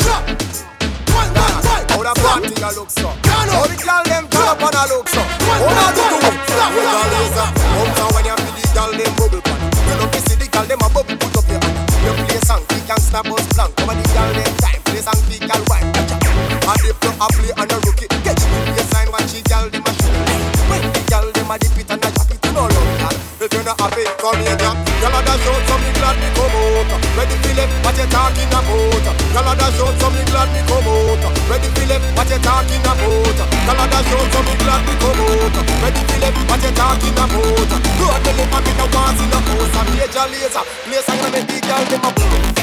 one, 1.18 1.34
one, 1.34 1.62
one. 1.66 1.84
How 1.90 2.02
the 2.04 2.14
party 2.22 2.54
a 2.62 2.70
look 2.78 2.90
so? 2.90 3.10
How 3.10 3.66
the 3.66 3.76
girl 3.82 4.04
them 4.06 4.28
turn 4.30 4.48
up 4.54 4.62
and 4.62 4.76
a 4.76 4.84
look 4.94 5.10
so? 5.10 5.22
How 5.22 5.66
the 5.66 5.86
do 5.98 6.04
do 6.14 6.18
it? 6.30 6.38
Stop, 6.46 6.70
we 6.78 6.82
got 6.94 7.08
laser. 7.10 7.48
Come 7.98 8.12
when 8.14 8.26
you 8.26 8.36
feel 8.38 8.54
the 8.54 8.62
girl 8.74 8.92
them 8.94 9.14
bubble 9.18 9.53
we 13.14 13.22
can 13.22 13.22
snap 13.22 13.30
us 13.30 13.46
blank. 13.54 13.76
Come 13.78 13.90
on 13.90 13.98
the 13.98 14.06
girl 14.10 14.34
them 14.34 14.54
time, 14.58 14.82
play 14.90 15.02
song, 15.02 15.22
we 15.30 15.38
can 15.38 15.62
wine. 15.70 15.86
And 15.94 16.82
if 16.82 16.98
you 16.98 17.12
a 17.14 17.28
play 17.30 17.54
and 17.54 17.72
a 17.72 17.78
rookie, 17.86 18.08
get 18.26 18.38
you 18.42 18.50
the 18.74 18.84
sign 18.90 19.08
what 19.14 19.22
she 19.30 19.42
girl 19.46 19.70
them 19.70 19.86
a 19.86 19.92
shoot. 20.02 20.18
When 20.70 20.82
the 20.82 21.02
girl 21.10 21.28
them 21.30 21.52
a 21.52 21.56
dip 21.62 21.78
it 21.78 21.90
and 21.94 22.02
a 22.02 22.10
drop 22.10 22.32
it, 22.32 22.42
you 22.42 22.52
love 22.54 22.74
girl. 22.74 23.16
If 23.44 23.52
you 23.54 23.62
not 23.68 23.78
happy, 23.78 24.08
come 24.18 24.40
here, 24.42 24.58
girl. 24.58 24.74
Girl 25.04 25.14
a 25.14 25.20
dash 25.22 25.46
out, 25.46 25.62
so 25.68 25.76
me 25.78 25.92
glad 25.94 26.16
me 26.18 26.30
come 26.34 26.58
out. 26.58 26.92
Ready 27.14 27.38
Philip, 27.44 27.70
what 27.84 27.98
you 28.00 28.08
talking 28.10 28.50
about? 28.50 29.04
Girl 29.04 29.46
a 29.46 29.54
dash 29.54 29.82
out, 29.84 29.94
so 30.00 30.08
me 30.10 30.24
glad 30.32 30.50
me 30.56 30.62
come 30.64 30.90
out. 30.90 31.24
Ready 31.52 31.70
Philip, 31.78 32.02
what 32.18 32.30
you 32.32 32.40
talking 32.42 32.82
about? 32.82 33.38
Girl 33.38 33.78
a 33.78 33.86
dash 33.92 34.14
out, 34.16 34.28
so 34.32 34.40
me 34.48 34.56
glad 34.64 34.82
me 34.88 34.94
come 34.98 35.22
out. 35.22 35.56
Ready 35.84 36.02
Philip, 36.10 36.34
what 36.50 36.64
you 36.64 36.72
talking 36.74 37.14
about? 37.14 37.70
Go 38.00 38.06
and 38.10 38.24
tell 38.24 38.40
him 38.40 38.50
I'm 38.56 38.64
in 38.64 38.80
a 38.80 38.86
once 38.96 39.22
in 39.22 39.34
a 39.36 39.40
house, 39.44 39.76
a 39.76 39.82
Major 39.92 40.26
Lazer. 40.32 40.64
Place 40.88 41.08
I'm 41.12 41.20
gonna 41.20 41.36
make 41.36 41.48
the 41.52 41.60
girl 41.62 41.84
them 41.92 42.08
a 42.08 42.12
boom, 42.16 42.63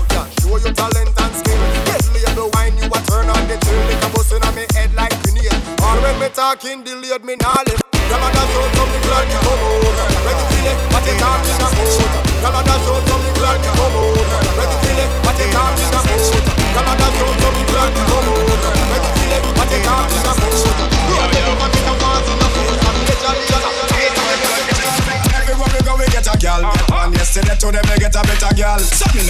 me 6.63 6.83
delayed 6.83 7.23
me 7.25 7.35
left. 7.67 7.80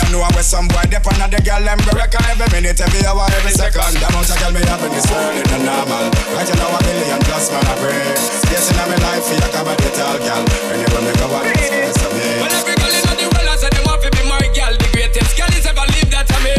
So 0.01 0.17
know 0.17 0.25
where 0.33 0.43
some 0.43 0.67
boy 0.67 0.81
dep 0.89 1.05
on 1.05 1.29
the 1.29 1.39
girl. 1.45 1.61
Them 1.61 1.77
go 1.85 1.93
reckon 1.93 2.25
every 2.25 2.49
minute, 2.49 2.81
every 2.81 3.05
hour, 3.05 3.25
every 3.37 3.53
second. 3.53 3.93
The 3.93 4.05
amount 4.09 4.29
of 4.33 4.37
girl 4.41 4.51
me 4.51 4.61
have 4.65 4.81
in 4.81 4.91
this 4.91 5.05
world 5.13 5.37
is 5.37 5.45
normal. 5.61 6.09
Right 6.33 6.49
now 6.57 6.73
a 6.73 6.79
million 6.81 7.21
plus 7.29 7.53
man 7.53 7.63
I 7.69 7.75
pray. 7.77 8.01
Yes, 8.49 8.71
in 8.71 8.77
my 8.81 8.97
life, 8.97 9.25
you 9.29 9.39
come 9.53 9.69
a 9.69 9.73
tall 9.93 10.17
girl. 10.17 10.43
Anywhere 10.73 11.03
me 11.05 11.13
go, 11.21 11.27
I 11.29 11.53
it's 11.53 12.01
a 12.01 12.07
me. 12.17 12.27
Well, 12.41 12.49
every 12.49 12.75
girl 12.81 12.91
in 12.91 13.03
the 13.13 13.27
world, 13.29 13.49
I 13.51 13.55
said 13.61 13.73
them 13.77 13.85
want 13.85 14.01
to 14.01 14.09
be 14.09 14.21
my 14.25 14.41
girl. 14.51 14.73
The 14.73 14.87
greatest 14.89 15.37
girl 15.37 15.51
is 15.53 15.65
ever 15.69 15.85
lived 15.93 16.11
that 16.11 16.25
to 16.27 16.37
me. 16.41 16.57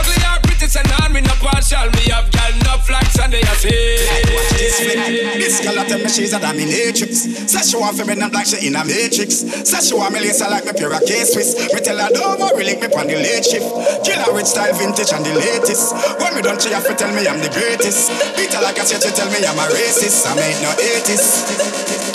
Ugly 0.00 0.16
or 0.24 0.40
pretty, 0.46 0.66
say 0.66 0.84
nah, 0.88 1.12
me 1.12 1.20
no 1.20 1.34
partial. 1.38 1.86
Me 2.00 2.08
have 2.10 2.32
girl 2.32 2.54
no 2.64 2.80
flags 2.82 3.18
and 3.20 3.30
they 3.30 3.44
a 3.44 3.54
say. 3.60 4.00
Watch 4.34 4.56
this 4.56 5.60
girl 5.60 5.78
a 5.78 5.84
tell 5.84 6.00
me 6.00 6.08
she's 6.08 6.32
a 6.32 6.40
dominatrix. 6.40 7.09
Say 7.50 7.66
she 7.66 7.76
want 7.82 7.98
for 7.98 8.06
not 8.14 8.30
like 8.30 8.46
she 8.46 8.68
in 8.68 8.76
a 8.76 8.84
matrix. 8.86 9.42
Say 9.42 9.82
she 9.82 9.94
want 9.98 10.14
me 10.14 10.20
lace 10.20 10.38
her 10.38 10.48
like 10.48 10.64
me 10.64 10.70
pair 10.70 10.94
of 10.94 11.02
K-Swiss. 11.02 11.74
Me 11.74 11.80
tell 11.82 11.98
her 11.98 12.06
don't 12.14 12.38
worry, 12.38 12.62
link 12.62 12.78
me 12.78 12.86
on 12.94 13.10
the 13.10 13.18
late 13.18 13.42
shift. 13.42 13.66
Killer 14.06 14.30
with 14.30 14.46
style, 14.46 14.70
vintage 14.78 15.10
and 15.10 15.26
the 15.26 15.34
latest. 15.34 15.90
When 16.22 16.30
me 16.36 16.42
done, 16.42 16.60
she 16.60 16.70
have 16.70 16.86
to 16.86 16.94
tell 16.94 17.10
me 17.10 17.26
I'm 17.26 17.42
the 17.42 17.50
greatest. 17.50 18.14
Beat 18.38 18.54
her 18.54 18.62
like 18.62 18.78
I 18.78 18.84
said, 18.84 19.02
she 19.02 19.10
tell 19.10 19.26
me 19.34 19.42
I'm 19.42 19.58
a 19.58 19.66
racist. 19.66 20.30
I 20.30 20.38
ain't 20.38 20.62
no 20.62 20.70
80s. 20.78 22.09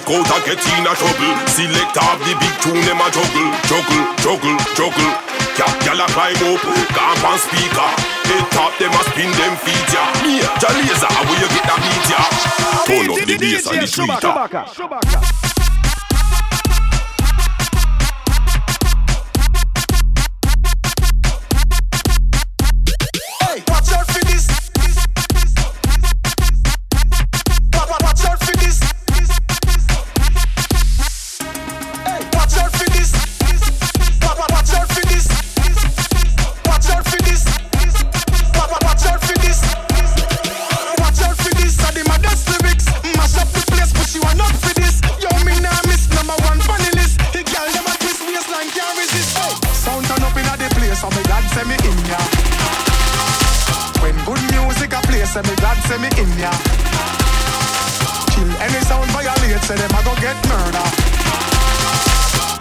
Broke 0.00 0.24
out 0.24 0.32
and 0.32 0.44
get 0.48 0.64
in 0.72 0.88
a 0.88 0.92
trouble. 0.96 1.32
Select 1.52 1.96
off 2.00 2.16
the 2.24 2.32
big 2.40 2.54
tune, 2.64 2.80
a 2.80 3.06
juggle, 3.12 3.48
juggle, 3.68 4.04
juggle, 4.24 4.56
juggle. 4.72 5.12
Cap 5.52 5.76
y'all 5.84 6.00
a 6.00 6.06
climb 6.16 6.40
up, 6.48 6.64
camp 6.96 7.24
on 7.28 7.36
speaker. 7.36 7.76
Ah. 7.76 7.92
Head 8.24 8.46
top, 8.52 8.72
them 8.80 8.94
a 8.96 9.02
spin 9.12 9.30
them 9.36 9.54
feet, 9.60 9.92
ya. 9.92 10.08
Me, 10.24 10.40
Jalazer, 10.56 11.12
where 11.28 11.40
you 11.40 11.48
get 11.52 11.64
that 11.68 11.80
beat? 11.84 12.08
Turn 12.88 13.10
up 13.12 13.20
the 13.26 13.36
bass 13.36 13.66
and 13.68 13.82
the 13.82 13.86
tweeter. 13.86 14.32
Ah. 14.32 15.41
Get 60.32 60.48
murder. 60.48 60.86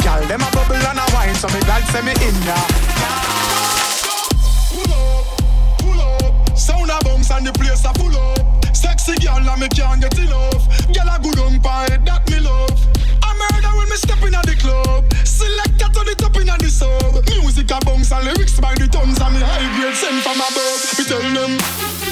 Gal 0.04 0.22
them 0.28 0.42
a 0.42 0.50
bubble 0.52 0.76
and 0.76 1.00
a 1.00 1.06
wine, 1.14 1.36
so 1.36 1.48
me 1.50 1.60
glad 1.62 1.84
say 1.92 2.02
me 2.02 2.12
in 2.28 2.36
ya. 2.44 2.58
Pull 4.74 4.92
up, 4.92 5.26
pull 5.80 6.02
up, 6.02 6.58
sound 6.58 6.90
a 6.90 7.00
bounce 7.04 7.32
and 7.32 7.48
the 7.48 7.54
place 7.54 7.86
a 7.86 7.94
pull 7.94 8.16
up. 8.16 8.76
Sexy 8.76 9.16
gal 9.16 9.38
and 9.38 9.62
me 9.62 9.68
can't 9.70 10.02
get 10.02 10.18
enough. 10.18 10.64
Gal 10.92 11.08
a 11.08 11.20
good 11.22 11.40
on 11.40 11.60
pie, 11.60 11.98
that 12.06 12.30
me 12.30 12.40
love. 12.40 12.80
I 13.24 13.32
murder 13.40 13.74
when 13.78 13.90
me 13.90 13.96
step 13.96 14.22
inna 14.24 14.42
the 14.44 14.56
club. 14.60 15.06
Select 15.24 15.80
to 15.80 16.02
the 16.04 16.16
top 16.18 16.36
inna 16.36 16.58
the 16.58 16.70
sub. 16.70 17.24
Music 17.30 17.72
a 17.72 17.80
bounce 17.86 18.12
and 18.12 18.26
lyrics 18.26 18.60
by 18.60 18.74
the 18.76 18.88
tons 18.88 19.22
and 19.22 19.36
me 19.36 19.42
high 19.42 19.68
grade 19.80 19.96
sent 19.96 20.24
from 20.24 20.40
above. 20.40 20.82
Me 20.98 21.04
tell 21.06 21.22
them. 21.22 22.11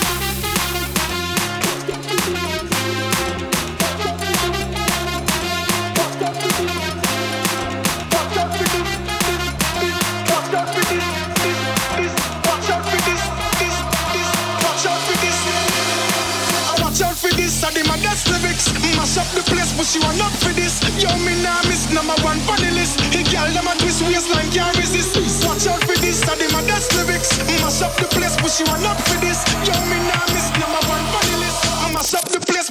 Mash 19.09 19.25
up 19.25 19.33
the 19.33 19.41
place, 19.49 19.73
but 19.73 19.89
you 19.95 20.05
are 20.05 20.13
not 20.21 20.29
for 20.37 20.53
this. 20.53 20.77
Yo, 21.01 21.09
me 21.25 21.33
nah 21.41 21.57
miss 21.65 21.89
number 21.91 22.13
one 22.21 22.37
funny 22.45 22.69
list. 22.69 23.01
Hey, 23.09 23.23
girl, 23.25 23.49
them 23.57 23.65
a 23.65 23.73
twist 23.81 24.05
waistline, 24.05 24.51
can't 24.51 24.77
resist. 24.77 25.17
Watch 25.47 25.65
out 25.65 25.81
for 25.81 25.97
this, 25.97 26.21
I 26.29 26.37
my 26.53 26.61
best 26.69 26.93
lyrics. 26.93 27.41
Mash 27.57 27.81
up 27.81 27.97
the 27.97 28.05
place, 28.05 28.37
but 28.37 28.53
you 28.61 28.69
are 28.69 28.77
not 28.85 29.01
for 29.09 29.17
this. 29.17 29.41
Yo, 29.65 29.73
me 29.89 29.97
nah 30.05 30.29
miss 30.29 30.53
number 30.61 30.77
one 30.85 31.01
funny 31.09 31.41
list. 31.41 31.57
Mash 31.89 32.13
up 32.13 32.29
the 32.29 32.37
place. 32.45 32.69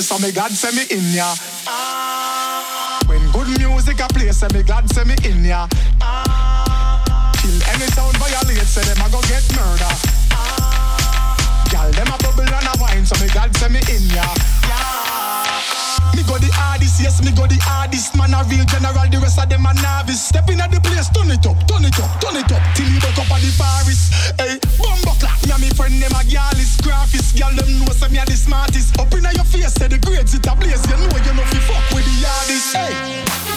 So 0.00 0.18
me 0.18 0.32
glad 0.32 0.50
say 0.52 0.70
me 0.72 0.84
in 0.90 1.14
ya. 1.14 1.34
When 3.06 3.20
good 3.32 3.48
music 3.58 4.00
a 4.00 4.08
play, 4.08 4.32
say 4.32 4.48
me 4.52 4.62
glad 4.62 4.88
say 4.90 5.04
me 5.04 5.14
in 5.24 5.44
ya. 5.44 5.66
Kill 7.36 7.58
any 7.68 7.86
sound 7.92 8.16
violate, 8.16 8.66
say 8.66 8.82
them 8.82 9.04
a 9.04 9.10
go 9.10 9.20
get 9.28 9.44
murder. 9.56 9.92
Gal 11.70 11.90
them 11.92 12.08
a 12.08 12.16
bubble 12.18 12.42
and 12.42 12.68
a 12.68 12.74
wine, 12.80 13.04
so 13.04 13.14
me 13.22 13.30
glad 13.32 13.54
say 13.56 13.68
me 13.68 13.80
in 13.92 14.02
ya. 14.14 14.24
Yes, 17.02 17.24
me 17.24 17.32
go 17.32 17.46
the 17.46 17.56
hardest. 17.60 18.14
Man 18.14 18.32
a 18.36 18.44
real 18.48 18.64
general, 18.68 19.08
the 19.08 19.18
rest 19.18 19.40
of 19.40 19.48
them 19.48 19.66
a 19.66 19.72
novice. 19.80 20.20
Step 20.20 20.48
in 20.50 20.60
at 20.60 20.70
the 20.70 20.80
place, 20.80 21.08
turn 21.10 21.30
it 21.32 21.44
up, 21.48 21.56
turn 21.66 21.84
it 21.84 21.98
up, 21.98 22.10
turn 22.20 22.36
it 22.36 22.52
up, 22.52 22.62
till 22.76 22.88
you 22.88 23.00
wake 23.00 23.18
up 23.18 23.30
at 23.32 23.40
the 23.40 23.50
forest. 23.56 24.12
Hey, 24.36 24.60
bumbo 24.76 25.12
clap, 25.18 25.40
me 25.44 25.52
and 25.52 25.60
me 25.64 25.68
friend 25.72 25.96
them 25.96 26.12
a 26.12 26.22
gyalist, 26.24 26.84
graphist. 26.84 27.36
Gal 27.36 27.52
them 27.56 27.68
know 27.80 27.92
say 27.96 28.08
me 28.12 28.18
a 28.20 28.24
the 28.24 28.36
smartest. 28.36 28.98
Up 29.00 29.12
inna 29.16 29.32
your 29.32 29.48
face, 29.48 29.74
say 29.74 29.88
the 29.88 29.98
grades 29.98 30.34
it 30.34 30.46
a 30.46 30.54
blaze. 30.54 30.84
You 30.86 30.96
know 31.00 31.08
you 31.08 31.34
know 31.34 31.44
fi 31.48 31.58
fuck 31.64 31.84
with 31.96 32.04
the 32.04 32.14
hardest. 32.22 32.76
Hey. 32.76 33.50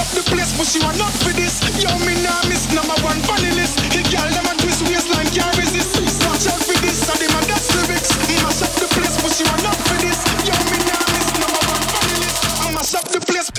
Up 0.00 0.06
the 0.14 0.22
place, 0.22 0.56
but 0.56 0.70
you 0.72 0.80
are 0.86 0.96
not 0.96 1.12
for 1.20 1.32
this. 1.34 1.60
Yo, 1.82 1.90
me 2.06 2.14
nah 2.22 2.40
miss 2.48 2.70
number 2.72 2.94
one 3.02 3.18
funny 3.26 3.50
list. 3.52 3.80
Hit 3.90 4.06
girl, 4.08 4.28
them 4.30 4.46
a 4.46 4.54
twist 4.62 4.80
waistline, 4.86 5.26
can't 5.34 5.56
resist. 5.58 5.98
Watch 6.24 6.46
out 6.46 6.62
for 6.62 6.78
this, 6.80 7.04
I 7.10 7.18
them 7.18 7.34
a 7.34 7.40
that's 7.44 7.68
lyrics. 7.74 8.10
Mash 8.40 8.62
up 8.62 8.72
the 8.78 8.86
place, 8.94 9.16
but 9.20 9.34
you 9.36 9.46
are 9.50 9.62
not 9.66 9.76
for 9.88 9.98
this. 9.98 10.20
Yo, 10.46 10.54
me 10.70 10.78
nah 10.88 11.04
miss 11.10 11.28
number 11.42 11.62
one 11.68 11.84
funny 11.90 12.16
list. 12.22 12.38
Mash 12.72 12.94
up 12.94 13.06
the 13.10 13.20
place. 13.20 13.50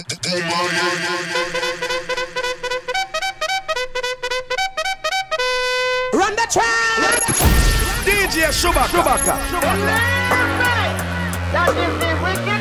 Run 6.13 6.33
the 6.39 6.45
track. 6.47 7.27
DJ 8.07 8.49
Shubaka. 8.49 8.87
Shubaka. 8.87 9.35
That 11.51 11.69
is 11.75 11.93
the 11.99 12.11
wickedest 12.23 12.60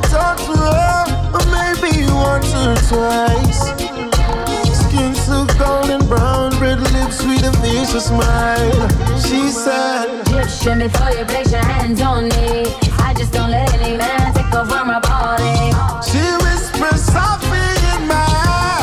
twice. 2.87 3.61
Skin 4.81 5.15
so 5.15 5.45
golden 5.57 6.05
brown, 6.07 6.51
red 6.59 6.79
lips, 6.79 7.19
sweet 7.19 7.43
and 7.43 7.55
vicious 7.57 8.05
smile. 8.07 8.89
She 9.25 9.49
said, 9.49 10.07
Egyptian 10.27 10.79
before 10.79 11.11
you 11.11 11.25
place 11.25 11.51
your 11.51 11.63
hands 11.63 12.01
on 12.01 12.25
me. 12.29 12.67
I 13.07 13.13
just 13.17 13.33
don't 13.33 13.49
let 13.51 13.73
any 13.73 13.97
man 13.97 14.33
take 14.33 14.53
over 14.53 14.85
my 14.85 14.99
body. 14.99 15.73
She 16.07 16.21
whispers 16.43 17.01
softly 17.01 17.65
in 17.93 18.01
my 18.07 18.25
ear. 18.45 18.79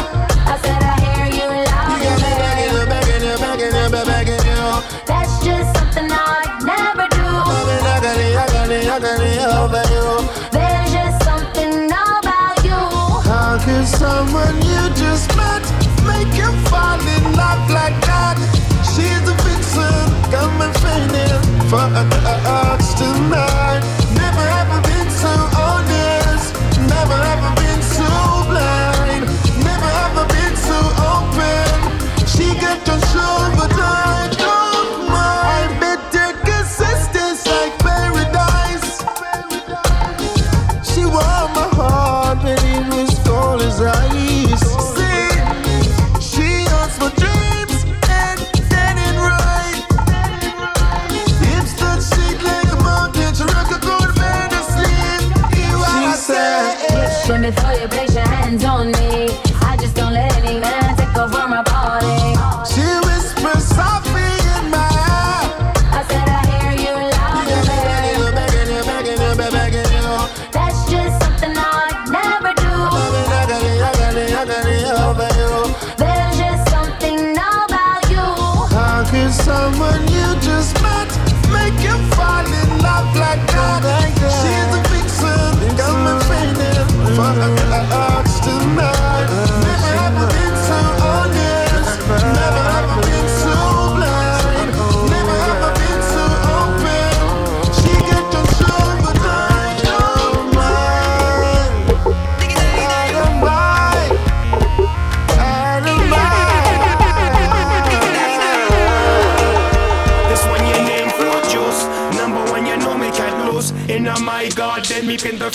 I 0.52 0.58
said 0.64 0.82
I 0.82 0.96
hear 1.04 1.26
you 1.38 1.48
loud 1.70 2.02
You 2.02 2.08
and 2.10 2.20
clear. 2.20 2.38
Begging 2.42 2.74
you, 2.74 2.84
begging 2.92 3.22
you, 3.28 3.36
begging 3.44 3.74
you, 3.78 4.04
begging 4.10 4.44
you. 4.50 4.64
That's 5.06 5.34
just 5.44 5.68
something 5.76 6.10
I'd 6.10 6.64
never 6.64 7.06
do. 7.14 7.18
Someone 14.18 14.56
you 14.62 14.82
just 14.96 15.28
met 15.36 15.62
make 16.04 16.32
you 16.36 16.50
fall 16.70 16.98
in 16.98 17.24
love 17.36 17.70
like 17.70 17.94
that? 18.08 18.36
She's 18.90 19.24
a 19.28 19.36
vixen, 19.46 20.06
come 20.32 20.60
and 20.60 20.74
fainting 20.82 21.68
for 21.70 21.86
a 22.00 22.04
touch 22.42 22.86
tonight. 22.98 23.97
Hands 58.60 58.64
on 58.64 58.92
me. 58.92 59.07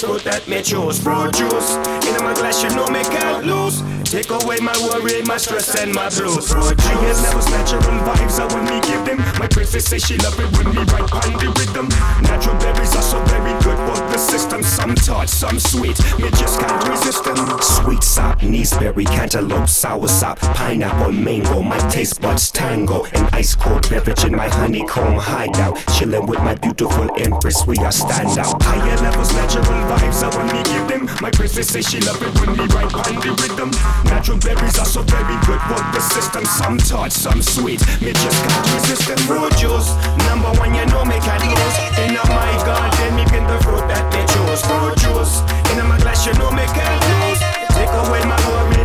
Fruit 0.03 0.23
that 0.23 0.47
me 0.47 0.61
choose. 0.61 0.99
Fruit 0.99 1.31
juice, 1.31 1.79
in 2.03 2.15
my 2.19 2.35
glass, 2.35 2.59
you 2.61 2.69
know 2.75 2.87
me 2.91 3.03
can't 3.07 3.47
lose. 3.47 3.79
Take 4.03 4.29
away 4.29 4.59
my 4.59 4.75
worry, 4.83 5.23
my 5.23 5.37
stress, 5.37 5.79
and 5.79 5.95
my 5.95 6.09
blues. 6.09 6.51
Fruit 6.51 6.75
juice, 6.75 7.23
never 7.23 7.43
natural 7.49 7.81
vibes, 8.03 8.37
I 8.37 8.45
when 8.51 8.65
me 8.67 8.77
give 8.83 9.05
them. 9.07 9.17
My 9.39 9.47
princess 9.47 9.85
say 9.85 9.99
she 9.99 10.17
love 10.19 10.37
it 10.39 10.51
when 10.57 10.75
me 10.75 10.83
right 10.91 11.07
on 11.07 11.31
the 11.39 11.49
rhythm. 11.55 11.87
Natural 12.21 12.55
berries 12.59 12.93
are 12.95 13.01
so 13.01 13.23
very 13.31 13.55
good 13.63 13.79
for 13.87 13.97
the 14.11 14.17
system. 14.17 14.61
Some 14.61 14.93
tart, 15.13 15.29
some 15.29 15.59
sweet, 15.59 15.97
me 16.17 16.29
just 16.31 16.59
can't 16.59 16.87
resist 16.89 17.23
them. 17.23 17.37
Sweet 17.61 18.03
sop, 18.03 18.39
berry, 18.79 19.05
cantaloupe, 19.05 19.69
sour 19.69 20.07
sop, 20.07 20.39
pineapple, 20.39 21.11
mango. 21.11 21.61
My 21.61 21.77
taste 21.89 22.21
buds 22.21 22.51
tango. 22.51 23.05
An 23.13 23.29
ice 23.33 23.55
cold 23.55 23.89
beverage 23.89 24.23
in 24.25 24.35
my 24.35 24.49
honeycomb 24.49 25.17
hideout. 25.19 25.77
Chilling 25.95 26.25
with 26.25 26.39
my 26.39 26.55
beautiful 26.55 27.09
empress, 27.17 27.67
we 27.67 27.77
are 27.79 27.91
stand 27.91 28.37
out. 28.39 28.61
Higher 28.63 28.97
levels, 28.97 29.31
natural 29.33 29.63
vibes, 29.63 30.23
I 30.23 30.29
when 30.35 30.47
me 30.47 30.63
give 30.63 30.87
them. 30.87 31.03
My 31.21 31.29
princess 31.29 31.67
say 31.69 31.81
she 31.81 31.99
love 32.01 32.21
it 32.21 32.33
when 32.39 32.57
we 32.57 32.65
right 32.73 32.93
on 32.93 33.15
the 33.21 33.31
rhythm. 33.41 33.71
Natural 34.05 34.39
berries 34.39 34.79
are 34.79 34.89
so 34.95 35.01
very 35.03 35.37
good 35.45 35.61
for 35.69 35.81
the 35.93 36.01
system. 36.01 36.45
Some 36.45 36.77
tart, 36.77 37.11
some 37.11 37.41
sweet, 37.41 37.81
me 38.01 38.13
just 38.13 38.39
can't 38.43 38.73
resist 38.73 39.07
them. 39.07 39.17
Fruit 39.29 39.53
juice, 39.57 39.89
number 40.25 40.51
one, 40.59 40.73
you 40.73 40.85
know 40.87 41.05
me 41.05 41.19
can't 41.19 41.43
lose. 41.45 41.77
In 42.01 42.13
my 42.15 42.51
garden, 42.65 43.15
me 43.15 43.25
pin 43.25 43.45
the 43.45 43.59
fruit 43.63 43.85
that 43.87 44.05
they 44.11 44.25
choose. 44.33 44.61
Fruit 44.65 45.02
juice, 45.03 45.43
in 45.75 45.85
my 45.87 45.99
glass, 45.99 46.25
you 46.25 46.33
know 46.39 46.51
me 46.51 46.63
can't 46.71 47.03
lose. 47.11 47.39
Take 47.75 47.91
away 48.07 48.23
my 48.25 48.37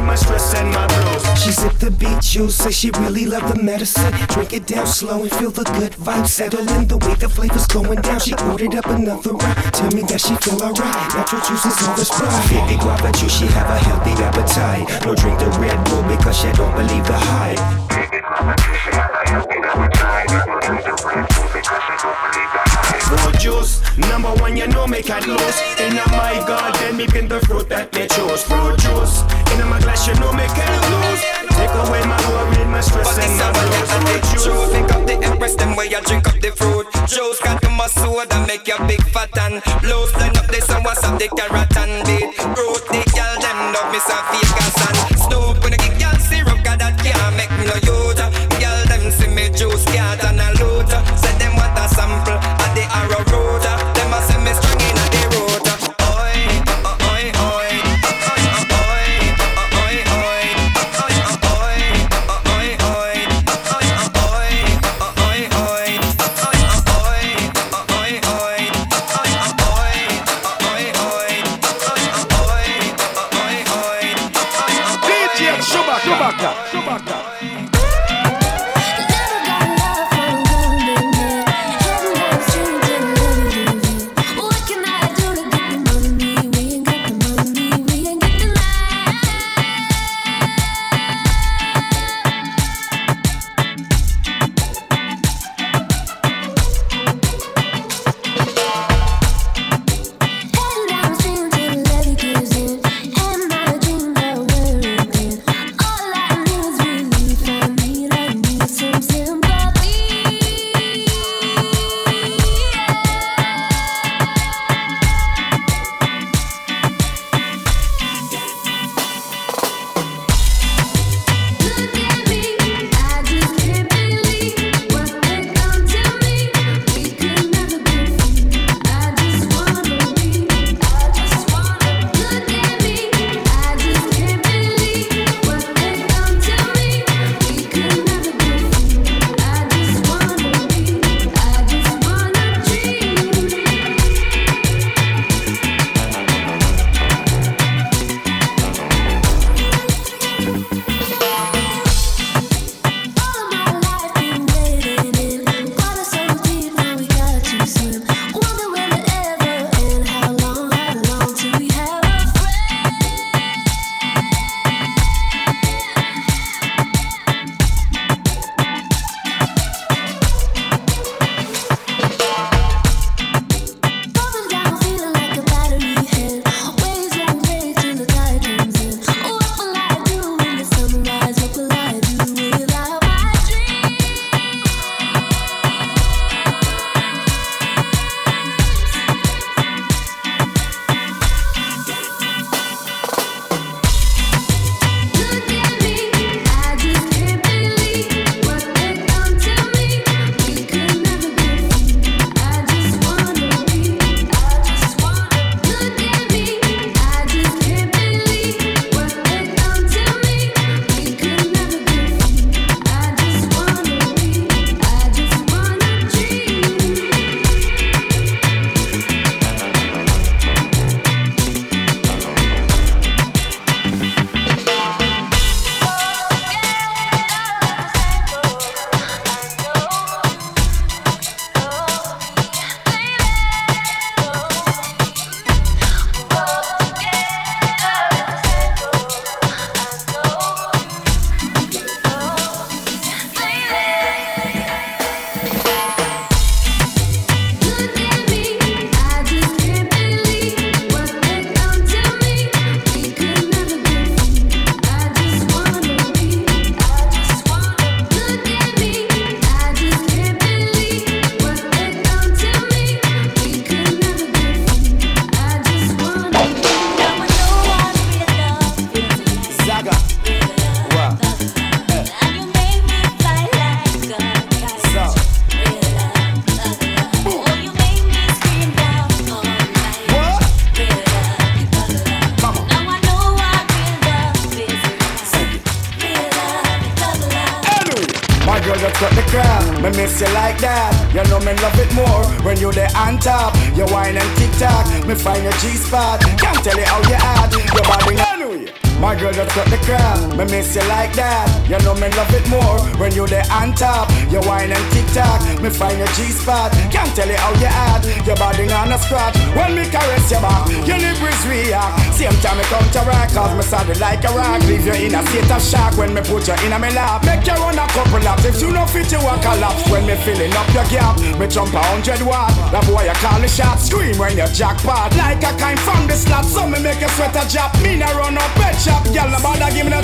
my 0.09 0.14
stress, 0.14 0.55
and 0.55 0.71
my 0.73 0.87
blues. 0.89 1.23
She 1.39 1.53
sipped 1.53 1.81
the 1.81 1.91
beet 1.91 2.21
juice, 2.23 2.57
say 2.57 2.73
she 2.73 2.91
really 2.99 3.27
loved 3.27 3.55
the 3.55 3.62
medicine. 3.62 4.11
Drink 4.33 4.55
it 4.55 4.66
down 4.66 4.87
slow 4.87 5.21
and 5.21 5.31
feel 5.31 5.51
the 5.51 5.64
good 5.77 5.93
vibe 6.01 6.27
settling. 6.27 6.89
The 6.89 6.97
way 6.97 7.14
the 7.14 7.29
flavor's 7.29 7.66
going 7.66 8.01
down, 8.01 8.19
she 8.21 8.33
ordered 8.49 8.75
up 8.75 8.87
another 8.87 9.33
round. 9.33 9.57
Tell 9.77 9.93
me 9.93 10.03
that 10.09 10.21
she 10.25 10.35
feel 10.41 10.57
alright. 10.64 11.14
Natural 11.14 11.43
juice 11.45 11.66
is 11.69 11.77
all 11.85 11.95
the 11.95 12.05
sprite. 12.09 12.49
Baby 12.49 12.81
guava 12.81 13.12
juice, 13.12 13.37
she 13.37 13.47
have 13.53 13.69
a 13.69 13.79
healthy 13.79 14.16
appetite. 14.25 14.89
No 15.05 15.14
drink 15.14 15.39
the 15.39 15.51
Red 15.61 15.79
Bull 15.85 16.03
because 16.09 16.37
she 16.41 16.51
don't 16.57 16.75
believe 16.75 17.05
the 17.05 17.19
hype. 17.29 17.61
Baby 17.93 18.25
guava 18.25 18.57
juice, 18.57 18.81
she 18.81 18.91
have 18.97 19.12
a 19.12 19.23
healthy 19.29 19.59
appetite. 19.61 20.29
No 20.49 20.57
drink 20.64 20.83
the 20.89 20.95
Red 21.05 21.29
Bull 21.37 21.49
because 21.53 21.83
she 21.85 21.95
don't 22.01 22.19
believe 22.25 22.51
the 22.57 22.61
hype. 22.64 22.68
Fruit 23.09 23.41
juice, 23.41 23.81
number 23.97 24.29
one, 24.43 24.55
you 24.55 24.69
know 24.69 24.87
me 24.87 25.03
can't 25.03 25.27
lose. 25.27 25.59
In 25.81 25.97
my 26.13 26.37
garden, 26.47 26.97
me 26.97 27.07
pin 27.07 27.27
the 27.27 27.41
fruit 27.41 27.69
that 27.71 27.89
me 27.95 28.07
choose. 28.07 28.43
Fruit 28.45 28.77
juice, 28.85 29.25
in 29.57 29.65
my 29.65 29.81
glass, 29.81 30.07
you 30.07 30.13
know 30.21 30.33
me 30.33 30.45
can't 30.53 30.85
lose. 30.93 31.23
Take 31.57 31.73
away 31.73 32.05
my 32.05 32.21
worry, 32.29 32.65
my 32.69 32.81
stress, 32.81 33.17
and 33.17 33.33
my 33.41 33.49
blues. 33.57 33.91
Fruit 33.97 34.25
juice. 34.29 34.73
Think 34.73 34.93
of 34.93 35.07
the 35.09 35.17
empress, 35.25 35.55
them 35.57 35.75
way 35.75 35.89
you 35.89 36.01
drink 36.05 36.29
up 36.29 36.37
the 36.39 36.53
fruit 36.53 36.87
juice. 37.09 37.41
Got 37.41 37.63
to 37.63 37.71
my 37.71 37.87
soda, 37.89 38.45
make 38.47 38.69
you 38.69 38.77
big 38.87 39.03
fat 39.09 39.33
and 39.39 39.65
loose. 39.83 40.13
Blend 40.13 40.37
up 40.37 40.47
this 40.47 40.69
and 40.69 40.85
what's 40.85 41.03
up 41.03 41.19
the 41.19 41.33
carrot 41.33 41.77
and 41.81 42.05
beet. 42.05 42.29
Root 42.61 42.85
the 42.93 43.01
girl, 43.17 43.35
them 43.41 43.73
love 43.73 43.89
me 43.89 43.99
some 44.05 44.21
fake 44.29 44.53
and 44.53 45.17
snoop. 45.17 45.65
When 45.65 45.73
I 45.73 45.81
get 45.81 45.97
girl 45.97 46.19
syrup, 46.21 46.61
got 46.61 46.79
that 46.85 47.01
can't 47.01 47.35
make 47.41 47.51
me 47.57 47.65
no 47.73 47.77
youth. 47.89 48.21
Girl, 48.61 48.81
them 48.85 49.11
see 49.11 49.33
me 49.33 49.49
juice, 49.49 49.85
cat 49.97 50.23
and 50.29 50.45
a 50.45 50.58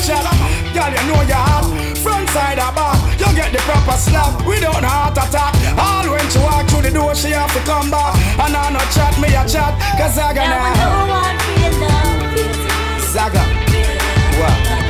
bother 0.08 0.36
give 0.36 0.64
me 0.64 0.74
no. 0.74 0.74
Girl, 0.74 0.90
you 0.90 1.02
know 1.08 1.22
you 1.22 1.34
hot. 1.34 1.64
Front 1.98 2.28
side 2.30 2.58
or 2.58 2.72
back, 2.72 2.98
you 3.18 3.34
get 3.34 3.52
the 3.52 3.58
proper 3.60 3.96
slap. 3.96 4.44
We 4.46 4.60
don't 4.60 4.84
heart 4.84 5.16
attack. 5.16 5.54
All 5.78 6.10
when 6.10 6.28
she 6.30 6.38
walk 6.38 6.68
through 6.68 6.82
the 6.82 6.90
door, 6.90 7.14
she 7.14 7.30
have 7.30 7.52
to 7.52 7.60
come 7.60 7.90
back. 7.90 8.14
And 8.38 8.56
I 8.56 8.70
no 8.70 8.80
chat, 8.92 9.18
me 9.20 9.28
a 9.28 9.46
chat. 9.48 9.72
Cause 9.98 10.18
I 10.18 10.34
got 10.34 10.48
now. 10.48 10.74
Now 10.74 11.06
no 11.06 11.12
one 11.12 11.38
feel 11.40 11.72
love. 11.80 13.00
Zaga. 13.12 13.42
What? 14.40 14.83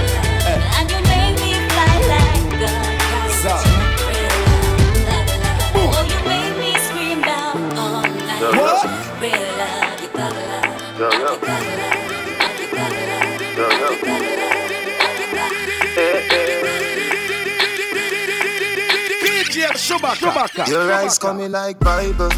DJ 20.15 20.31
Chewbacca. 20.31 20.69
Your 20.69 20.93
eyes 20.93 21.19
coming 21.19 21.53
like 21.53 21.79
Bible. 21.81 22.31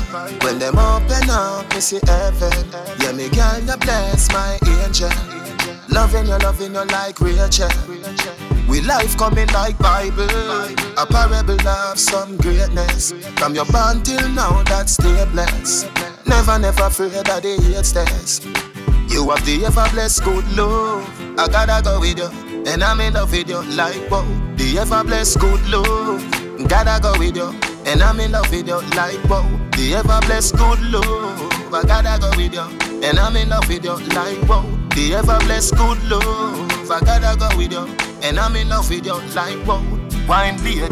When 0.43 0.59
them 0.59 0.79
open 0.79 1.31
up, 1.31 1.73
me 1.75 1.81
see 1.81 2.01
heaven. 2.07 2.53
Yeah, 3.01 3.13
me 3.13 3.29
girl, 3.29 3.61
you 3.61 3.77
bless 3.79 4.33
my 4.33 4.59
angel. 4.85 5.11
Loving 5.89 6.27
you, 6.27 6.39
loving 6.39 6.75
you 6.75 6.85
like 6.87 7.21
Rachel. 7.21 7.69
We 8.69 8.81
life 8.83 9.17
coming 9.17 9.49
like 9.49 9.79
Bible. 9.79 10.29
A 10.99 11.07
parable 11.07 11.69
of 11.69 11.99
some 11.99 12.37
greatness. 12.39 13.13
From 13.37 13.55
your 13.55 13.67
born 13.67 14.03
till 14.03 14.29
now, 14.31 14.63
that's 14.65 14.95
stay 14.95 15.25
blessed. 15.33 15.89
Never, 16.27 16.59
never 16.59 16.85
afraid 16.85 17.15
of 17.15 17.25
the 17.25 17.59
hate 17.63 17.85
stairs. 17.85 18.45
You 19.09 19.31
have 19.31 19.45
the 19.47 19.65
ever 19.65 19.89
blessed 19.93 20.25
good 20.25 20.47
love. 20.57 21.09
I 21.39 21.49
gotta 21.49 21.83
go 21.83 22.01
with 22.01 22.19
you, 22.19 22.65
and 22.67 22.83
I'm 22.83 23.01
in 23.01 23.15
love 23.15 23.33
with 23.33 23.49
you 23.49 23.63
like 23.77 24.11
wow. 24.11 24.27
The 24.57 24.79
ever 24.79 25.05
blessed 25.05 25.39
good 25.39 25.69
love. 25.69 26.46
Gotta 26.65 26.99
go 27.01 27.13
with 27.19 27.37
you, 27.37 27.49
and 27.85 28.03
I'm 28.03 28.19
in 28.19 28.33
love 28.33 28.51
with 28.51 28.67
you 28.67 28.81
like 28.97 29.23
wow. 29.29 29.47
The 29.77 29.95
ever 29.95 30.21
blessed 30.27 30.57
good 30.57 30.81
love. 30.91 31.53
I 31.73 31.83
gotta 31.85 32.19
go 32.19 32.31
with 32.37 32.55
you, 32.55 33.03
and 33.05 33.19
I'm 33.19 33.37
in 33.37 33.51
love 33.51 33.69
with 33.69 33.85
you 33.85 33.97
like 34.15 34.41
wow. 34.49 34.65
The 34.95 35.15
ever 35.15 35.39
blessed 35.41 35.77
good 35.77 36.03
love. 36.05 36.91
I 36.91 37.01
gotta 37.01 37.39
go 37.39 37.57
with 37.57 37.73
you, 37.73 37.87
and 38.23 38.39
I'm 38.39 38.57
in 38.57 38.71
love 38.71 38.89
with 38.89 39.05
you 39.05 39.21
like 39.35 39.65
wow. 39.67 39.85
Wine 40.27 40.57
lady, 40.65 40.89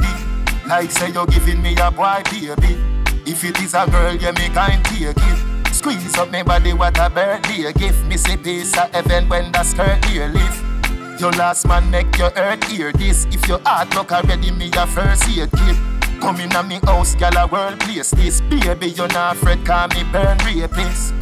like 0.69 0.91
say 0.91 1.11
you're 1.11 1.27
giving 1.27 1.63
me 1.63 1.75
a 1.77 1.91
boy 1.91 2.23
baby. 2.31 2.79
If 3.27 3.43
it 3.43 3.59
is 3.61 3.75
a 3.75 3.87
girl, 3.91 4.15
you 4.15 4.33
me 4.35 4.49
kind 4.51 4.85
take 4.85 5.17
it. 5.17 5.75
Squeeze 5.75 6.17
up 6.19 6.31
my 6.31 6.43
body, 6.43 6.73
what 6.75 6.99
a 6.99 7.09
birthday 7.09 7.73
gift. 7.73 8.05
Me 8.05 8.17
say 8.17 8.37
peace 8.37 8.77
of 8.79 8.91
heaven 8.91 9.29
when 9.29 9.51
the 9.51 9.63
skirt 9.65 10.05
here 10.05 10.29
lift. 10.29 10.74
Your 11.19 11.31
last 11.33 11.67
man 11.69 11.89
make 11.91 12.19
your 12.19 12.33
earth 12.37 12.65
hear 12.69 12.93
this. 12.93 13.27
If 13.31 13.47
your 13.47 13.61
heart 13.61 13.95
look 13.95 14.11
already, 14.11 14.51
me 14.51 14.71
a 14.77 14.87
first 14.87 15.29
aid 15.29 15.51
kit. 15.53 15.77
Come 16.21 16.41
in 16.41 16.69
me 16.69 16.81
house, 16.85 17.15
gal 17.15 17.37
a 17.37 17.47
world 17.47 17.79
place 17.81 18.11
this. 18.11 18.41
Baby, 18.41 18.89
you 18.89 19.07
not 19.09 19.37
afraid, 19.37 19.65
call 19.65 19.89
me 19.89 20.03
burn 20.11 20.39
rapist. 20.39 21.15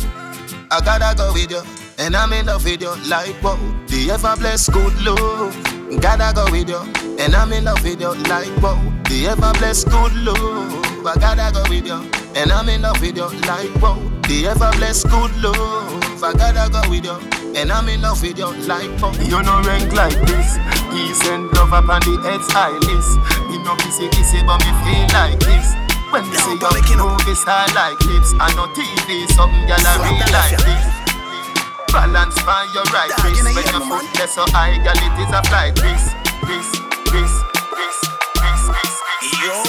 I 0.71 0.81
gotta 0.81 1.15
go 1.17 1.33
with 1.35 1.51
you, 1.51 1.63
and 1.99 2.17
I'm 2.17 2.33
in 2.33 2.47
love 2.47 2.65
with 2.65 2.81
you 2.81 2.95
like 3.07 3.41
wow. 3.43 3.59
The 3.89 4.13
ever 4.13 4.35
blessed 4.37 4.73
good 4.73 4.95
love. 5.03 6.01
Gotta 6.01 6.33
go 6.35 6.51
with 6.51 6.71
you, 6.71 6.81
and 7.19 7.35
I'm 7.35 7.53
in 7.53 7.65
love 7.65 7.83
with 7.85 8.01
you 8.01 8.15
like 8.31 8.57
wow. 8.63 8.81
The 9.09 9.27
ever 9.29 9.53
blessed 9.59 9.91
good 9.91 10.15
love. 10.15 11.07
I 11.07 11.15
gotta 11.21 11.53
go 11.53 11.69
with 11.69 11.87
you, 11.87 12.01
and 12.35 12.51
I'm 12.51 12.69
in 12.71 12.83
love 12.83 13.01
with 13.03 13.17
you 13.17 13.29
like 13.47 13.75
wow. 13.83 13.99
The 14.33 14.49
ever 14.49 14.73
blessed 14.81 15.13
good 15.13 15.29
love. 15.45 16.25
I 16.25 16.33
gotta 16.33 16.65
go 16.73 16.81
with 16.89 17.05
you, 17.05 17.21
and 17.53 17.69
I'm 17.69 17.85
in 17.93 18.01
love 18.01 18.25
with 18.25 18.41
you 18.41 18.49
like 18.65 18.89
wow. 18.97 19.13
You 19.21 19.45
no 19.45 19.61
rank 19.61 19.93
like 19.93 20.17
this. 20.25 20.57
Peace 20.89 21.21
and 21.29 21.53
love 21.53 21.77
up 21.77 21.85
on 21.93 22.01
the 22.01 22.17
head's 22.25 22.49
high 22.49 22.73
list. 22.73 23.13
Me 23.53 23.61
no 23.61 23.77
kissy 23.77 24.09
kissy, 24.09 24.41
but 24.49 24.57
me 24.65 24.73
feel 24.89 25.05
like 25.13 25.37
this. 25.37 25.77
When 26.09 26.25
me 26.33 26.37
see 26.41 26.57
you 26.57 26.97
movie 26.97 27.37
star 27.37 27.69
like 27.77 28.01
lips, 28.09 28.33
I 28.41 28.49
know 28.57 28.73
TV, 28.73 29.29
something 29.37 29.69
gyal 29.69 29.85
a 29.85 30.01
real 30.01 30.25
like 30.33 30.57
this. 30.65 30.85
Balance 31.93 32.41
by 32.49 32.65
your 32.73 32.89
right 32.89 33.13
wrist 33.21 33.45
When 33.53 33.69
your 33.69 33.85
foot 33.85 34.09
gets 34.17 34.33
so 34.33 34.49
high, 34.49 34.81
girl, 34.81 34.97
it 34.97 35.13
is 35.21 35.29
a 35.29 35.45
flight 35.45 35.77
risk 35.85 36.09
Risk, 36.49 36.81
risk, 36.89 37.37
risk, 37.77 38.01
risk, 38.41 38.65
risk, 38.65 38.81
risk 38.81 39.01
Yo, 39.45 39.61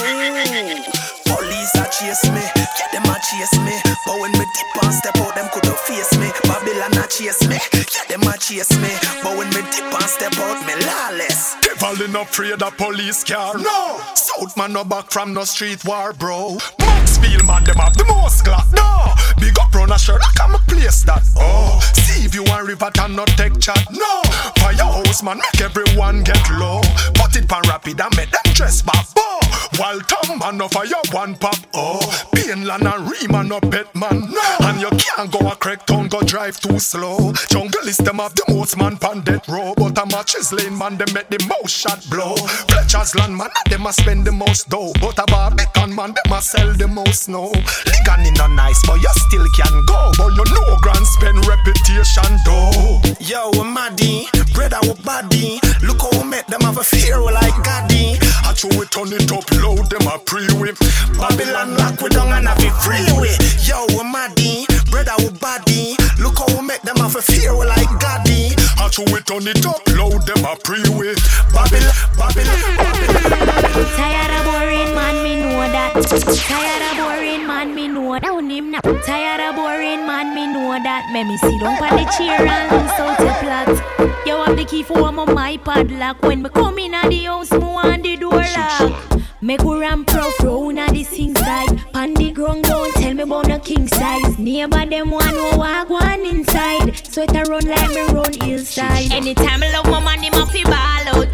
police 1.28 1.76
a 1.76 1.84
chase 1.92 2.32
me, 2.32 2.40
yeah 2.40 2.74
them 2.94 3.04
a 3.04 3.18
chase 3.20 3.58
me. 3.60 3.83
But 4.06 4.20
when 4.20 4.32
me 4.32 4.44
dip 4.44 4.84
and 4.84 4.94
step 4.94 5.16
out, 5.18 5.34
them 5.34 5.48
coulda 5.48 5.72
face 5.88 6.12
me. 6.18 6.28
Babylon 6.44 6.93
a 7.04 7.08
chase 7.08 7.46
me, 7.48 7.58
yeah 7.74 8.04
them 8.08 8.22
a 8.22 8.38
chase 8.38 8.70
me. 8.80 8.88
But 9.22 9.36
when 9.36 9.48
me 9.50 9.62
dip 9.70 9.92
and 9.92 10.04
step 10.04 10.36
out, 10.38 10.64
me 10.66 10.74
lawless. 10.86 11.56
Devil 11.60 12.04
in 12.04 12.16
afraid 12.16 12.62
of 12.62 12.76
police 12.76 13.24
car. 13.24 13.58
No! 13.58 14.00
South 14.14 14.56
man 14.56 14.72
no 14.72 14.84
back 14.84 15.10
from 15.10 15.34
no 15.34 15.44
street 15.44 15.84
war, 15.84 16.12
bro. 16.12 16.56
Maxfield 16.78 17.46
man, 17.46 17.64
them 17.64 17.76
have 17.76 17.96
the 17.96 18.04
most 18.04 18.44
clock. 18.44 18.66
No! 18.72 19.12
Big 19.38 19.58
up 19.58 19.74
run 19.74 19.92
a 19.92 19.98
shirt, 19.98 20.22
I'm 20.40 20.54
a 20.54 20.58
place 20.58 21.02
that. 21.04 21.22
Oh! 21.36 21.78
See 21.92 22.24
if 22.24 22.34
you 22.34 22.44
want 22.44 22.66
river 22.66 22.90
and 23.00 23.16
not 23.16 23.28
take 23.28 23.58
chat. 23.60 23.86
No! 23.90 24.22
Firehouse 24.56 25.22
man, 25.22 25.38
make 25.38 25.60
everyone 25.60 26.22
get 26.22 26.50
low. 26.52 26.80
Put 27.14 27.36
it 27.36 27.48
pan 27.48 27.62
rapid 27.68 28.00
and 28.00 28.16
make 28.16 28.30
them 28.30 28.52
dress 28.54 28.82
back. 28.82 29.06
Oh! 29.16 29.40
Waltham 29.78 30.38
man 30.38 30.56
no 30.56 30.68
fire 30.68 30.88
one 31.10 31.34
pop. 31.36 31.56
Oh! 31.74 32.00
Painland 32.34 32.86
and 32.86 33.10
Rema 33.10 33.44
no 33.44 33.60
pet 33.60 33.94
man. 33.94 34.30
No! 34.30 34.56
And 34.60 34.80
you 34.80 34.90
can't 34.90 35.30
go 35.30 35.50
a 35.50 35.56
crack 35.56 35.86
town, 35.86 36.08
go 36.08 36.22
drive 36.22 36.60
too 36.60 36.78
slow. 36.94 37.32
Jungle 37.50 37.88
is 37.88 37.98
them 37.98 38.22
have 38.22 38.34
the 38.34 38.44
most 38.48 38.76
man 38.78 38.96
pan 38.96 39.20
death 39.22 39.48
row. 39.48 39.74
But 39.76 39.98
a 39.98 40.06
matches 40.06 40.52
lane 40.52 40.78
man, 40.78 40.96
them 40.96 41.10
make 41.12 41.28
the 41.28 41.42
most 41.50 41.74
shot 41.74 41.98
blow. 42.08 42.36
Fletcher's 42.70 43.14
land 43.16 43.36
man, 43.36 43.50
them 43.68 43.86
a 43.86 43.92
spend 43.92 44.24
the 44.24 44.32
most 44.32 44.70
dough. 44.70 44.92
But 45.00 45.18
a 45.18 45.26
Barbican 45.26 45.90
man, 45.94 46.14
them 46.14 46.32
a 46.32 46.40
sell 46.40 46.72
the 46.72 46.86
most 46.86 47.26
snow. 47.26 47.50
Ligan 47.90 48.22
in 48.30 48.38
a 48.38 48.46
nice, 48.54 48.80
but 48.86 49.02
you 49.02 49.12
still 49.26 49.46
can 49.58 49.74
go. 49.86 50.12
But 50.16 50.38
you 50.38 50.46
know 50.54 50.78
Grants 50.82 51.16
Pen 51.18 51.34
reputation 51.42 52.30
though. 52.46 53.02
Yo, 53.18 53.50
we 53.58 53.64
maddy, 53.66 54.28
brother 54.54 54.78
we 54.86 54.94
body. 55.02 55.58
Look 55.82 56.00
how 56.00 56.14
we 56.22 56.30
make 56.30 56.46
them 56.46 56.62
have 56.62 56.78
a 56.78 56.84
fear 56.84 57.18
like 57.18 57.58
Gaddy. 57.66 58.18
I 58.46 58.54
throw 58.54 58.82
it 58.82 58.94
on 58.96 59.10
it 59.10 59.32
up 59.34 59.50
low, 59.58 59.74
them 59.90 60.06
a 60.06 60.18
pre-whip. 60.22 60.78
Babylon 61.18 61.74
lock 61.76 62.00
we 62.00 62.08
down 62.10 62.30
and 62.30 62.46
have 62.46 62.62
it 62.62 62.74
freeway. 62.86 63.34
Yo, 63.66 63.82
we 63.90 64.04
maddy, 64.06 64.66
brother 64.90 65.18
we 65.18 65.30
body. 65.42 65.96
Look 66.22 66.38
how 66.38 66.46
we 66.54 66.62
make 66.66 66.83
them 66.84 66.96
have 66.96 67.16
a 67.16 67.22
fear 67.22 67.52
like 67.52 67.88
Gaddy. 67.98 68.54
I 68.78 68.88
throw 68.88 69.16
it 69.16 69.30
on 69.30 69.46
it 69.48 69.64
up 69.66 69.80
low, 69.96 70.10
them 70.10 70.44
a 70.44 70.56
pre-whip. 70.62 71.18
Babylon, 71.52 71.94
Babylon, 72.16 72.60
Babylon. 72.76 73.86
Tired 73.96 74.32
of 74.36 74.44
boring 74.44 74.94
man, 74.94 75.16
me 75.24 75.36
know 75.40 75.64
that. 75.72 75.94
Tired 75.94 76.82
of 76.84 76.96
boring 76.98 77.46
man, 77.46 77.74
me 77.74 77.88
know 77.88 78.12
that. 78.18 79.02
Tired 79.04 79.40
of 79.40 79.56
boring 79.56 80.06
man, 80.06 80.34
me 80.34 80.46
know 80.46 80.72
that. 80.82 81.10
Make 81.12 81.26
me 81.26 81.36
sit 81.38 81.58
down 81.60 81.82
on 81.82 81.96
the 81.96 82.04
chair 82.16 82.44
and 82.44 82.70
lose 82.72 83.00
out 83.00 83.18
your 83.18 83.34
plot. 83.40 84.26
You 84.26 84.36
have 84.44 84.56
the 84.56 84.64
key 84.64 84.82
for 84.82 85.10
my, 85.12 85.24
my 85.24 85.56
padlock. 85.56 86.22
When 86.22 86.42
me 86.42 86.50
come 86.50 86.78
in 86.78 86.94
at 86.94 87.08
the 87.08 87.24
house, 87.24 87.52
me 87.52 87.58
want 87.58 88.02
the 88.02 88.16
door 88.16 88.32
lock. 88.32 89.20
Make 89.40 89.62
we 89.62 89.78
ram 89.78 90.04
pro 90.06 90.30
fro 90.38 90.70
na 90.70 90.88
the 90.88 91.04
sing 91.04 91.34
side. 91.36 91.78
Pan 91.92 92.14
the 92.14 92.30
ground 92.30 92.64
don't 92.64 92.94
tell 92.94 93.12
me 93.12 93.22
about 93.22 93.46
no 93.46 93.58
king 93.58 93.86
size. 93.88 94.38
Neighbor 94.38 94.86
them 94.86 95.10
one 95.10 95.28
who 95.28 95.58
walk 95.58 95.90
one 95.90 96.24
inside. 96.24 96.73
Sweater 97.10 97.44
run 97.50 97.66
like 97.66 97.90
me 97.90 98.02
run 98.12 98.32
hillside. 98.32 99.12
Anytime 99.12 99.62
I 99.62 99.70
love 99.72 99.86
my 99.86 100.00
money, 100.00 100.30
my 100.30 100.44
fi 100.46 100.62
ball 100.64 101.16
out 101.16 101.24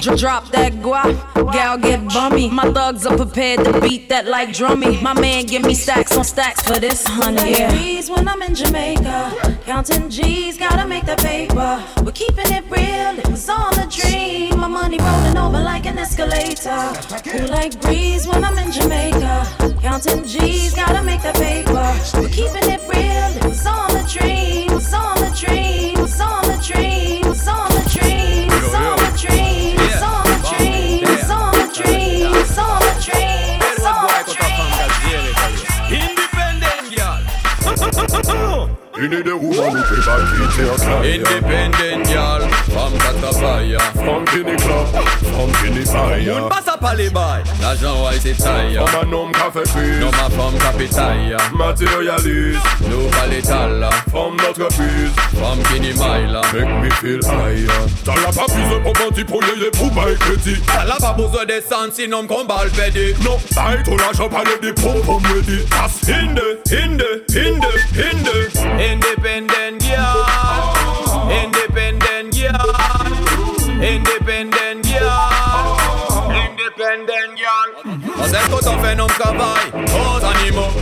dr- 0.00 0.18
drop 0.18 0.48
that 0.50 0.72
guap, 0.74 1.16
gal 1.52 1.78
get 1.78 2.00
bummy. 2.08 2.48
My 2.50 2.70
thugs 2.72 3.06
are 3.06 3.16
prepared 3.16 3.64
to 3.64 3.80
beat 3.80 4.08
that 4.08 4.26
like 4.26 4.50
drummy. 4.50 5.00
My 5.02 5.14
man 5.18 5.46
give 5.46 5.62
me 5.62 5.74
stacks 5.74 6.16
on 6.16 6.24
stacks 6.24 6.62
for 6.62 6.78
this 6.78 7.04
honey. 7.06 7.36
Like 7.36 7.58
Yeah. 7.58 7.70
G's 7.76 8.10
when 8.10 8.28
I'm 8.28 8.42
in 8.42 8.54
Jamaica. 8.54 9.58
Counting 9.64 10.08
G's, 10.08 10.56
gotta 10.58 10.86
make 10.86 11.04
the 11.06 11.16
paper. 11.16 11.82
We're 12.04 12.12
keeping 12.12 12.50
it 12.52 12.64
real, 12.70 13.18
it 13.18 13.28
was 13.28 13.48
on 13.48 13.72
the 13.72 13.86
dream. 13.90 14.58
My 14.60 14.68
money 14.68 14.98
rolling 14.98 15.36
over 15.36 15.60
like 15.60 15.86
an 15.86 15.98
escalator. 15.98 16.92
Cool 17.24 17.48
like 17.48 17.80
breeze 17.80 18.26
when 18.26 18.44
I'm 18.44 18.58
in 18.58 18.70
Jamaica. 18.72 19.76
Counting 19.82 20.24
G's, 20.26 20.74
gotta 20.74 21.02
make 21.02 21.22
the 21.22 21.32
Independent 41.04 42.06
girl 42.08 42.65
from 42.76 42.92
Catapaya. 42.98 43.80
From 44.04 44.24
Guinea 44.26 44.56
Club, 44.56 44.86
from 45.32 45.50
Guinea 45.60 45.84
Moun 45.84 46.24
Fire. 46.24 46.48
passe 46.48 46.68
à 46.68 46.76
parler 46.76 47.08
bail. 47.08 47.42
L'argent 47.60 48.04
ouais 48.04 48.18
c'est 48.20 48.36
taille. 48.36 48.74
From 48.74 49.00
a 49.00 49.04
nom 49.06 49.32
café 49.32 49.62
prise. 49.62 50.00
Non 50.00 50.10
ma 50.10 50.28
femme 50.36 50.58
capitaille. 50.60 51.36
Matérialise. 51.54 52.58
Nous 52.90 53.08
pas 53.08 53.26
l'étal. 53.28 53.88
From 54.10 54.36
notre 54.36 54.68
prise. 54.76 55.14
From 55.34 55.58
Guinea 55.70 55.94
Mile. 55.94 56.40
Make 56.52 56.82
me 56.82 56.90
feel 57.00 57.20
higher. 57.24 57.66
T'as 58.04 58.14
la 58.14 58.32
pas 58.32 58.46
plus 58.52 58.82
pour 58.82 58.92
menti 59.04 59.24
pour 59.24 59.42
y 59.42 59.50
aller 59.52 59.70
pour 59.70 59.90
bail 59.92 60.16
crédit. 60.16 60.60
T'as 60.66 61.12
besoin 61.14 61.46
de 61.46 61.62
sang 61.68 61.90
sinon 61.92 62.24
me 62.24 62.28
combat 62.28 62.64
le 62.64 62.70
pédé. 62.70 63.14
Non, 63.24 63.38
bail 63.54 63.82
ton 63.84 63.96
argent 63.98 64.28
pas 64.28 64.44
le 64.44 64.60
dépôt 64.60 65.00
pour 65.04 65.20
me 65.20 65.40
dire. 65.42 65.64
That's 65.70 66.08
hinde, 66.08 66.40
hinde, 66.70 67.24
hinde, 67.34 67.66
hinde. 67.94 68.36
Independent 68.78 69.80
girl. 69.80 70.15
Girl. 78.36 78.52
On 78.52 78.58
sait 78.58 78.64
quand 78.64 78.70
on 78.76 78.82
fait 78.82 78.94
nos 78.94 79.06
travail. 79.06 79.66
Aux 79.74 80.24
animaux. 80.24 80.72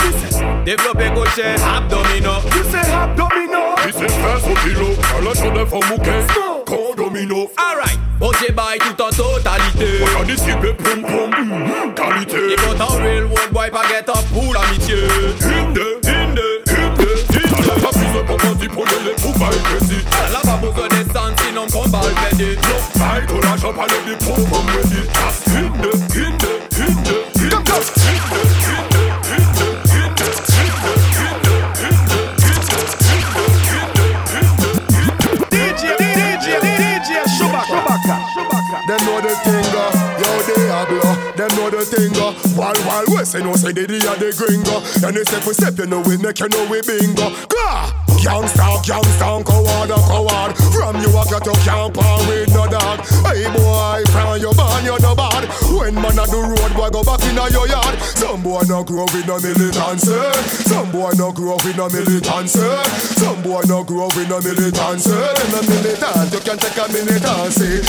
Développer 0.64 1.10
gauche 1.14 1.38
abdominaux. 1.76 2.40
Tu 2.50 2.58
sais 2.70 2.90
abdomino. 2.92 3.74
Tu 3.86 3.92
sais 3.92 4.08
faire 4.08 4.40
son 4.40 4.54
kilo. 4.68 4.88
À 5.16 5.20
la 5.22 5.40
journée 5.40 5.66
faut 5.68 5.82
mouquer. 5.88 6.24
Condomino. 6.66 7.50
Alright. 7.56 7.98
Ok 8.20 8.52
bye 8.54 8.78
tout 8.78 9.02
en 9.02 9.10
totalité. 9.10 10.04
On 10.16 10.22
a 10.22 10.24
discuté 10.24 10.72
poum 10.72 11.02
poum. 11.02 11.30
mhm, 11.30 11.94
Qualité. 11.94 12.36
Et 12.52 13.02
real 13.02 13.24
world 13.24 13.52
boy 13.52 13.70
pas 13.70 13.82
get 13.88 14.08
up 14.08 14.24
pour 14.32 14.54
l'amitié. 14.54 14.96
Hinde, 15.42 15.78
hinde, 15.78 16.06
hinde, 16.06 16.40
hinde. 16.68 17.08
T'as 17.30 17.74
la 17.74 17.80
pas 17.82 17.90
plus 17.90 18.24
pour 18.26 18.44
menti 18.50 18.68
pour 18.68 18.84
y 18.86 18.94
aller 18.94 19.14
pour 19.20 19.32
bail 19.38 19.58
crédit. 19.64 20.04
T'as 20.10 20.30
là 20.32 20.40
pas 20.42 20.56
besoin 20.56 20.88
de 20.88 21.12
sang 21.12 21.34
sinon 21.44 21.66
me 21.66 21.72
combat 21.72 22.00
le 22.04 22.30
pédé. 22.36 22.56
Non, 22.56 23.00
bail 23.04 23.26
ton 23.26 23.48
argent 23.48 23.72
pas 23.72 23.86
le 23.86 24.10
dépôt 24.10 24.40
pour 24.48 24.64
me 24.64 24.83
the 41.90 41.96
thing, 41.96 42.16
uh, 42.22 42.32
while 42.56 42.76
while 42.84 43.04
we 43.08 43.24
say 43.24 43.72
they 43.72 43.86
the 43.86 43.96
a 43.96 44.16
the 44.16 44.32
gringo. 44.36 45.06
And 45.06 45.16
they 45.16 45.24
say 45.24 45.40
we 45.46 45.54
step 45.54 45.78
you 45.78 45.86
know 45.86 46.00
we 46.00 46.16
make 46.16 46.38
you 46.40 46.48
know 46.48 46.66
we 46.70 46.80
bingo. 46.82 47.30
Gah! 47.48 48.13
Gangsta, 48.24 48.80
gangsta, 48.80 49.44
coward, 49.44 49.90
a 49.92 50.00
coward. 50.08 50.56
From 50.72 50.96
you 50.96 51.12
a 51.12 51.24
to 51.44 51.52
camp 51.60 51.98
on 51.98 52.26
with 52.26 52.48
no 52.54 52.64
dog. 52.64 53.04
Hey 53.28 53.44
boy, 53.52 54.00
from 54.08 54.40
your 54.40 54.54
barn 54.54 54.82
you 54.82 54.96
no 55.04 55.14
bad. 55.14 55.44
When 55.68 55.94
man 55.94 56.16
a 56.16 56.24
do 56.32 56.40
road 56.40 56.72
boy 56.72 56.88
go 56.88 57.04
back 57.04 57.20
in 57.28 57.36
a 57.36 57.52
your 57.52 57.68
yard. 57.68 58.00
Some 58.16 58.40
boy 58.42 58.62
no 58.64 58.82
grow 58.82 59.04
in 59.12 59.28
a 59.28 59.36
militancy. 59.36 60.16
Some 60.64 60.90
boy 60.90 61.12
no 61.20 61.32
grow 61.32 61.60
in 61.68 61.76
a 61.76 61.84
militancy. 61.92 62.64
Some 63.20 63.42
boy 63.42 63.60
no 63.68 63.84
grow 63.84 64.08
in 64.16 64.32
a 64.32 64.40
militancy. 64.40 65.12
In 65.12 65.52
a 65.52 65.60
militant 65.60 66.32
you 66.32 66.40
can 66.40 66.56
take 66.56 66.80
a 66.80 66.88
militancy. 66.88 67.84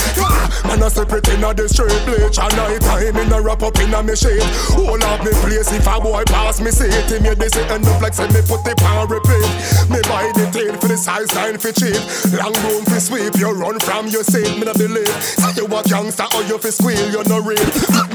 Man 0.68 0.82
a 0.84 0.90
separate 0.90 1.28
in 1.32 1.44
a 1.44 1.54
the 1.54 1.64
street 1.64 1.96
bleach 2.04 2.36
and 2.36 2.52
night 2.60 2.84
time 2.84 3.16
in 3.16 3.32
a 3.32 3.40
wrap 3.40 3.62
up 3.62 3.78
in 3.80 3.94
a 3.94 4.02
me 4.02 4.14
shade. 4.14 4.44
Hold 4.76 5.02
up 5.04 5.24
me 5.24 5.32
place 5.40 5.72
if 5.72 5.86
a 5.88 5.96
boy 5.98 6.24
pass 6.28 6.60
me 6.60 6.70
see 6.70 6.92
it. 6.92 7.08
Him 7.08 7.24
here 7.24 7.34
they 7.34 7.48
say 7.48 7.64
end 7.72 7.88
up 7.88 8.02
like 8.02 8.12
say 8.12 8.28
me 8.28 8.44
put 8.44 8.60
the 8.68 8.76
pan 8.76 9.08
repeat. 9.08 9.48
Me 9.88 10.04
buy 10.04 10.25
the 10.34 10.50
tail 10.50 10.74
for 10.80 10.88
the 10.88 10.96
size 10.96 11.32
line 11.34 11.58
for 11.58 11.72
cheap. 11.72 11.96
Long 12.34 12.54
room 12.66 12.84
for 12.84 13.00
sweep, 13.00 13.34
you 13.36 13.50
run 13.52 13.78
from 13.80 14.08
your 14.08 14.24
seat. 14.24 14.50
Me 14.58 14.64
no 14.64 14.74
believe. 14.74 15.08
Say 15.22 15.52
you 15.56 15.66
a 15.66 15.82
gangster 15.84 16.26
or 16.34 16.42
you 16.44 16.58
fi 16.58 16.70
squeal, 16.70 17.06
you 17.10 17.22
no 17.28 17.38
real. 17.40 17.62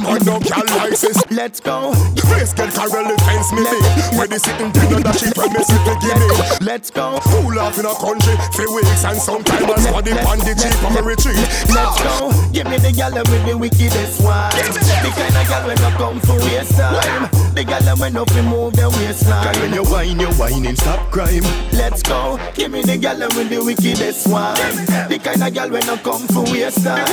Man 0.01 0.20
no 0.26 0.39
can 0.39 0.66
license. 0.78 1.24
Let's 1.32 1.59
go. 1.59 1.93
Face 2.32 2.53
get 2.53 2.74
Carelli 2.74 3.16
fence 3.24 3.51
me 3.53 3.62
lead. 3.62 3.86
Where 4.18 4.28
the 4.28 4.39
sitting 4.39 4.72
dinner 4.72 4.99
that 5.01 5.20
promise 5.36 5.70
if 5.70 5.82
they 5.86 5.97
give 6.03 6.18
me. 6.20 6.30
Let's 6.66 6.89
go. 6.89 7.20
Who 7.32 7.55
laugh 7.55 7.78
in 7.80 7.86
a 7.86 7.95
country 7.95 8.36
for 8.55 8.68
weeks 8.74 9.03
and 9.05 9.20
sometimes 9.20 9.64
I 9.64 9.78
squad 9.80 10.07
it 10.07 10.20
on 10.26 10.39
the 10.39 10.53
cheap 10.57 10.76
on 10.84 10.93
me 10.95 11.01
retreat. 11.01 11.39
Let's 11.72 11.97
go. 12.01 12.32
Give 12.51 12.68
me 12.68 12.78
the 12.78 12.91
gal 12.91 13.14
with 13.14 13.45
the 13.45 13.57
wickedest 13.57 14.24
one. 14.24 14.51
The 14.51 15.12
kind 15.16 15.36
of 15.38 15.45
gal 15.47 15.68
when 15.68 15.80
I 15.80 15.91
come 15.97 16.20
for 16.20 16.39
waste 16.39 16.78
time. 16.78 17.30
The 17.53 17.64
gal 17.64 17.97
when 17.97 18.18
up 18.18 18.30
fi 18.30 18.41
move 18.41 18.74
the 18.74 18.89
waistline. 18.89 19.43
Girl, 19.43 19.62
when 19.62 19.74
you 19.74 19.84
whine, 19.84 20.20
you 20.20 20.32
whining, 20.39 20.76
stop 20.76 21.12
crime. 21.12 21.43
Let's 21.74 22.01
go. 22.04 22.39
Give 22.54 22.72
me 22.72 22.82
the 22.82 22.97
gal 22.97 23.20
with 23.20 23.49
the 23.49 23.64
wickedest 23.64 24.28
one. 24.28 24.56
The 25.10 25.20
kind 25.22 25.43
of 25.43 25.54
gal 25.54 25.70
when 25.70 25.89
I 25.89 25.97
come 25.97 26.28
for 26.28 26.43
waste 26.52 26.84
time. 26.84 27.06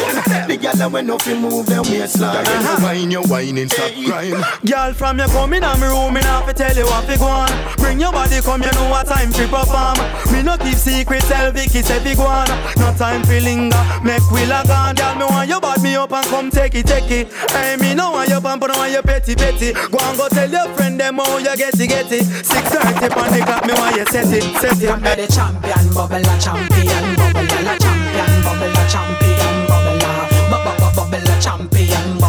The 0.49 0.57
gal 0.57 0.91
when 0.91 1.11
up 1.11 1.22
fi 1.22 1.34
move 1.34 1.66
the 1.66 1.82
waistline. 1.82 2.45
Girl, 2.45 2.76
when 2.82 3.11
you 3.11 3.22
whine, 3.22 3.57
you 3.57 3.64
whining, 3.64 3.68
stop 3.68 3.93
crime. 3.93 4.43
Girl, 4.64 4.93
from 4.95 5.18
you 5.18 5.26
come 5.26 5.53
in 5.55 5.64
and 5.64 5.80
me 5.80 5.86
room, 5.86 6.14
me 6.14 6.20
not 6.20 6.47
fi 6.47 6.53
tell 6.53 6.76
you 6.76 6.84
what 6.84 7.05
fi 7.05 7.16
go 7.16 7.26
on. 7.26 7.51
Bring 7.78 8.01
your 8.01 8.12
body, 8.12 8.41
come 8.41 8.62
you 8.62 8.72
know 8.72 8.91
what 8.91 9.07
time 9.07 9.30
fi 9.32 9.47
perform. 9.47 9.99
Me 10.32 10.43
no 10.43 10.57
keep 10.59 10.76
secret, 10.76 11.22
tell 11.24 11.53
Vicky 11.53 11.82
say 11.82 12.01
fi 12.01 12.14
go 12.14 12.26
on. 12.26 12.49
No 12.76 12.93
time 12.97 13.22
fi 13.24 13.41
linger, 13.41 13.78
make 14.03 14.24
we 14.30 14.45
log 14.47 14.68
on. 14.70 14.95
Girl, 14.95 15.14
me 15.16 15.24
want 15.24 15.49
you 15.49 15.61
bad 15.61 15.82
me 15.82 15.97
up 15.97 16.12
and 16.12 16.26
come 16.26 16.51
take 16.51 16.74
it, 16.74 16.86
take 16.86 17.11
it. 17.11 17.32
Hey, 17.53 17.76
me 17.76 17.95
no 17.95 18.12
want 18.12 18.28
you 18.28 18.41
pamper, 18.41 18.68
no 18.68 18.76
want 18.76 18.93
you 18.93 19.03
petty, 19.03 19.34
petty. 19.34 19.72
Go 19.72 19.99
and 20.03 20.16
go 20.18 20.28
tell 20.28 20.51
your 20.51 20.68
friend 20.74 20.99
them 20.99 21.16
how 21.18 21.39
you 21.39 21.57
get 21.57 21.78
it, 21.78 21.89
get 21.89 22.11
it. 22.12 22.24
Six 22.24 22.68
thirty 22.68 23.09
on 23.14 23.32
the 23.32 23.41
clock, 23.45 23.64
me 23.66 23.72
want 23.74 23.97
you 23.97 24.07
set 24.07 24.32
it, 24.32 24.45
set 24.61 24.68
it. 24.73 24.91
Under 24.91 25.14
the 25.16 25.27
champion, 25.27 25.95
bubble 25.95 26.16
a 26.16 26.35
champion, 26.39 27.16
bubble 27.16 27.41
a 27.41 27.79
champion, 27.79 28.43
bubble 28.43 28.77
a 28.77 28.85
champion, 28.89 29.38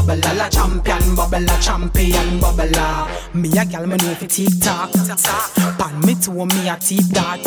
bubble 0.06 0.42
a 0.42 0.50
champion, 0.50 1.16
bubble 1.16 1.44
a 1.44 1.62
champion, 1.62 2.40
bubble 2.40 2.78
a. 2.78 3.08
Me 3.34 3.50
a 3.58 3.66
gal 3.66 3.86
me 3.86 3.98
know 3.98 4.16
fi 4.16 4.28
tick 4.28 4.60
tock, 4.62 4.92
pan 5.78 6.00
me 6.06 6.16
to 6.16 6.32
me 6.32 6.70
a 6.70 6.78
tip 6.78 7.06
that. 7.12 7.40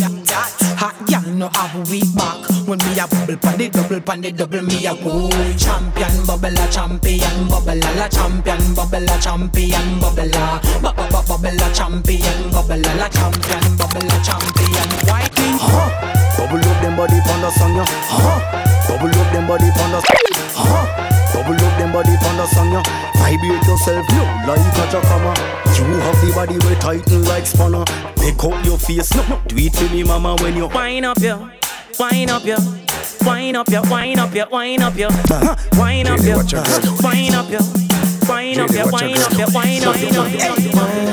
Hot 0.78 0.96
gal 1.06 1.22
no 1.32 1.48
have 1.48 1.90
weak 1.90 2.04
back. 2.14 2.48
When 2.66 2.78
me 2.78 2.98
a 2.98 3.06
bubble 3.08 3.36
pan 3.36 3.58
the 3.58 3.68
double 3.68 4.00
pan 4.00 4.20
the 4.20 4.32
double 4.32 4.62
me 4.62 4.86
a 4.86 4.94
go 4.94 5.30
champion, 5.56 6.26
bubble 6.26 6.58
a 6.58 6.64
champion, 6.70 7.48
bubble 7.48 7.78
a 7.78 8.08
champion, 8.08 8.74
bubble 8.74 9.08
a 9.08 9.16
champion, 9.20 10.00
bubble 10.00 10.36
a 10.36 10.60
bubble 10.82 11.22
bubble 11.28 11.62
a 11.62 11.68
champion, 11.72 12.50
bubble 12.50 12.84
a 12.84 13.08
champion, 13.08 13.76
bubble 13.76 14.12
a 14.12 14.18
champion. 14.24 14.92
King. 15.32 15.56
Bubble 15.56 16.68
up 16.68 16.82
them 16.82 16.96
body 16.96 17.20
pon 17.24 17.40
the 17.40 17.50
song, 17.52 17.76
yo. 17.76 17.84
Huh? 17.86 18.40
Bubble 18.88 19.20
up 19.20 19.32
them 19.32 19.46
body 19.46 19.70
pon 19.70 19.92
the 19.92 20.00
huh? 20.54 21.11
Bubble 21.32 21.54
up 21.54 21.78
them 21.78 21.92
body 21.92 22.16
pon 22.20 22.36
the 22.36 22.46
song, 22.46 22.72
yo. 22.72 22.82
Vibrate 23.16 23.64
yourself, 23.66 24.06
no, 24.12 24.24
like 24.46 24.60
a 24.60 24.84
jacama. 24.92 25.32
You 25.76 25.84
have 26.00 26.20
the 26.20 26.32
body 26.34 26.58
way 26.66 26.74
tighten 26.78 27.24
like 27.24 27.46
spanner. 27.46 27.84
Pick 28.16 28.42
up 28.44 28.64
your 28.64 28.78
face, 28.78 29.14
no, 29.14 29.26
no, 29.28 29.40
do 29.46 29.56
it 29.56 29.74
for 29.74 29.88
me, 29.92 30.04
mama, 30.04 30.36
when 30.40 30.56
you 30.56 30.68
Wine 30.68 31.04
up 31.04 31.18
yo, 31.18 31.50
wine 31.98 32.30
up 32.30 32.44
yo, 32.44 32.56
Wine 33.24 33.54
up 33.56 33.68
your, 33.68 33.82
wine 33.88 34.18
up 34.18 34.34
your, 34.34 34.48
wine 34.48 34.80
up 34.82 34.94
your, 34.96 35.08
wine 35.10 36.06
up 36.06 36.18
your, 36.26 36.40
wine 37.02 37.34
up 37.34 37.48
your, 37.50 37.60
wine 38.22 38.58
up 38.58 38.70
your, 38.72 38.90
wine 38.90 39.20
up 39.20 39.32
your, 39.32 39.48
wine 39.52 39.84
up 39.84 39.96
your, 39.96 40.12
wine. 40.12 41.12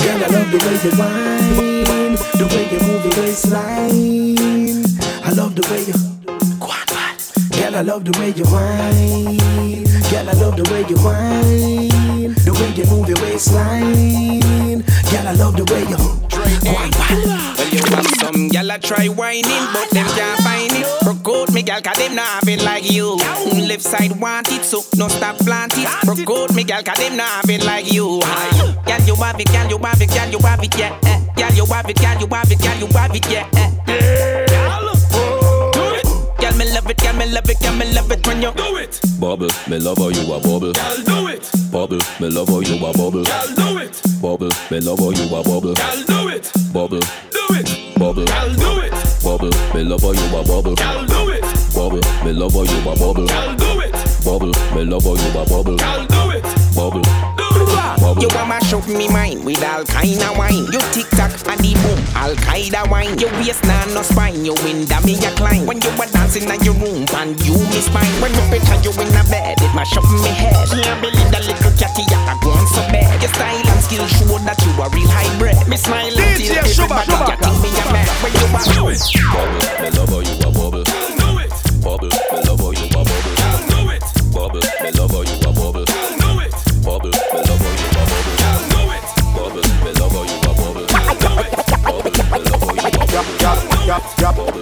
Girl, 0.00 0.20
I 0.20 0.28
love 0.30 0.50
the 0.50 0.58
way 0.66 0.76
you 0.82 0.92
whine, 0.98 2.14
the 2.38 2.44
way 2.52 2.64
you 2.72 2.80
move 2.86 3.04
your 3.04 3.14
waistline. 3.22 4.84
I 5.24 5.32
love 5.32 5.54
the 5.54 5.62
way 5.70 5.82
you, 5.86 5.94
girl, 7.70 7.78
I 7.78 7.82
love 7.82 8.04
the 8.04 8.18
way 8.18 8.30
you 8.30 8.44
whine. 8.44 9.38
Girl, 10.10 10.28
I 10.28 10.32
love 10.32 10.56
the 10.56 10.64
way 10.72 10.84
you 10.88 10.96
whine, 10.98 12.34
the 12.44 12.52
way 12.58 12.70
you 12.74 12.84
move 12.90 13.08
your 13.08 13.18
waistline. 13.22 14.80
Girl, 15.10 15.28
I 15.28 15.32
love 15.34 15.56
the 15.56 15.64
way 15.72 15.82
you 15.86 15.96
whine. 15.96 16.90
Well, 17.56 17.68
you 17.70 17.82
have 17.94 18.06
some 18.18 18.48
gal 18.48 18.70
I 18.70 18.78
try 18.78 19.06
whining, 19.08 19.66
but 19.72 19.88
them 19.90 20.06
can't 20.16 20.40
find 20.42 20.72
it. 20.72 20.86
Broke 21.02 21.28
out 21.28 21.52
me 21.54 21.62
gal, 21.62 21.80
cause 21.80 21.96
them 21.96 22.14
not 22.16 22.26
have 22.26 22.48
it 22.48 22.62
like 22.62 22.90
you. 22.90 23.16
Mm, 23.18 23.68
Left 23.68 23.82
side 23.82 24.18
want 24.20 24.50
it, 24.50 24.64
so 24.64 24.82
no 24.96 25.08
stop 25.08 25.36
plant 25.38 25.74
it. 25.76 25.88
Broke 26.04 26.28
out 26.30 26.54
me 26.54 26.64
gal, 26.64 26.82
cause 26.82 26.98
them 26.98 27.16
not 27.16 27.28
have 27.28 27.50
it 27.50 27.64
like 27.64 27.92
you. 27.92 28.20
Gal, 28.86 29.00
you 29.06 29.14
have 29.16 29.38
it, 29.40 29.46
gal, 29.46 29.68
you 29.68 29.78
have 29.78 30.00
it, 30.00 30.08
gal, 30.10 30.30
you 30.30 30.38
have 30.40 30.62
it, 30.62 30.78
yeah. 30.78 30.98
eh. 31.04 31.20
Gal, 31.36 31.54
you 31.54 31.66
have 31.66 31.88
it, 31.88 31.96
gal, 31.96 32.18
you 32.20 32.26
have 32.26 32.50
it, 32.50 32.60
gal, 32.60 32.78
you 32.78 32.86
have 32.88 33.14
it, 33.14 33.30
yeah. 33.30 34.49
Love 36.90 36.98
it, 36.98 37.04
gal, 37.04 37.14
me 37.14 37.26
love 37.32 37.48
it, 37.48 37.60
gal, 37.60 37.76
me 37.76 37.92
love 37.92 38.10
it 38.10 38.26
when 38.26 38.42
you 38.42 38.52
do 38.52 38.76
it. 38.76 39.00
Bubble, 39.20 39.48
me 39.68 39.78
love 39.78 39.96
how 39.98 40.08
you 40.08 40.22
a 40.32 40.40
bubble. 40.40 40.72
Gal, 40.72 40.96
do 41.04 41.28
it. 41.28 41.48
Bubble, 41.70 42.00
me 42.18 42.28
love 42.28 42.48
how 42.48 42.58
you 42.58 42.84
a 42.84 42.92
bubble. 42.92 43.22
Gal, 43.22 43.46
do 43.54 43.78
it. 43.78 44.02
Bubble, 44.20 44.50
me 44.72 44.80
love 44.80 44.98
how 44.98 45.10
you 45.10 45.22
a 45.22 45.42
bubble. 45.44 45.74
Gal, 45.74 46.02
do 46.02 46.28
it. 46.30 46.50
Bubble, 46.72 46.98
Do 46.98 47.46
it. 47.54 47.94
bubble, 47.96 48.24
Gal, 48.24 48.50
do 48.56 48.80
it. 48.80 48.90
bubble, 49.22 49.50
me 49.72 49.84
love 49.84 50.00
how 50.02 50.10
you 50.10 50.36
a 50.36 50.42
bubble. 50.42 50.74
Gal, 50.74 51.06
do 51.06 51.28
it. 51.30 51.42
Bubble, 51.72 52.00
me 52.24 52.32
love 52.32 52.52
how 52.54 52.62
you 52.64 52.80
a 52.90 52.96
bubble. 52.98 53.26
Gal, 53.26 53.54
do 53.54 53.80
it. 53.86 53.92
Bubble, 54.24 54.52
me 54.74 54.84
love 54.84 55.04
how 55.04 55.14
you 55.14 55.38
a 55.38 55.46
bubble. 55.46 55.76
Gal, 55.76 56.06
do 56.06 56.30
it. 56.32 56.42
Bubble, 56.74 57.02
You 57.98 58.28
want 58.38 58.48
mash 58.48 58.72
up 58.72 58.86
me 58.86 59.08
mind 59.08 59.44
with 59.44 59.62
all 59.66 59.82
kind 59.84 60.22
of 60.22 60.38
wine. 60.38 60.70
You 60.70 60.78
tick 60.94 61.10
tock 61.18 61.34
and 61.50 61.58
the 61.58 61.74
boom, 61.82 61.98
all 62.14 62.34
kind 62.38 62.70
of 62.70 62.90
wine. 62.90 63.18
You 63.18 63.26
waist 63.42 63.64
nah 63.66 63.84
no 63.90 64.02
spine, 64.02 64.44
you 64.44 64.54
win 64.62 64.86
that 64.86 65.02
me 65.02 65.18
a 65.18 65.30
climb. 65.34 65.66
When 65.66 65.82
you 65.82 65.90
were 65.98 66.06
dancing 66.14 66.46
in 66.46 66.60
your 66.62 66.78
room 66.78 67.02
and 67.18 67.34
you 67.42 67.58
miss 67.74 67.90
mine. 67.90 68.14
When 68.22 68.30
you 68.30 68.42
picture 68.46 68.78
you 68.86 68.94
in 68.94 69.10
a 69.10 69.22
bed, 69.26 69.58
it 69.58 69.72
mash 69.74 69.96
up 69.98 70.06
me 70.06 70.30
head. 70.30 70.54
Can't 70.70 71.02
believe 71.02 71.30
that 71.34 71.42
little 71.42 71.74
catty 71.74 72.06
ya 72.06 72.38
go 72.38 72.54
on 72.54 72.66
so 72.70 72.82
bad. 72.94 73.10
Your 73.18 73.32
style 73.34 73.58
and 73.58 73.82
skill 73.82 74.06
show 74.06 74.38
that 74.38 74.58
you 74.62 74.70
a 74.78 74.86
real 74.94 75.10
hybrid. 75.10 75.58
Me 75.66 75.76
smile 75.76 76.14
DJ 76.14 76.62
until 76.62 76.70
Shuba, 76.70 77.02
everybody 77.02 77.10
Shuba. 77.10 77.26
ya 77.26 77.36
think 77.42 77.58
me 77.58 77.70
a 77.74 77.84
man. 77.90 78.06
When 78.22 78.32
you 78.38 78.46
a 78.46 78.60
bubble, 78.70 78.94
me 79.82 79.88
love 79.90 80.10
how 80.14 80.22
you 80.22 80.36
a 80.38 80.48
bubble. 80.54 80.84
Bubble, 81.82 82.10
me 82.14 82.38
love 82.46 82.60
how 82.62 82.70
you 82.70 82.86
a 82.86 82.94
bubble. 82.94 83.18
Bubble, 84.30 84.62
me 84.82 84.90
love 84.94 85.10
how 85.10 85.22
you 85.26 85.29
how 93.90 93.98
you 94.18 94.26
a 94.26 94.32
bubble. 94.32 94.60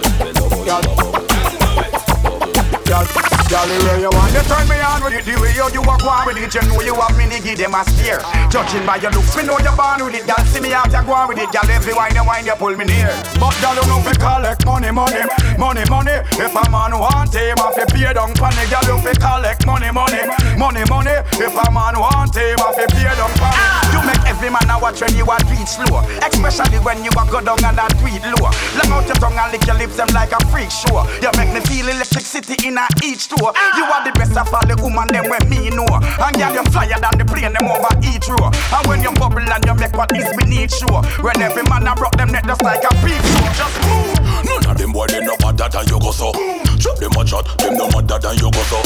Girl, 3.49 3.65
the 3.65 3.81
way 3.81 4.05
you 4.05 4.13
want 4.13 4.29
to 4.37 4.45
turn 4.45 4.61
me 4.69 4.77
on 4.77 5.01
with 5.01 5.17
it, 5.17 5.25
the 5.25 5.33
way 5.41 5.49
you, 5.57 5.65
you 5.73 5.81
walk 5.81 6.05
on 6.05 6.21
with 6.29 6.37
it, 6.37 6.53
you 6.53 6.61
know 6.69 6.85
you 6.85 6.93
have 6.93 7.17
me 7.17 7.25
to 7.33 7.41
give 7.41 7.57
them 7.57 7.73
a 7.73 7.81
stare. 7.81 8.21
Judging 8.53 8.85
by 8.85 9.01
your 9.01 9.09
looks, 9.09 9.33
me 9.33 9.41
know 9.41 9.57
you're 9.57 9.73
born 9.73 10.05
with 10.05 10.13
it. 10.13 10.21
Girl, 10.29 10.37
see 10.53 10.61
me 10.61 10.69
out, 10.69 10.93
you 10.93 11.01
go 11.01 11.17
with 11.25 11.41
it. 11.41 11.49
Girl, 11.49 11.65
every 11.65 11.97
wine 11.97 12.13
you 12.13 12.21
wine, 12.21 12.45
you 12.45 12.53
pull 12.61 12.77
me 12.77 12.85
near. 12.85 13.09
But 13.41 13.57
girl, 13.57 13.73
you 13.73 13.85
know 13.89 14.05
me 14.05 14.13
collect 14.21 14.69
money, 14.69 14.93
money, 14.93 15.25
money, 15.57 15.81
money. 15.89 16.17
If 16.37 16.53
a 16.53 16.61
man 16.69 16.93
want 16.93 17.33
him, 17.33 17.57
I 17.57 17.73
fi 17.73 17.89
pay 17.89 18.13
down 18.13 18.37
me. 18.37 18.63
Girl, 18.69 18.85
you 18.85 18.97
fi 19.01 19.17
collect 19.17 19.65
money, 19.65 19.89
money, 19.89 20.21
money, 20.53 20.85
money. 20.85 21.17
If 21.41 21.57
a 21.57 21.65
man 21.73 21.97
want 21.97 22.37
him, 22.37 22.53
I 22.53 22.69
fi 22.77 22.85
pay 22.85 23.09
down. 23.17 23.33
You 23.33 23.88
make 24.09 24.25
every 24.25 24.49
man 24.49 24.69
a 24.69 24.75
watch 24.81 25.01
when 25.01 25.13
you 25.13 25.25
a 25.25 25.37
tweet 25.45 25.69
slow, 25.69 26.01
especially 26.25 26.81
when 26.81 27.05
you 27.05 27.13
a 27.13 27.23
go 27.29 27.39
down 27.41 27.61
and 27.61 27.77
a 27.77 27.85
tweet 28.01 28.21
low. 28.25 28.49
Long 28.81 28.91
out 28.97 29.05
your 29.05 29.17
tongue 29.21 29.37
and 29.37 29.51
lick 29.53 29.65
your 29.69 29.77
lips, 29.77 29.97
them 29.97 30.09
like 30.13 30.33
a 30.33 30.39
freak 30.49 30.73
show. 30.73 31.05
You 31.21 31.29
make 31.37 31.53
me 31.53 31.61
feel 31.69 31.87
electricity 31.87 32.57
in 32.65 32.77
a 32.77 32.85
each 33.05 33.29
store. 33.29 33.53
You 33.77 33.85
are 33.85 34.01
the 34.01 34.13
best 34.17 34.33
of 34.33 34.49
all 34.49 34.65
the 34.65 34.75
woman 34.81 35.07
them 35.13 35.29
when 35.29 35.45
me 35.49 35.69
know. 35.69 35.85
And 35.85 36.35
girl, 36.35 36.53
you 36.57 36.65
flyer 36.73 36.97
than 36.97 37.13
the 37.21 37.25
plane 37.25 37.53
them 37.53 37.69
over 37.69 37.93
each 38.01 38.25
row. 38.29 38.49
And 38.49 38.83
when 38.89 39.01
you 39.05 39.13
bubble 39.13 39.45
and 39.45 39.63
you 39.65 39.75
make 39.77 39.93
what 39.93 40.09
is 40.17 40.29
beneath 40.33 40.73
show. 40.73 41.01
When 41.21 41.37
every 41.41 41.63
man 41.69 41.85
a 41.85 41.93
broke 41.93 42.17
them 42.17 42.33
neck 42.33 42.45
just 42.45 42.63
like 42.63 42.83
a 42.83 42.91
peep 43.05 43.21
show. 43.21 43.45
Just 43.53 43.77
move. 43.85 44.17
None 44.45 44.65
of 44.65 44.77
them 44.77 44.91
boy 44.91 45.05
they 45.07 45.21
no 45.21 45.37
better 45.37 45.69
than 45.69 45.85
you 45.85 45.99
go 46.01 46.11
so. 46.11 46.33
Drop 46.79 46.97
them 46.97 47.13
a 47.13 47.21
shot, 47.27 47.45
them 47.59 47.75
no 47.75 47.85
better 47.91 48.17
than 48.17 48.35
you 48.39 48.49
go 48.49 48.63
so. 48.65 48.79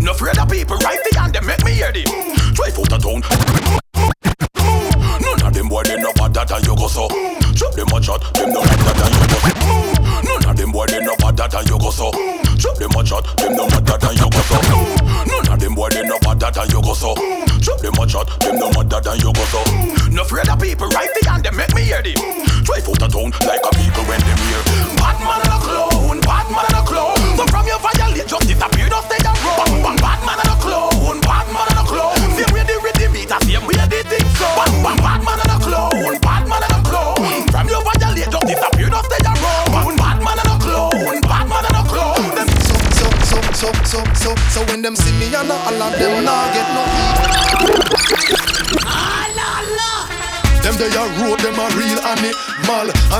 No 0.00 0.12
afraid 0.12 0.38
of 0.38 0.48
people 0.48 0.76
right 0.78 0.98
behind 1.10 1.34
them 1.34 1.46
make 1.46 1.64
me 1.64 1.72
hear 1.72 1.92
them. 1.92 2.08
Drive 2.54 2.78
out 2.78 2.92
of 2.92 3.02
town. 3.02 3.80
Them 5.60 5.68
boy 5.68 5.82
they 5.82 5.96
no 5.96 6.10
better 6.14 6.40
than 6.48 6.64
you 6.64 6.74
go 6.74 6.88
so. 6.88 7.06
Drop 7.52 7.74
them 7.74 7.92
a 7.92 8.00
shot, 8.00 8.24
them 8.32 8.48
no 8.48 8.62
better 8.64 8.96
than 8.96 9.12
you 9.12 9.28
go 9.28 9.36
so. 9.44 9.52
None 10.24 10.48
of 10.48 10.56
them 10.56 10.72
boy 10.72 10.86
they 10.86 11.04
no 11.04 11.14
better 11.20 11.48
than 11.52 11.66
you 11.68 11.76
go 11.76 11.90
so. 11.90 12.10
Drop 12.56 12.76
them 12.80 12.96
a 12.96 13.04
shot, 13.04 13.36
them 13.36 13.52
no 13.52 13.68
better 13.68 13.98
than 14.00 14.09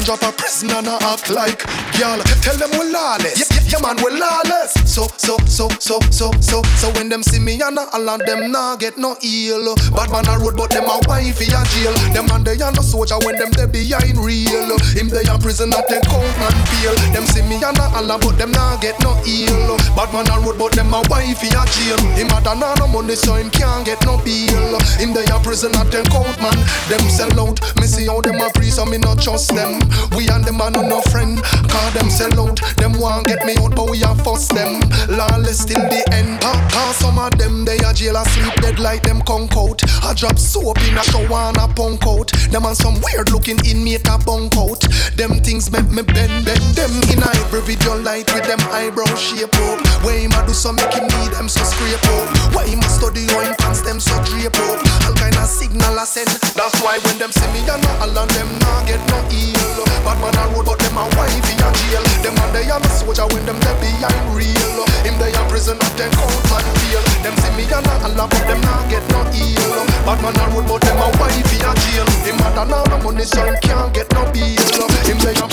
And 0.01 0.07
drop 0.07 0.23
a 0.23 0.33
prison 0.33 0.71
and 0.71 0.87
a 0.87 0.97
act 1.13 1.29
like 1.29 1.59
Girl, 2.01 2.17
tell 2.41 2.57
them 2.57 2.71
we 2.73 2.91
lawless. 2.91 3.37
Yeah, 3.37 3.61
yeah, 3.61 3.77
yeah 3.77 3.81
man, 3.85 3.97
we 4.03 4.19
lawless 4.19 4.73
So, 4.91 5.07
so, 5.16 5.38
so, 5.47 5.68
so, 5.78 6.01
so, 6.11 6.32
so 6.43 6.62
So 6.74 6.91
when 6.99 7.09
them 7.09 7.22
see 7.22 7.38
me 7.38 7.55
and 7.62 7.78
all 7.78 8.09
of 8.11 8.26
them 8.26 8.51
nah 8.51 8.74
get 8.74 8.99
no 8.99 9.14
ill. 9.22 9.76
Bad 9.95 10.11
man 10.11 10.26
a 10.26 10.34
road, 10.43 10.57
but 10.59 10.74
them 10.74 10.91
a 10.91 10.99
wifey 11.07 11.47
a 11.47 11.62
jail. 11.70 11.95
Them 12.11 12.26
man 12.26 12.43
they 12.43 12.59
a 12.59 12.74
no 12.74 12.82
soldier 12.82 13.14
when 13.22 13.38
them 13.38 13.55
they 13.55 13.70
behind 13.70 14.18
real. 14.18 14.74
Him 14.99 15.07
they 15.07 15.22
a 15.30 15.38
prison 15.38 15.70
at 15.78 15.86
them 15.86 16.03
count 16.03 16.26
and 16.43 16.59
feel 16.74 16.95
Them 17.14 17.22
see 17.30 17.47
me 17.47 17.62
and 17.62 17.78
all 17.78 18.18
but 18.18 18.34
them 18.34 18.51
nah 18.51 18.82
get 18.82 18.99
no 18.99 19.14
ill. 19.22 19.78
Bad 19.95 20.11
man 20.11 20.26
a 20.26 20.43
road, 20.43 20.59
but 20.59 20.74
them 20.74 20.91
a 20.91 21.07
wifey 21.07 21.55
a 21.55 21.62
jail. 21.70 22.03
Him 22.18 22.34
a 22.34 22.43
done 22.43 22.59
no 22.59 22.91
money 22.91 23.14
so 23.14 23.38
him 23.38 23.49
can't 23.55 23.86
get 23.86 24.03
no 24.03 24.18
bill. 24.26 24.74
Him 24.99 25.14
they 25.14 25.22
a 25.30 25.38
prison 25.38 25.70
at 25.78 25.86
them 25.95 26.03
count 26.11 26.34
man. 26.43 26.59
Them 26.91 27.07
sell 27.07 27.30
out, 27.38 27.62
me 27.78 27.86
see 27.86 28.11
how 28.11 28.20
them 28.20 28.43
a 28.43 28.51
free 28.59 28.74
so 28.74 28.84
me 28.84 28.99
not 28.99 29.22
trust 29.22 29.55
them. 29.55 29.78
We 30.18 30.26
and 30.26 30.43
them 30.43 30.59
a 30.59 30.66
no 30.66 30.82
no 30.82 31.01
friend 31.14 31.38
Cause 31.70 31.95
them 31.95 32.11
sell 32.11 32.34
out, 32.43 32.59
them 32.74 32.99
want 32.99 33.28
get 33.30 33.47
me 33.47 33.55
out 33.62 33.76
but 33.78 33.86
we 33.88 34.03
a 34.03 34.11
fuss 34.26 34.49
them 34.49 34.80
Lawless 35.09 35.64
till 35.64 35.83
the 35.89 36.03
end. 36.12 36.41
Cause 36.70 36.97
some 36.97 37.18
of 37.18 37.37
them 37.37 37.64
they 37.64 37.78
a 37.78 37.93
jail 37.93 38.16
asleep 38.16 38.55
dead 38.62 38.78
like 38.78 39.03
them 39.03 39.20
conk 39.22 39.57
out 39.57 39.83
I 40.03 40.14
drop 40.14 40.39
soap 40.39 40.78
in 40.89 40.97
a 40.97 41.03
shower 41.03 41.51
and 41.51 41.59
a 41.59 41.66
punk 41.68 42.07
out 42.07 42.31
Them 42.51 42.64
and 42.64 42.76
some 42.76 42.95
weird 43.03 43.31
looking 43.31 43.59
inmate 43.66 44.07
a 44.09 44.18
bunk 44.18 44.57
out 44.57 44.81
Them 45.18 45.43
things 45.43 45.70
make 45.70 45.91
me 45.91 46.03
bend 46.03 46.45
bend 46.45 46.62
them 46.74 46.91
in 47.11 47.22
a 47.22 47.31
every 47.51 47.61
video 47.62 47.97
light 48.01 48.31
with 48.33 48.47
them 48.47 48.61
eyebrow 48.70 49.11
shape 49.14 49.55
up. 49.68 49.83
Where 50.05 50.18
him 50.18 50.33
a 50.33 50.47
do 50.47 50.53
so 50.53 50.72
make 50.72 50.93
him 50.95 51.05
need 51.18 51.33
them 51.35 51.49
so 51.49 51.62
scrape 51.64 51.99
up? 51.99 52.55
Why 52.55 52.66
him 52.66 52.78
a 52.78 52.89
study 52.89 53.26
how 53.26 53.41
him 53.41 53.55
pants 53.59 53.83
them 53.83 53.99
so 53.99 54.14
drape 54.24 54.55
up? 54.55 54.78
All 55.07 55.14
kind 55.18 55.35
of 55.37 55.51
signal 55.51 55.99
I 55.99 56.05
send. 56.05 56.31
That's 56.55 56.78
why 56.83 56.99
when 57.05 57.18
them 57.18 57.33
see 57.33 57.47
me 57.53 57.61
and 57.66 57.85
all 58.01 58.18
of 58.18 58.28
them 58.31 58.49
nah 58.62 58.87
get 58.87 59.03
no 59.11 59.18
ill 59.35 59.85
Bad 60.07 60.18
man 60.22 60.39
a 60.39 60.45
road 60.55 60.66
but 60.66 60.78
them 60.78 60.97
a 60.97 61.05
wifey 61.18 61.59
a 61.59 61.68
jail. 61.74 62.05
Them 62.22 62.39
and 62.39 62.55
they 62.55 62.70
a 62.70 62.78
soldier 62.95 63.26
when 63.35 63.45
them 63.47 63.59
they 63.61 63.74
behind 63.83 64.37
real 64.37 64.70
Him 65.05 65.16
they 65.18 65.33
a 65.33 65.43
prison 65.49 65.79
at 65.81 65.93
them 65.99 66.11
count 66.12 66.51
and 66.55 66.68
feel 66.79 67.03
Them 67.25 67.35
see 67.43 67.53
me 67.57 67.64
and 67.66 67.87
all 67.87 68.21
of 68.21 68.31
but 68.31 68.45
them 68.47 68.61
nah 68.62 68.83
get 68.89 69.05
no 69.11 69.21
ill 69.35 69.73
Bad 70.07 70.18
man 70.23 70.39
a 70.39 70.45
road 70.55 70.66
but 70.68 70.81
them 70.83 70.99
a 71.03 71.07
wifey 71.18 71.59
a 71.62 71.71
jail. 71.83 72.07
Him 72.25 72.39
a 72.41 72.49
done 72.55 72.73
all 72.73 72.85
the 72.89 72.97
money 73.03 73.25
so 73.25 73.43
him 73.45 73.57
can't 73.62 73.93
get 73.93 74.09
no 74.14 74.23
bill 74.33 74.89
Him 75.09 75.18
they 75.25 75.35
a 75.35 75.47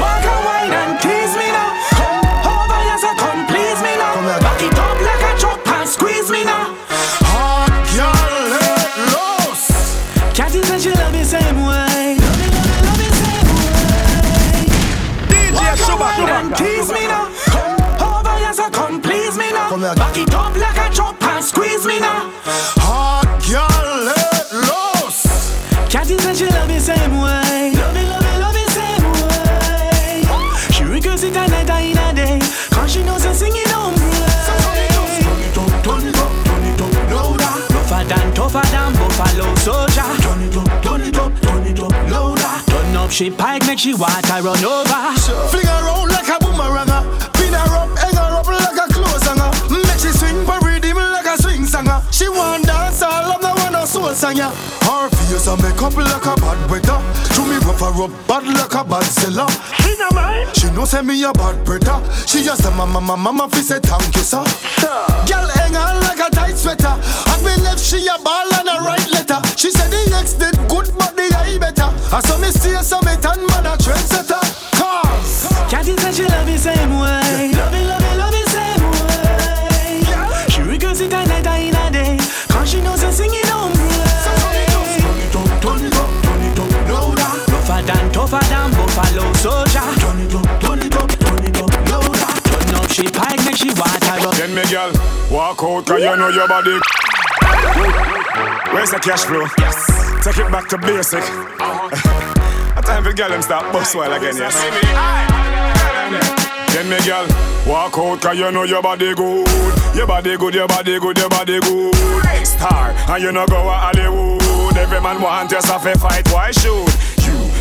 Walk 0.00 0.24
a 0.24 0.34
wine 0.46 0.72
and 0.72 1.00
tease 1.00 1.36
me 1.36 1.43
a 19.94 19.98
Back 19.98 20.16
it 20.16 20.34
up 20.34 20.56
like 20.56 20.78
a 20.78 20.92
chop 20.92 21.22
and 21.22 21.44
squeeze 21.44 21.86
me 21.86 22.00
now. 22.00 22.30
Hot 22.82 23.26
girl, 23.46 24.04
let 24.04 24.52
loose. 24.52 25.22
Cathy 25.90 26.18
said 26.18 26.36
she 26.36 26.46
love 26.46 26.68
me 26.68 26.78
same 26.78 27.20
way. 27.22 27.72
Love 27.74 27.94
me, 27.94 28.02
love 28.06 28.22
me, 28.22 28.32
love 28.42 28.54
me 28.54 28.64
same 28.74 29.06
way. 29.28 30.22
She 30.72 30.84
regrets 30.84 31.22
it 31.22 31.36
a 31.36 31.46
night 31.46 31.70
and 31.70 31.84
in 31.90 31.98
a 31.98 32.14
day. 32.14 32.38
Cause 32.70 32.92
she 32.92 33.02
knows 33.04 33.24
I 33.24 33.32
sing 33.32 33.54
it 33.54 33.72
on 33.74 33.94
play. 33.94 34.88
Turn 35.04 35.38
it 35.42 35.58
up, 35.58 35.72
turn 35.84 36.06
it 36.06 36.18
up, 36.18 36.32
turn 36.44 36.64
it 36.64 36.80
up 36.80 36.94
louder. 37.14 37.54
Tougher 37.70 38.04
than, 38.08 38.34
tougher 38.34 38.66
than 38.70 38.92
buffalo 38.94 39.54
soldier. 39.62 40.10
Turn 40.22 40.42
it 40.42 40.56
up, 40.56 40.70
turn 40.82 41.00
it 41.02 41.18
up, 41.18 41.32
turn 41.40 41.66
it 41.66 41.80
up 41.80 41.94
louder. 42.10 42.54
Turn 42.66 42.96
up 42.96 43.10
she 43.10 43.30
pike, 43.30 43.66
make 43.66 43.78
she 43.78 43.94
water 43.94 44.42
run 44.42 44.64
over. 44.64 45.02
Fling 45.50 45.66
her 45.66 45.93
the 54.14 54.26
one 54.26 54.38
a 54.38 54.50
soul 54.50 54.50
singer. 54.50 54.50
Her 54.82 55.08
face 55.10 55.46
a 55.46 55.56
make 55.56 55.82
up 55.82 55.96
like 55.96 56.26
a 56.26 56.34
bad 56.40 56.70
weather. 56.70 56.98
To 57.34 57.42
me 57.46 57.56
rough 57.66 57.80
her 57.80 58.04
up 58.04 58.28
bad 58.28 58.44
like 58.46 58.74
a 58.74 58.84
bad 58.84 59.04
seller. 59.04 59.48
She 59.82 59.96
no 59.98 60.10
mind. 60.10 60.56
She 60.56 60.70
know 60.70 60.84
say 60.84 61.02
me 61.02 61.22
a 61.24 61.32
bad 61.32 61.64
brother. 61.64 62.00
She 62.26 62.42
just 62.42 62.62
say 62.62 62.70
mama 62.76 63.00
mama 63.00 63.16
mama 63.16 63.48
fi 63.48 63.60
say 63.60 63.80
thank 63.80 64.14
you 64.16 64.22
sir. 64.22 64.44
Girl 65.26 65.48
hang 65.54 65.76
on 65.76 66.00
like 66.00 66.20
a 66.20 66.30
tight 66.30 66.56
sweater. 66.56 66.86
At 66.86 67.40
me 67.42 67.56
left 67.62 67.80
she 67.80 68.06
a 68.06 68.18
ball 68.22 68.48
and 68.54 68.68
a 68.68 68.80
right 68.82 69.10
letter. 69.10 69.40
She 69.56 69.70
said 69.70 69.90
the 69.90 70.16
ex 70.16 70.34
did 70.34 70.56
good 70.68 70.90
but 70.98 71.16
the 71.16 71.34
eye 71.36 71.58
better. 71.58 71.90
I 72.12 72.20
saw 72.20 72.38
me 72.38 72.50
see 72.50 72.76
some 72.82 73.08
it 73.08 73.24
and 73.24 73.42
man 73.46 73.66
a 73.66 73.76
trendsetter. 73.76 74.42
Cause 74.78 75.48
Cathy 75.70 75.96
said 75.96 76.14
she 76.14 76.24
love 76.24 76.46
me 76.46 76.56
same 76.56 77.00
way. 77.00 77.50
Me, 77.50 77.56
love 77.56 77.72
me, 77.72 77.86
love 77.86 78.03
than 89.02 89.34
soldier. 89.34 89.88
Turn 89.98 90.20
it 90.20 90.34
up, 90.34 90.60
turn 90.60 90.78
it 90.78 90.94
up, 90.94 91.10
turn 91.10 91.44
it 91.44 91.56
up 91.58 91.72
louder. 91.90 92.34
Turn 92.46 92.74
up 92.74 92.90
she 92.90 93.08
pike, 93.08 93.44
make 93.44 93.56
she 93.56 93.70
water 93.74 94.16
run. 94.22 94.34
Then 94.36 94.54
me 94.54 94.64
girl, 94.70 94.92
walk 95.30 95.62
out 95.62 95.86
cause 95.86 96.00
you 96.00 96.16
know 96.16 96.28
your 96.28 96.48
body 96.48 96.78
Where's 98.72 98.90
the 98.90 98.98
cash 98.98 99.24
flow? 99.24 99.46
Yes. 99.58 100.04
Take 100.24 100.38
it 100.38 100.50
back 100.50 100.68
to 100.68 100.78
basic 100.78 101.20
uh-huh. 101.20 102.78
A 102.78 102.82
time 102.82 103.04
for 103.04 103.12
girl 103.12 103.28
them 103.28 103.42
start 103.42 103.72
bust 103.72 103.94
while 103.94 104.12
again, 104.12 104.36
yes 104.36 104.56
Then 106.72 106.88
me 106.88 106.98
girl, 107.04 107.26
walk 107.66 107.98
out 107.98 108.22
cause 108.22 108.38
you 108.38 108.50
know 108.50 108.64
your 108.64 108.82
body 108.82 109.14
good 109.14 109.46
Your 109.94 110.06
body 110.06 110.36
good, 110.36 110.54
your 110.54 110.66
body 110.66 110.98
good, 110.98 111.18
your 111.18 111.28
body 111.28 111.60
good 111.60 111.94
Star, 112.46 112.90
and 112.90 113.22
you 113.22 113.32
know 113.32 113.46
go 113.46 113.68
a 113.68 113.74
Hollywood 113.74 114.76
Every 114.76 115.00
man 115.00 115.20
want 115.20 115.50
yourself 115.50 115.84
a 115.86 115.98
fight, 115.98 116.26
why 116.32 116.50
shoot? 116.50 117.03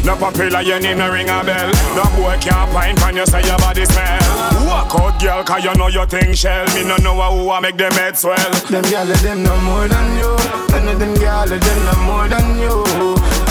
You, 0.04 0.10
no 0.10 0.18
popular, 0.18 0.62
your 0.62 0.80
name 0.82 0.98
no 0.98 1.10
ring 1.12 1.30
a 1.30 1.44
bell 1.44 1.72
No 1.96 2.04
boy 2.20 2.36
can't 2.42 2.70
pine 2.72 2.98
from 2.98 3.16
you 3.16 3.26
say 3.26 3.42
your 3.44 3.58
body 3.58 3.86
smell 3.86 4.20
Walk 4.68 4.92
out 5.00 5.22
girl 5.22 5.44
cause 5.44 5.64
you 5.64 5.74
know 5.76 5.88
your 5.88 6.06
thing 6.06 6.34
shell 6.34 6.66
Me 6.76 6.84
no 6.84 6.98
know 6.98 7.16
who 7.16 7.50
a 7.50 7.62
make 7.62 7.78
them 7.78 7.92
head 7.94 8.18
swell 8.18 8.36
Them 8.68 8.84
gyal 8.84 9.08
them 9.24 9.44
no 9.44 9.56
more 9.62 9.88
than 9.88 10.18
you. 10.18 10.36
None 10.76 10.88
of 10.90 11.00
them 11.00 11.16
gyal 11.16 11.48
them 11.48 11.80
no 11.88 11.96
more 12.04 12.28
than 12.28 12.60
you. 12.60 12.84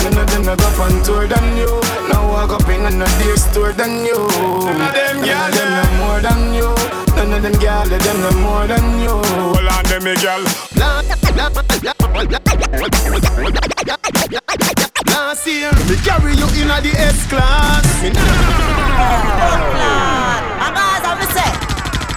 None 0.05 0.21
of 0.21 0.29
them 0.29 0.45
no 0.45 0.55
go 0.55 0.67
on 0.81 1.03
tour 1.03 1.27
than 1.27 1.57
you. 1.57 1.81
No 2.13 2.27
walk 2.29 2.51
up 2.51 2.69
in 2.69 2.85
a 2.85 3.07
dear 3.17 3.37
store 3.37 3.73
than 3.73 4.05
you. 4.05 4.27
None 4.29 4.81
of 4.81 4.93
them 4.93 5.17
gyal 5.25 5.51
them 5.57 5.69
no 5.73 6.05
more 6.05 6.21
than 6.21 6.53
you. 6.53 6.69
None 7.15 7.33
of 7.33 7.41
them 7.41 7.53
gyal 7.53 7.89
them 7.89 8.21
no 8.21 8.31
more 8.45 8.67
than 8.67 9.01
you. 9.01 9.09
Hold 9.09 9.67
on 9.73 9.83
them 9.85 10.03
me 10.03 10.15
girl 10.21 10.43
Last 15.45 15.89
me 15.89 15.97
carry 15.97 16.35
you 16.35 16.47
in 16.63 16.71
a 16.71 16.79
the 16.79 16.91
S 16.97 17.27
class. 17.27 18.03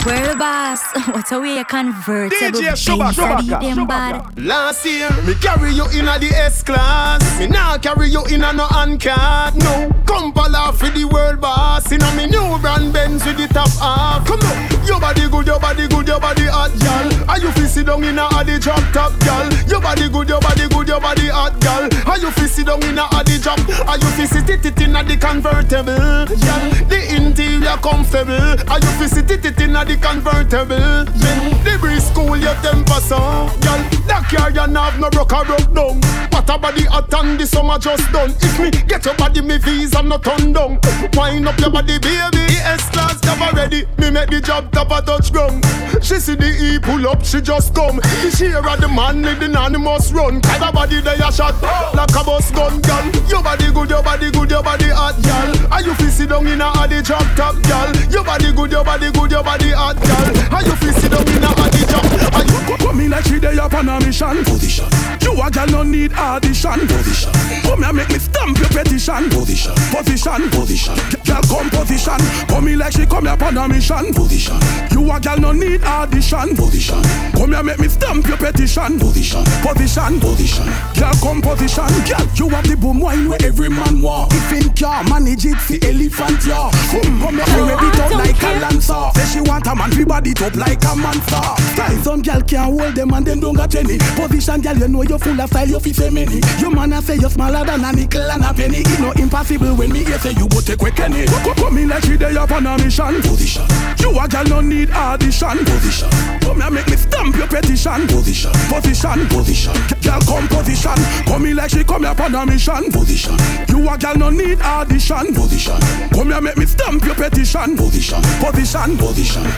Where 0.07 0.25
the 0.33 0.37
boss? 0.37 0.83
What 1.15 1.33
a 1.33 1.41
way 1.41 1.57
you 1.57 1.65
convertible 1.65 2.61
DJ 2.61 2.63
Benz 2.63 2.87
Shubaka, 2.87 3.39
a 3.41 3.61
them 3.61 3.79
Shubaka. 3.79 3.89
bad. 3.89 4.39
Last 4.45 4.87
year, 4.87 5.11
me 5.27 5.35
carry 5.35 5.73
you 5.73 5.87
in 5.99 6.07
a 6.07 6.19
the 6.19 6.31
S 6.31 6.63
class. 6.63 7.23
Me 7.41 7.47
now 7.49 7.77
carry 7.79 8.09
you 8.11 8.25
in 8.27 8.45
a 8.45 8.53
no 8.53 8.67
handcart. 8.69 9.55
No, 9.57 9.91
come 10.07 10.33
off 10.67 10.79
for 10.79 10.91
the 10.91 11.05
world 11.05 11.41
boss. 11.41 11.91
In 11.93 12.03
a 12.03 12.11
me 12.17 12.27
new 12.27 12.59
brand 12.59 12.93
Benz 12.93 13.25
with 13.25 13.37
the 13.37 13.47
top 13.49 13.71
off. 13.81 14.27
Come 14.27 14.41
on, 14.41 14.87
your 14.87 15.01
body 15.01 15.29
good, 15.29 15.47
your 15.47 15.61
body 15.61 15.87
good, 15.89 16.07
your 16.09 16.21
body 16.21 16.47
hot, 16.47 16.73
gal. 16.81 17.31
Are 17.31 17.39
you 17.39 17.51
fi 17.53 17.67
sit 17.67 17.87
down 17.87 18.03
in 18.05 18.19
a 18.19 18.27
a 18.27 18.45
the 18.45 18.59
drop 18.59 18.83
top, 18.93 19.13
gal? 19.21 19.47
Your 19.67 19.81
body 19.81 20.09
good, 20.09 20.29
your 20.29 20.41
body 20.41 20.69
good, 20.69 20.89
your 20.89 21.01
body 21.01 21.29
hot, 21.29 21.59
gal. 21.61 21.89
Are 22.07 22.19
you 22.19 22.31
fi 22.31 22.47
sit 22.47 22.67
down 22.67 22.83
in 22.83 22.99
a 22.99 23.05
a 23.11 23.23
the 23.25 23.39
drop? 23.43 23.59
Are 23.89 23.99
you 23.99 24.11
fi 24.19 24.27
sit 24.27 24.49
it 24.51 24.65
it 24.67 24.81
in 24.83 24.97
a 24.97 25.03
the 25.05 25.17
convertible, 25.17 26.27
gal? 26.27 26.63
The 26.91 26.99
interior 27.15 27.77
comfortable. 27.79 28.59
Are 28.71 28.81
you 28.81 28.93
fi 28.99 29.07
sit 29.07 29.31
it 29.31 29.45
it 29.45 29.61
in 29.61 29.77
a 29.77 29.85
the 29.85 29.95
convertible? 29.97 31.05
Then 31.05 31.64
the 31.64 31.78
breeze 31.80 32.11
cool 32.14 32.36
your 32.36 32.55
temper 32.62 33.01
so, 33.01 33.18
gal. 33.61 33.80
That 34.07 34.26
car 34.30 34.51
you 34.51 34.61
have 34.61 34.99
no 34.99 35.11
broke 35.11 35.32
or 35.32 35.44
broke 35.44 35.72
down. 35.74 36.01
What 36.30 36.49
a 36.51 36.59
body 36.59 36.84
hot 36.84 37.12
and 37.14 37.38
the 37.38 37.47
summer 37.47 37.78
just 37.78 38.11
done. 38.12 38.34
If 38.40 38.59
me 38.59 38.70
get 38.70 39.05
your 39.05 39.14
body, 39.14 39.40
me 39.40 39.59
visa 39.59 40.03
no 40.03 40.18
turn 40.18 40.53
down. 40.53 40.80
Wind 41.14 41.49
up 41.49 41.59
your 41.61 41.70
body, 41.70 41.99
baby. 41.99 42.34
The 42.34 42.61
S 42.64 42.90
class 42.90 43.22
never 43.24 43.55
ready. 43.57 43.86
Me 43.99 44.11
make 44.11 44.30
the 44.30 44.40
job 44.40 44.72
top 44.72 44.90
a 44.90 45.05
touch 45.05 45.32
ground. 45.32 45.62
She 46.03 46.18
see 46.18 46.34
the 46.34 46.51
E 46.51 46.78
pull 46.82 47.07
up, 47.07 47.24
she 47.24 47.40
just 47.40 47.74
come. 47.74 47.97
The 47.97 48.30
share 48.34 48.59
of 48.59 48.80
the 48.80 48.88
man 48.88 49.22
with 49.22 49.38
the 49.38 49.47
anonymous 49.47 50.11
run. 50.12 50.42
Of 50.42 50.74
body 50.74 51.01
they 51.01 51.14
a 51.14 51.30
shot 51.30 51.55
like 51.94 52.11
a 52.11 52.22
bus 52.26 52.51
gun, 52.51 52.80
gal. 52.82 53.07
Your 53.30 53.42
body 53.42 53.70
good, 53.70 53.90
your 53.90 54.03
body 54.03 54.30
good, 54.30 54.51
your 54.51 54.62
body 54.62 54.90
hot, 54.90 55.14
gal. 55.22 55.72
Are 55.72 55.82
you 55.82 55.94
fi 55.94 56.11
sit 56.11 56.28
down 56.28 56.47
in 56.47 56.61
a 56.61 56.66
a 56.66 56.88
the 56.90 57.03
drop 57.03 57.22
top, 57.38 57.55
gal? 57.62 57.94
Your 58.11 58.24
body 58.24 58.53
good, 58.53 58.72
your 58.72 58.82
body 58.82 59.11
good, 59.12 59.30
your 59.30 59.44
body 59.44 59.70
hot, 59.70 59.86
gal. 59.95 60.55
Are 60.55 60.62
you 60.64 60.74
fi 60.76 60.91
sit 60.93 61.11
down 61.12 61.28
in 61.28 61.45
a 61.45 61.51
a 61.51 61.66
the 61.70 61.82
drop? 61.89 62.34
Are 62.34 62.45
you 62.45 62.57
Come 62.97 63.01
in 63.01 63.11
like 63.11 63.24
she 63.24 63.39
day 63.39 63.59
up 63.59 63.74
on 63.74 63.89
a 63.89 64.01
mission. 64.01 64.45
Position. 64.45 64.87
You 65.20 65.32
a 65.43 65.51
girl 65.51 65.66
no 65.66 65.82
need 65.82 66.12
audition. 66.14 66.87
Position. 66.87 67.32
Come 67.62 67.82
here 67.82 67.93
make 67.93 68.09
me 68.09 68.18
stamp 68.18 68.57
your 68.59 68.68
petition. 68.68 69.28
Position. 69.28 69.74
Position. 69.93 70.49
Position. 70.49 70.97
Girl 71.26 71.43
come 71.43 71.68
position. 71.68 72.20
Come 72.49 72.68
in 72.68 72.78
like 72.78 72.93
she 72.93 73.05
come 73.05 73.26
here 73.26 73.37
on 73.37 73.59
a 73.59 73.68
mission. 73.68 74.14
Position. 74.14 74.57
You 74.93 75.11
a 75.12 75.20
girl 75.20 75.39
no 75.39 75.53
need 75.53 75.82
audition. 75.84 76.57
Position. 76.57 77.03
Come 77.34 77.53
here 77.53 77.62
make 77.62 77.78
me 77.80 77.89
stamp 77.89 78.26
your 78.26 78.39
petition. 78.39 78.99
Position. 78.99 79.45
Position. 79.61 80.20
Position. 80.20 80.66
Girl 80.95 81.14
come 81.20 81.43
position. 81.43 81.91
Girl 82.09 82.26
you 82.32 82.49
have 82.49 82.64
the 82.64 82.76
boom 82.80 83.01
wine 83.01 83.28
where 83.28 83.43
every 83.45 83.68
man 83.68 84.01
want. 84.01 84.32
If 84.32 84.51
him 84.51 84.72
can 84.72 85.09
manage 85.11 85.45
it, 85.45 85.59
the 85.68 85.82
elephant 85.84 86.41
yeah. 86.47 86.70
Come 86.95 87.20
come 87.20 87.34
here 87.34 87.45
and 87.45 87.66
ready 87.68 87.89
it 87.93 88.01
up 88.01 88.12
like 88.14 88.43
a 88.43 88.61
lancer. 88.62 89.11
Say 89.20 89.26
she 89.37 89.41
want 89.43 89.66
a 89.67 89.75
man, 89.75 89.91
fi 89.91 90.05
body 90.05 90.31
it 90.31 90.43
up 90.43 90.55
like 90.55 90.83
a 90.85 90.95
monster. 90.95 91.43
Style 91.75 92.03
some 92.03 92.23
girl 92.23 92.41
can't 92.43 92.79
hold 92.79 92.95
them 92.95 93.12
and 93.12 93.27
them 93.27 93.41
don't 93.41 93.55
got 93.55 93.75
any. 93.75 93.99
Position 94.14 94.61
girl, 94.61 94.77
you 94.77 94.89
know 94.89 95.03
you 95.03 95.19
full 95.19 95.41
of 95.41 95.49
style, 95.51 95.69
you 95.69 95.81
fi 95.81 95.93
say 95.93 96.11
many. 96.11 96.41
You 96.59 96.71
man 96.71 96.93
a 96.93 97.03
say 97.03 97.17
you 97.17 97.29
smaller 97.29 97.64
than 97.64 97.85
a 97.85 97.93
nickel 97.93 98.31
and 98.31 98.45
a 98.45 98.53
penny. 98.55 98.79
It 98.79 99.01
no 99.01 99.12
impossible 99.12 99.75
when 99.75 99.93
me 99.93 100.05
hear 100.05 100.19
say 100.19 100.33
you 100.33 100.49
go 100.49 100.61
take 100.61 100.79
quick 100.79 100.99
any. 101.01 101.27
Come 101.27 101.79
in 101.79 101.89
like 101.89 102.05
she 102.05 102.17
day 102.17 102.37
up 102.37 102.51
on 102.53 102.67
a 102.67 102.77
mission. 102.79 103.23
Position. 103.23 103.67
You 103.99 104.19
a 104.19 104.29
girl 104.29 104.45
no 104.45 104.61
need 104.61 104.91
audition. 104.91 105.59
Position. 105.64 106.11
Come 106.41 106.61
here 106.61 106.71
make 106.71 106.89
me 106.89 106.97
stamp 106.97 107.37
your 107.37 107.49
petition. 107.49 108.07
Position. 108.07 108.53
Position. 108.71 109.27
Position. 109.29 109.75
Girl 110.03 110.21
come 110.21 110.49
position. 110.49 110.99
Come 111.27 111.47
in 111.47 111.57
like 111.57 111.71
she 111.71 111.83
come 111.85 112.05
here 112.05 112.14
on 112.19 112.35
a 112.35 112.47
mission. 112.47 112.93
Position. 112.93 113.37
You 113.69 113.89
a 113.89 113.99
girl 113.99 114.14
no 114.17 114.31
need 114.31 114.61
audition. 114.61 115.35
Position. 115.35 115.81
Come 116.12 116.31
here 116.31 116.41
make 116.41 116.57
me 116.57 116.67
stamp 116.67 117.05
your 117.05 117.14
petition. 117.14 117.77
Position. 117.77 118.23
Position. 118.41 118.97
Position. 118.99 119.56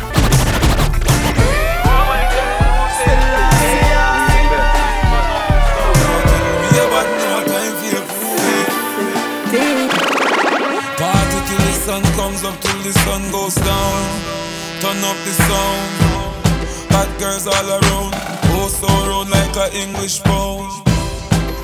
Party 10.98 11.38
till 11.46 11.62
the 11.62 11.74
sun 11.86 12.02
comes 12.18 12.44
up, 12.44 12.60
till 12.60 12.82
the 12.82 12.92
sun 13.06 13.22
goes 13.30 13.54
down. 13.54 14.00
Turn 14.80 14.98
up 15.04 15.16
the 15.24 15.32
sound. 15.46 15.90
Hot 16.90 17.08
girls 17.18 17.46
all 17.46 17.68
around. 17.70 18.14
Oh, 18.58 18.68
so 18.68 18.88
round 19.08 19.30
like 19.30 19.56
a 19.56 19.66
English 19.78 20.22
pound. 20.22 20.66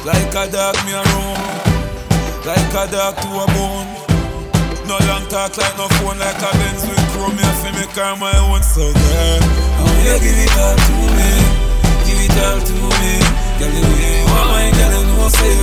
Like 0.06 0.34
a 0.34 0.46
dog 0.50 0.76
me 0.86 0.94
around. 0.94 1.42
Like 2.46 2.74
a 2.74 2.86
dog 2.90 3.16
to 3.22 3.28
a 3.42 3.46
bone. 3.54 3.90
No 4.86 4.96
long 5.08 5.26
talk 5.28 5.56
like 5.56 5.76
no 5.76 5.88
phone, 5.98 6.18
like 6.18 6.36
a 6.36 6.50
Benz 6.58 6.86
with 6.86 7.03
for 7.14 7.30
me, 7.30 7.42
I 7.42 7.54
feel 7.62 7.72
me 7.78 7.86
car 7.94 8.18
my 8.18 8.34
own 8.50 8.62
so 8.62 8.90
give 10.18 10.34
it 10.34 10.50
all 10.58 10.74
to 10.74 10.94
me, 11.14 11.30
give 12.06 12.18
it 12.18 12.34
all 12.42 12.58
to 12.58 12.74
me. 13.00 13.14
Girl, 13.58 13.70
you 13.70 14.26
want 14.26 14.50
my 14.50 14.66
girl, 14.74 14.98
know 15.14 15.30
say 15.30 15.54
you 15.54 15.62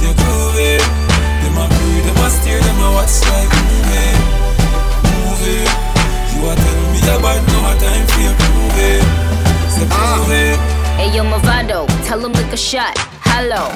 you 0.00 0.12
breathe, 0.16 2.08
watch 2.96 3.20
like. 3.28 3.52
You 6.32 6.52
tell 6.54 6.80
me 6.92 7.00
about 7.12 7.40
no 7.48 7.58
time 7.80 8.06
for 8.08 8.20
you. 8.20 8.32
Hey 10.96 11.08
yo, 11.14 11.22
Mavado, 11.24 11.86
tell 12.06 12.24
him 12.24 12.32
lick 12.32 12.52
a 12.52 12.56
shot. 12.56 12.96
Hello, 13.22 13.68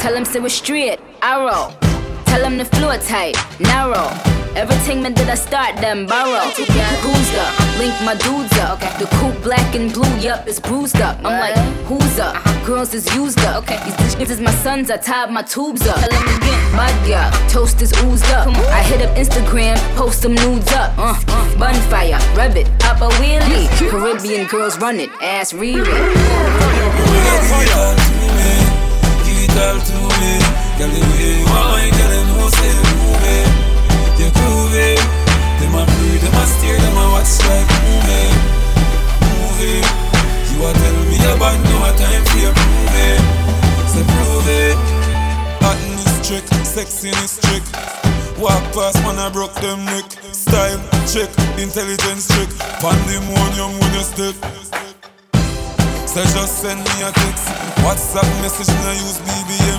tell 0.00 0.14
him 0.14 0.24
say 0.24 0.40
we 0.40 0.48
straight 0.48 1.00
arrow. 1.22 1.72
Tell 2.28 2.44
him 2.44 2.58
the 2.58 2.64
floor 2.64 2.96
tight. 2.98 3.36
Narrow. 3.60 4.10
Everything 4.56 5.02
man 5.02 5.12
did 5.14 5.28
I 5.28 5.34
start 5.36 5.76
them 5.76 6.06
borrow. 6.06 6.48
Who's 6.50 7.34
up? 7.36 7.78
Link 7.78 7.94
my 8.02 8.14
dudes 8.16 8.58
up. 8.58 8.82
Okay. 8.82 8.98
The 8.98 9.06
coupe 9.16 9.40
black 9.42 9.74
and 9.76 9.92
blue, 9.92 10.16
yup, 10.18 10.48
it's 10.48 10.58
bruised 10.58 11.00
up. 11.00 11.18
I'm 11.18 11.38
like, 11.38 11.56
who's 11.86 12.18
up? 12.18 12.42
Girls 12.66 12.92
is 12.92 13.06
used 13.14 13.38
up. 13.40 13.62
Okay, 13.62 13.78
these 13.84 13.94
bitches 14.16 14.30
is 14.30 14.40
my 14.40 14.50
sons, 14.50 14.90
I 14.90 14.96
tied 14.96 15.30
my 15.30 15.42
tubes 15.42 15.86
up. 15.86 16.00
Tell 16.00 16.10
him 16.10 16.36
again, 16.36 16.76
my 16.76 16.90
girl, 17.06 17.30
toast 17.48 17.80
is 17.82 17.92
oozed 18.02 18.26
up. 18.32 18.48
I 18.48 18.82
hit 18.82 19.00
up 19.00 19.14
Instagram, 19.16 19.78
post 19.96 20.22
some 20.22 20.34
nudes 20.34 20.72
up. 20.72 20.98
Uh, 20.98 21.14
uh, 21.28 21.58
bonfire, 21.58 22.18
rub 22.36 22.56
it, 22.56 22.68
pop 22.80 23.00
a 23.00 23.08
wheelie. 23.20 23.68
Caribbean 23.88 24.48
girls 24.48 24.76
run 24.78 24.98
it, 24.98 25.10
ass 25.22 25.52
real. 25.54 25.84
Give 25.84 25.94
it 29.44 29.56
all 29.56 29.78
to 29.78 29.92
me, 30.20 30.67
you 30.78 30.86
know 30.86 32.48
say. 32.54 32.74
You 34.18 34.30
groovy, 34.30 34.94
them 35.58 35.74
a 35.74 35.82
them 35.86 36.38
a 36.38 36.44
them 36.78 36.98
a 36.98 37.04
watch. 37.10 37.34
You 40.48 40.62
a 40.62 40.72
tell 40.72 40.98
me 41.06 41.18
about 41.18 41.58
no 41.66 41.76
time 41.98 42.24
for 42.26 42.50
prove 44.04 44.48
it. 44.48 44.78
Is 47.00 47.38
trick. 47.40 47.64
Walk 48.38 48.62
past 48.74 49.00
man, 49.02 49.18
I 49.18 49.30
broke 49.32 49.54
them 49.54 49.84
neck. 49.86 50.04
Style 50.32 50.78
check, 51.06 51.30
intelligence 51.58 52.28
check. 52.28 52.48
Pandemonium 52.80 53.72
when 53.80 53.94
you 53.94 54.04
step. 54.04 54.36
So 56.06 56.22
just 56.22 56.60
send 56.60 56.80
me 56.80 57.02
a 57.02 57.10
text 57.12 57.46
WhatsApp 57.82 58.28
message, 58.42 58.68
no 58.84 58.92
use 58.92 59.18
BBM 59.24 59.77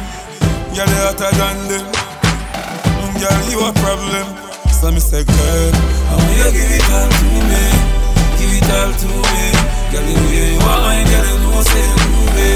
Girl, 0.80 0.88
you 0.88 1.03
hotter 1.03 1.27
than 1.36 1.57
them. 1.67 1.86
Mm, 1.91 3.11
Girl, 3.19 3.43
you 3.51 3.59
a 3.67 3.71
problem. 3.84 4.23
So 4.80 4.88
me 4.95 5.01
say, 5.03 5.25
girl 5.27 5.71
I 6.07 6.15
want 6.15 6.39
you 6.39 6.55
give 6.55 6.71
it 6.71 6.88
all 6.88 7.09
to 7.19 7.27
me? 7.51 7.63
Give 8.39 8.53
it 8.55 8.63
all 8.71 8.88
to 8.95 9.09
me. 9.11 9.43
Girl, 9.91 10.07
the 10.07 10.15
way 10.32 10.55
you 10.55 10.63
are, 10.63 10.80
I 10.88 11.03
girl, 11.03 11.27
you 11.27 11.36
know 11.43 11.59
say 11.67 11.84
you 11.84 11.99
groovy 11.99 12.51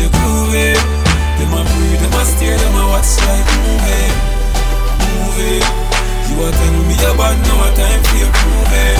You 0.00 0.08
groovy 0.08 0.72
Them 1.36 1.52
a 1.52 1.60
breathe, 1.68 2.00
them 2.00 2.16
a 2.16 2.24
stare, 2.24 2.56
them 2.56 2.80
a 2.80 2.82
watch 2.88 3.12
like 3.28 3.44
movie 3.60 4.08
Movie 5.04 5.60
You 6.32 6.40
a 6.40 6.48
tell 6.48 6.76
me 6.88 6.96
about 7.12 7.36
no 7.44 7.60
time 7.76 8.00
for 8.08 8.16
you 8.16 8.28
prove 8.32 8.72
it. 8.72 8.98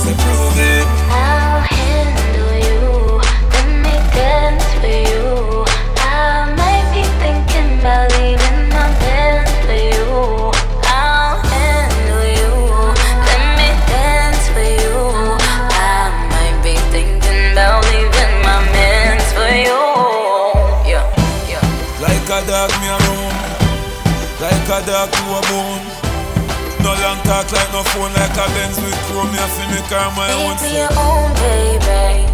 Say 0.00 0.14
prove 0.16 0.58
it. 0.64 0.86
I'll 1.12 1.60
handle 1.60 2.56
you, 2.56 3.20
let 3.52 3.68
me 3.84 3.94
dance 4.16 4.64
for 4.80 4.86
you. 4.88 5.45
A 24.76 24.86
dog 24.86 25.10
to 25.10 25.22
a 25.22 25.40
bone 25.48 25.84
No 26.84 26.92
long 27.00 27.18
talk 27.24 27.50
like 27.52 27.72
no 27.72 27.82
phone 27.92 28.12
Like 28.12 28.36
a 28.36 28.46
Benz 28.52 28.76
with 28.80 28.98
chrome 29.06 29.30
Me 29.32 29.38
a 29.38 29.46
fi 29.54 29.64
me 29.72 29.80
car 29.88 30.10
my 30.16 30.32
own 30.32 30.56
Make 30.56 30.62
me 30.62 30.76
your 30.76 30.92
own 31.00 31.32
baby. 31.40 32.26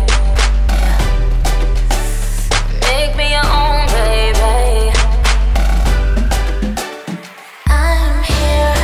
Make 2.83 3.13
me 3.17 3.27
your 3.31 3.47
own 3.47 3.87
baby. 3.95 4.91
I'm 7.67 8.15
here. 8.31 8.75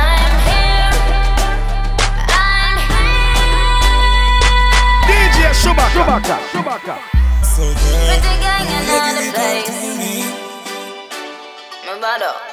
I'm 0.00 0.34
here. 0.48 0.92
I'm 2.32 2.78
DJ 5.08 5.38
Shubaka. 5.60 6.36
Shubaka. 6.52 6.96
So 7.44 7.62
girl 7.62 8.06
With 8.08 8.22
the 8.22 8.36
gang 8.44 8.66
I 8.66 8.80
in 8.80 8.88
want 8.88 9.04
all 9.04 9.14
the 9.14 9.20
give 9.20 9.34
it 9.34 9.38
all 9.38 9.96
place. 9.96 10.15
To 12.14 12.46